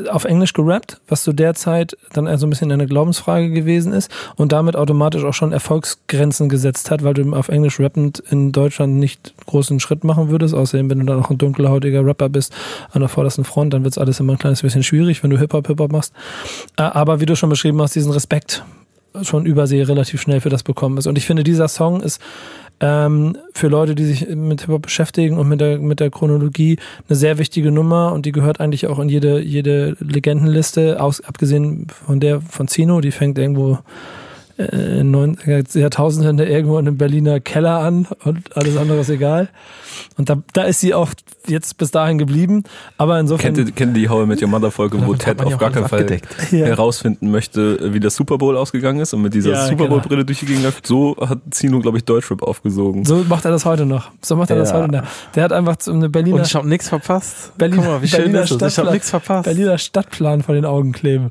auf 0.09 0.25
Englisch 0.25 0.53
gerappt, 0.53 0.99
was 1.07 1.23
zu 1.23 1.31
der 1.31 1.53
Zeit 1.53 1.97
dann 2.13 2.25
so 2.37 2.45
ein 2.45 2.49
bisschen 2.49 2.71
eine 2.71 2.85
Glaubensfrage 2.85 3.49
gewesen 3.49 3.93
ist 3.93 4.11
und 4.35 4.51
damit 4.51 4.75
automatisch 4.75 5.23
auch 5.23 5.33
schon 5.33 5.53
Erfolgsgrenzen 5.53 6.49
gesetzt 6.49 6.91
hat, 6.91 7.03
weil 7.03 7.13
du 7.13 7.33
auf 7.33 7.49
Englisch 7.49 7.79
rappend 7.79 8.19
in 8.29 8.51
Deutschland 8.51 8.95
nicht 8.95 9.33
großen 9.45 9.79
Schritt 9.79 10.03
machen 10.03 10.29
würdest. 10.29 10.53
Außerdem, 10.53 10.89
wenn 10.89 10.99
du 10.99 11.05
dann 11.05 11.17
noch 11.17 11.29
ein 11.29 11.37
dunkelhäutiger 11.37 12.05
Rapper 12.05 12.29
bist 12.29 12.53
an 12.91 13.01
der 13.01 13.09
vordersten 13.09 13.45
Front, 13.45 13.73
dann 13.73 13.83
wird 13.83 13.93
es 13.93 13.97
alles 13.97 14.19
immer 14.19 14.33
ein 14.33 14.39
kleines 14.39 14.61
bisschen 14.61 14.83
schwierig, 14.83 15.23
wenn 15.23 15.29
du 15.29 15.37
Hip-Hop, 15.37 15.67
Hip-Hop 15.67 15.91
machst. 15.91 16.13
Äh, 16.77 16.83
aber 16.83 17.21
wie 17.21 17.25
du 17.25 17.35
schon 17.35 17.49
beschrieben 17.49 17.81
hast, 17.81 17.95
diesen 17.95 18.11
Respekt 18.11 18.63
schon 19.21 19.45
übersee 19.45 19.81
relativ 19.83 20.21
schnell 20.21 20.41
für 20.41 20.49
das 20.49 20.63
bekommen 20.63 20.97
ist. 20.97 21.07
Und 21.07 21.17
ich 21.17 21.25
finde, 21.25 21.43
dieser 21.43 21.67
Song 21.67 22.01
ist 22.01 22.19
ähm, 22.79 23.37
für 23.53 23.67
Leute, 23.67 23.95
die 23.95 24.05
sich 24.05 24.27
mit 24.29 24.61
Hip-Hop 24.61 24.83
beschäftigen 24.83 25.37
und 25.37 25.47
mit 25.47 25.61
der, 25.61 25.79
mit 25.79 25.99
der 25.99 26.09
Chronologie 26.09 26.77
eine 27.07 27.15
sehr 27.15 27.37
wichtige 27.37 27.71
Nummer 27.71 28.11
und 28.13 28.25
die 28.25 28.31
gehört 28.31 28.59
eigentlich 28.59 28.87
auch 28.87 28.99
in 28.99 29.09
jede, 29.09 29.39
jede 29.41 29.95
Legendenliste, 29.99 31.01
aus, 31.01 31.21
abgesehen 31.21 31.87
von 31.87 32.19
der 32.19 32.41
von 32.41 32.67
Zino, 32.67 33.01
die 33.01 33.11
fängt 33.11 33.37
irgendwo 33.37 33.79
äh, 34.57 34.99
in 34.99 35.15
90er 35.15 35.77
Jahrtausenden 35.77 36.39
irgendwo 36.39 36.77
in 36.77 36.87
einem 36.87 36.97
Berliner 36.97 37.39
Keller 37.39 37.79
an 37.79 38.07
und 38.23 38.55
alles 38.55 38.77
andere 38.77 38.99
ist 38.99 39.09
egal. 39.09 39.49
Und 40.17 40.29
da, 40.29 40.41
da 40.53 40.63
ist 40.63 40.79
sie 40.79 40.93
auch 40.93 41.11
jetzt 41.47 41.77
bis 41.77 41.91
dahin 41.91 42.17
geblieben. 42.17 42.63
Aber 42.97 43.19
insofern. 43.19 43.53
Kennt 43.53 43.67
ihr, 43.67 43.73
kennt 43.73 43.97
die 43.97 44.09
How 44.09 44.25
mit 44.25 44.41
Your 44.41 44.47
Mother 44.47 44.71
Folge, 44.71 45.05
wo 45.05 45.13
Ted 45.15 45.41
auf 45.43 45.57
gar 45.57 45.71
keinen 45.71 45.87
Fall 45.87 46.05
ja. 46.51 46.65
herausfinden 46.65 47.31
möchte, 47.31 47.93
wie 47.93 47.99
der 47.99 48.09
Super 48.09 48.37
Bowl 48.37 48.57
ausgegangen 48.57 48.99
ist 48.99 49.13
und 49.13 49.21
mit 49.21 49.33
dieser 49.33 49.51
ja, 49.51 49.67
Super 49.67 49.87
Bowl 49.87 49.99
Brille 49.99 50.17
genau. 50.17 50.23
durch 50.23 50.39
die 50.39 50.45
Gegend 50.45 50.63
läuft? 50.63 50.87
So 50.87 51.15
hat 51.19 51.39
Zino, 51.51 51.79
glaube 51.79 51.97
ich, 51.97 52.05
Deutschrap 52.05 52.43
aufgesogen. 52.43 53.05
So 53.05 53.25
macht 53.27 53.45
er 53.45 53.51
das 53.51 53.65
heute 53.65 53.85
noch. 53.85 54.11
So 54.21 54.35
macht 54.35 54.49
er 54.49 54.55
ja. 54.57 54.61
das 54.61 54.73
heute 54.73 54.91
noch. 54.91 55.03
Der 55.35 55.43
hat 55.43 55.51
einfach 55.51 55.75
eine 55.87 56.09
Berliner. 56.09 56.37
Und 56.37 56.47
ich 56.47 56.55
habe 56.55 56.67
nichts 56.67 56.89
verpasst. 56.89 57.57
Berlin, 57.57 57.77
Guck 57.77 57.87
mal, 57.87 58.01
wie 58.01 58.07
schön 58.07 58.33
ist 58.33 58.61
das? 58.61 58.73
Ich 58.73 58.79
habe 58.79 58.91
nichts 58.91 59.09
verpasst. 59.09 59.45
Berliner 59.45 59.77
Stadtplan 59.77 60.41
vor 60.41 60.55
den 60.55 60.65
Augen 60.65 60.91
kleben. 60.91 61.29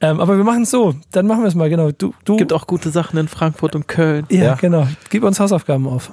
Ähm, 0.00 0.20
aber 0.20 0.36
wir 0.36 0.44
machen 0.44 0.62
es 0.62 0.70
so. 0.70 0.94
Dann 1.12 1.26
machen 1.26 1.42
wir 1.42 1.48
es 1.48 1.54
mal, 1.54 1.68
genau. 1.68 1.90
Du, 1.92 2.14
du. 2.24 2.36
Gibt 2.36 2.52
auch 2.54 2.66
gute 2.66 2.90
Sachen 2.90 3.18
in 3.18 3.28
Frankfurt 3.28 3.74
und 3.74 3.88
Köln. 3.88 4.26
Ja, 4.30 4.44
ja. 4.44 4.54
genau. 4.54 4.86
Gib 5.10 5.24
uns 5.24 5.40
Hausaufgaben 5.40 5.86
auf. 5.86 6.12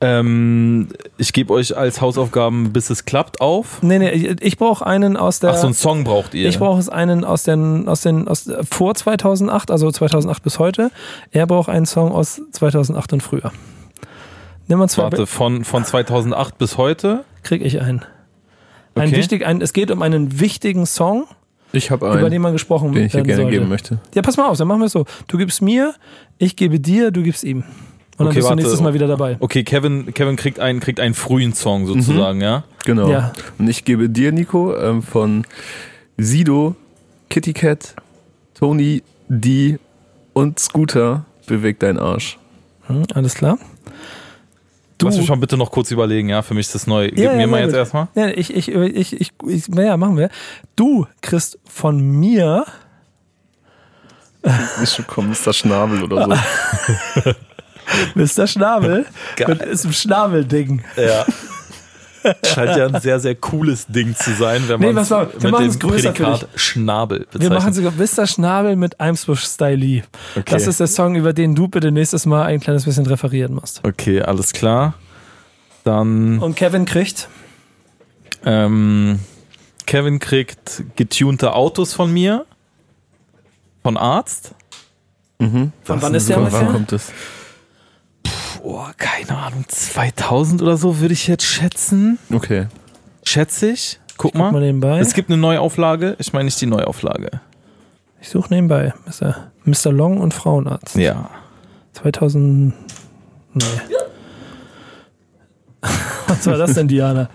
Ähm, 0.00 0.88
ich 1.16 1.32
gebe 1.32 1.52
euch 1.52 1.76
als 1.76 2.00
Hausaufgaben, 2.00 2.72
bis 2.72 2.90
es 2.90 3.04
klappt, 3.04 3.40
auf. 3.40 3.82
Nee, 3.82 3.98
nee, 3.98 4.36
ich, 4.40 4.58
brauche 4.58 4.84
einen 4.84 5.16
aus 5.16 5.40
der. 5.40 5.50
Ach, 5.50 5.56
so 5.56 5.66
einen 5.66 5.74
Song 5.74 6.04
braucht 6.04 6.34
ihr. 6.34 6.48
Ich 6.48 6.58
brauche 6.58 6.92
einen 6.92 7.24
aus 7.24 7.44
den, 7.44 7.88
aus 7.88 8.02
den, 8.02 8.28
aus, 8.28 8.50
vor 8.68 8.94
2008, 8.94 9.70
also 9.70 9.90
2008 9.90 10.42
bis 10.42 10.58
heute. 10.58 10.90
Er 11.30 11.46
braucht 11.46 11.70
einen 11.70 11.86
Song 11.86 12.12
aus 12.12 12.42
2008 12.52 13.14
und 13.14 13.22
früher. 13.22 13.52
Nimm 14.66 14.78
mal 14.78 14.88
zwei. 14.88 15.04
Warte, 15.04 15.26
von, 15.26 15.64
von 15.64 15.84
2008 15.84 16.58
bis 16.58 16.76
heute? 16.76 17.24
Krieg 17.42 17.62
ich 17.64 17.80
einen. 17.80 18.04
Ein 18.94 19.08
okay. 19.08 19.16
wichtig, 19.16 19.46
ein, 19.46 19.60
es 19.60 19.72
geht 19.72 19.90
um 19.90 20.02
einen 20.02 20.38
wichtigen 20.40 20.86
Song. 20.86 21.26
Ich 21.76 21.90
habe 21.90 22.08
einen, 22.08 22.20
über 22.20 22.30
den 22.30 22.42
man 22.42 22.52
gesprochen 22.52 22.92
den 22.92 23.06
ich 23.06 23.12
dir 23.12 23.22
gerne 23.22 23.42
sollte. 23.42 23.58
geben 23.58 23.68
möchte. 23.68 23.98
Ja, 24.14 24.22
pass 24.22 24.36
mal 24.36 24.48
auf, 24.48 24.58
dann 24.58 24.68
machen 24.68 24.80
wir 24.80 24.86
es 24.86 24.92
so. 24.92 25.04
Du 25.28 25.38
gibst 25.38 25.62
mir, 25.62 25.94
ich 26.38 26.56
gebe 26.56 26.80
dir, 26.80 27.10
du 27.10 27.22
gibst 27.22 27.44
ihm. 27.44 27.58
Und 27.58 27.66
dann 28.18 28.26
okay, 28.28 28.36
bist 28.36 28.50
du 28.50 28.54
nächstes 28.54 28.80
Mal 28.80 28.94
wieder 28.94 29.08
dabei. 29.08 29.36
Okay, 29.40 29.64
Kevin, 29.64 30.14
Kevin 30.14 30.36
kriegt, 30.36 30.60
einen, 30.60 30.78
kriegt 30.78 31.00
einen 31.00 31.14
frühen 31.14 31.52
Song 31.52 31.86
sozusagen, 31.86 32.38
mhm. 32.38 32.44
ja? 32.44 32.64
Genau. 32.84 33.08
Ja. 33.10 33.32
Und 33.58 33.68
ich 33.68 33.84
gebe 33.84 34.08
dir, 34.08 34.30
Nico, 34.30 34.76
ähm, 34.76 35.02
von 35.02 35.44
Sido, 36.16 36.76
Kitty 37.28 37.52
Cat, 37.52 37.96
Tony, 38.54 39.02
D 39.28 39.78
und 40.32 40.60
Scooter, 40.60 41.24
bewegt 41.46 41.82
dein 41.82 41.98
Arsch. 41.98 42.38
Mhm, 42.88 43.04
alles 43.14 43.34
klar. 43.34 43.58
Du 44.98 45.06
musst 45.06 45.18
mir 45.18 45.24
schon 45.24 45.40
bitte 45.40 45.56
noch 45.56 45.70
kurz 45.70 45.90
überlegen, 45.90 46.28
ja, 46.28 46.42
für 46.42 46.54
mich 46.54 46.66
ist 46.66 46.74
das 46.74 46.86
neu. 46.86 47.08
Gib 47.08 47.18
ja, 47.18 47.32
mir 47.32 47.40
ja, 47.42 47.46
mal 47.46 47.60
jetzt 47.62 47.74
erstmal. 47.74 48.08
Ja, 48.14 48.28
ich, 48.28 48.54
ich, 48.54 48.68
ich, 48.68 49.20
ich, 49.20 49.32
ich, 49.46 49.68
ja, 49.68 49.96
machen 49.96 50.16
wir. 50.16 50.30
Du 50.76 51.06
kriegst 51.20 51.58
von 51.64 52.00
mir. 52.00 52.64
Nicht 54.80 54.94
schon 54.94 55.04
das 55.44 55.56
Schnabel 55.56 56.04
oder 56.04 56.24
so. 56.24 57.32
Mr. 58.14 58.46
Schnabel 58.46 59.06
Geil. 59.36 59.56
ist 59.70 59.84
ein 59.84 59.92
Schnabelding. 59.92 60.82
Ja. 60.96 61.26
Scheint 62.44 62.76
ja 62.76 62.86
ein 62.86 63.00
sehr, 63.00 63.20
sehr 63.20 63.34
cooles 63.34 63.86
Ding 63.86 64.14
zu 64.16 64.32
sein, 64.32 64.62
wenn 64.68 64.80
man 64.80 64.90
nee, 64.90 64.96
was 64.96 65.10
war, 65.10 65.28
wir 65.38 65.50
mit 65.50 65.60
dem 65.60 65.78
Prädikat 65.78 66.48
Schnabel 66.54 67.20
bezeichnet. 67.20 67.42
Wir 67.42 67.50
machen 67.50 67.72
sogar 67.72 67.92
Mr. 67.92 68.26
Schnabel 68.26 68.76
mit 68.76 69.00
Eimsbusch 69.00 69.44
Stylee. 69.44 70.02
Okay. 70.36 70.44
Das 70.46 70.66
ist 70.66 70.80
der 70.80 70.86
Song, 70.86 71.16
über 71.16 71.32
den 71.32 71.54
du 71.54 71.68
bitte 71.68 71.90
nächstes 71.92 72.26
Mal 72.26 72.44
ein 72.46 72.60
kleines 72.60 72.84
bisschen 72.84 73.06
referieren 73.06 73.54
musst. 73.54 73.80
Okay, 73.84 74.22
alles 74.22 74.52
klar. 74.52 74.94
Dann. 75.84 76.38
Und 76.38 76.56
Kevin 76.56 76.86
kriegt? 76.86 77.28
Ähm, 78.44 79.18
Kevin 79.86 80.18
kriegt 80.18 80.82
getunte 80.96 81.52
Autos 81.52 81.92
von 81.92 82.12
mir. 82.12 82.46
Von 83.82 83.96
Arzt. 83.98 84.54
Mhm. 85.38 85.72
Von 85.82 86.00
wann 86.00 86.14
ist 86.14 86.28
der 86.28 86.38
ungefähr? 86.38 86.60
Wann 86.60 86.72
kommt 86.72 86.92
das? 86.92 87.12
Oh, 88.64 88.86
keine 88.96 89.36
Ahnung, 89.36 89.64
2000 89.68 90.62
oder 90.62 90.76
so 90.76 91.00
würde 91.00 91.14
ich 91.14 91.28
jetzt 91.28 91.44
schätzen. 91.44 92.18
Okay. 92.32 92.66
Schätze 93.22 93.70
ich. 93.70 94.00
Guck, 94.16 94.34
ich 94.34 94.38
mal. 94.38 94.52
mal 94.52 94.60
nebenbei. 94.60 94.98
Es 94.98 95.14
gibt 95.14 95.28
eine 95.30 95.36
Neuauflage. 95.36 96.16
Ich 96.18 96.32
meine 96.32 96.46
nicht 96.46 96.60
die 96.60 96.66
Neuauflage. 96.66 97.40
Ich 98.20 98.28
suche 98.30 98.52
nebenbei. 98.52 98.94
Mr. 99.06 99.50
Mr. 99.64 99.92
Long 99.92 100.18
und 100.18 100.32
Frauenarzt. 100.32 100.96
Ja. 100.96 101.30
2000. 101.92 102.74
Nee. 103.54 103.64
Was 106.26 106.46
war 106.46 106.56
das 106.56 106.74
denn, 106.74 106.88
Diana? 106.88 107.28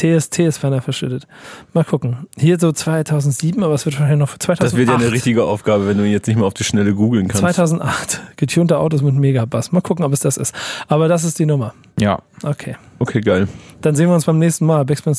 TST 0.00 0.38
ist 0.40 0.58
ferner 0.58 0.80
verschüttet. 0.80 1.26
Mal 1.74 1.84
gucken. 1.84 2.26
Hier 2.38 2.58
so 2.58 2.72
2007, 2.72 3.62
aber 3.62 3.74
es 3.74 3.84
wird 3.84 3.96
wahrscheinlich 3.96 4.18
noch 4.18 4.30
für 4.30 4.38
2008. 4.38 4.72
Das 4.72 4.78
wird 4.78 4.88
ja 4.88 4.94
eine 4.94 5.12
richtige 5.12 5.44
Aufgabe, 5.44 5.86
wenn 5.86 5.98
du 5.98 6.04
jetzt 6.04 6.26
nicht 6.26 6.36
mehr 6.36 6.46
auf 6.46 6.54
die 6.54 6.64
Schnelle 6.64 6.94
googeln 6.94 7.28
kannst. 7.28 7.40
2008. 7.40 8.20
Getunte 8.36 8.78
Autos 8.78 9.02
mit 9.02 9.14
Megabass. 9.14 9.72
Mal 9.72 9.82
gucken, 9.82 10.04
ob 10.04 10.12
es 10.12 10.20
das 10.20 10.38
ist. 10.38 10.54
Aber 10.88 11.08
das 11.08 11.24
ist 11.24 11.38
die 11.38 11.46
Nummer. 11.46 11.74
Ja. 11.98 12.22
Okay. 12.42 12.76
Okay, 12.98 13.20
geil. 13.20 13.46
Dann 13.82 13.94
sehen 13.94 14.08
wir 14.08 14.14
uns 14.14 14.24
beim 14.24 14.38
nächsten 14.38 14.64
Mal. 14.64 14.84
Backspin, 14.84 15.14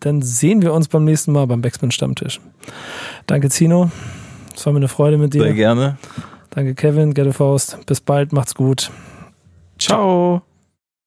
dann 0.00 0.22
sehen 0.22 0.62
wir 0.62 0.72
uns 0.72 0.88
beim 0.88 1.04
nächsten 1.04 1.32
Mal 1.32 1.46
beim 1.46 1.60
Backspin 1.60 1.90
Stammtisch. 1.90 2.40
Danke, 3.26 3.50
Zino. 3.50 3.90
Es 4.54 4.64
war 4.64 4.72
mir 4.72 4.78
eine 4.78 4.88
Freude 4.88 5.18
mit 5.18 5.34
dir. 5.34 5.42
Sehr 5.42 5.54
gerne. 5.54 5.98
Danke, 6.50 6.74
Kevin. 6.74 7.12
Gette 7.12 7.34
Faust. 7.34 7.78
Bis 7.86 8.00
bald. 8.00 8.32
Macht's 8.32 8.54
gut. 8.54 8.90
Ciao. 9.78 10.47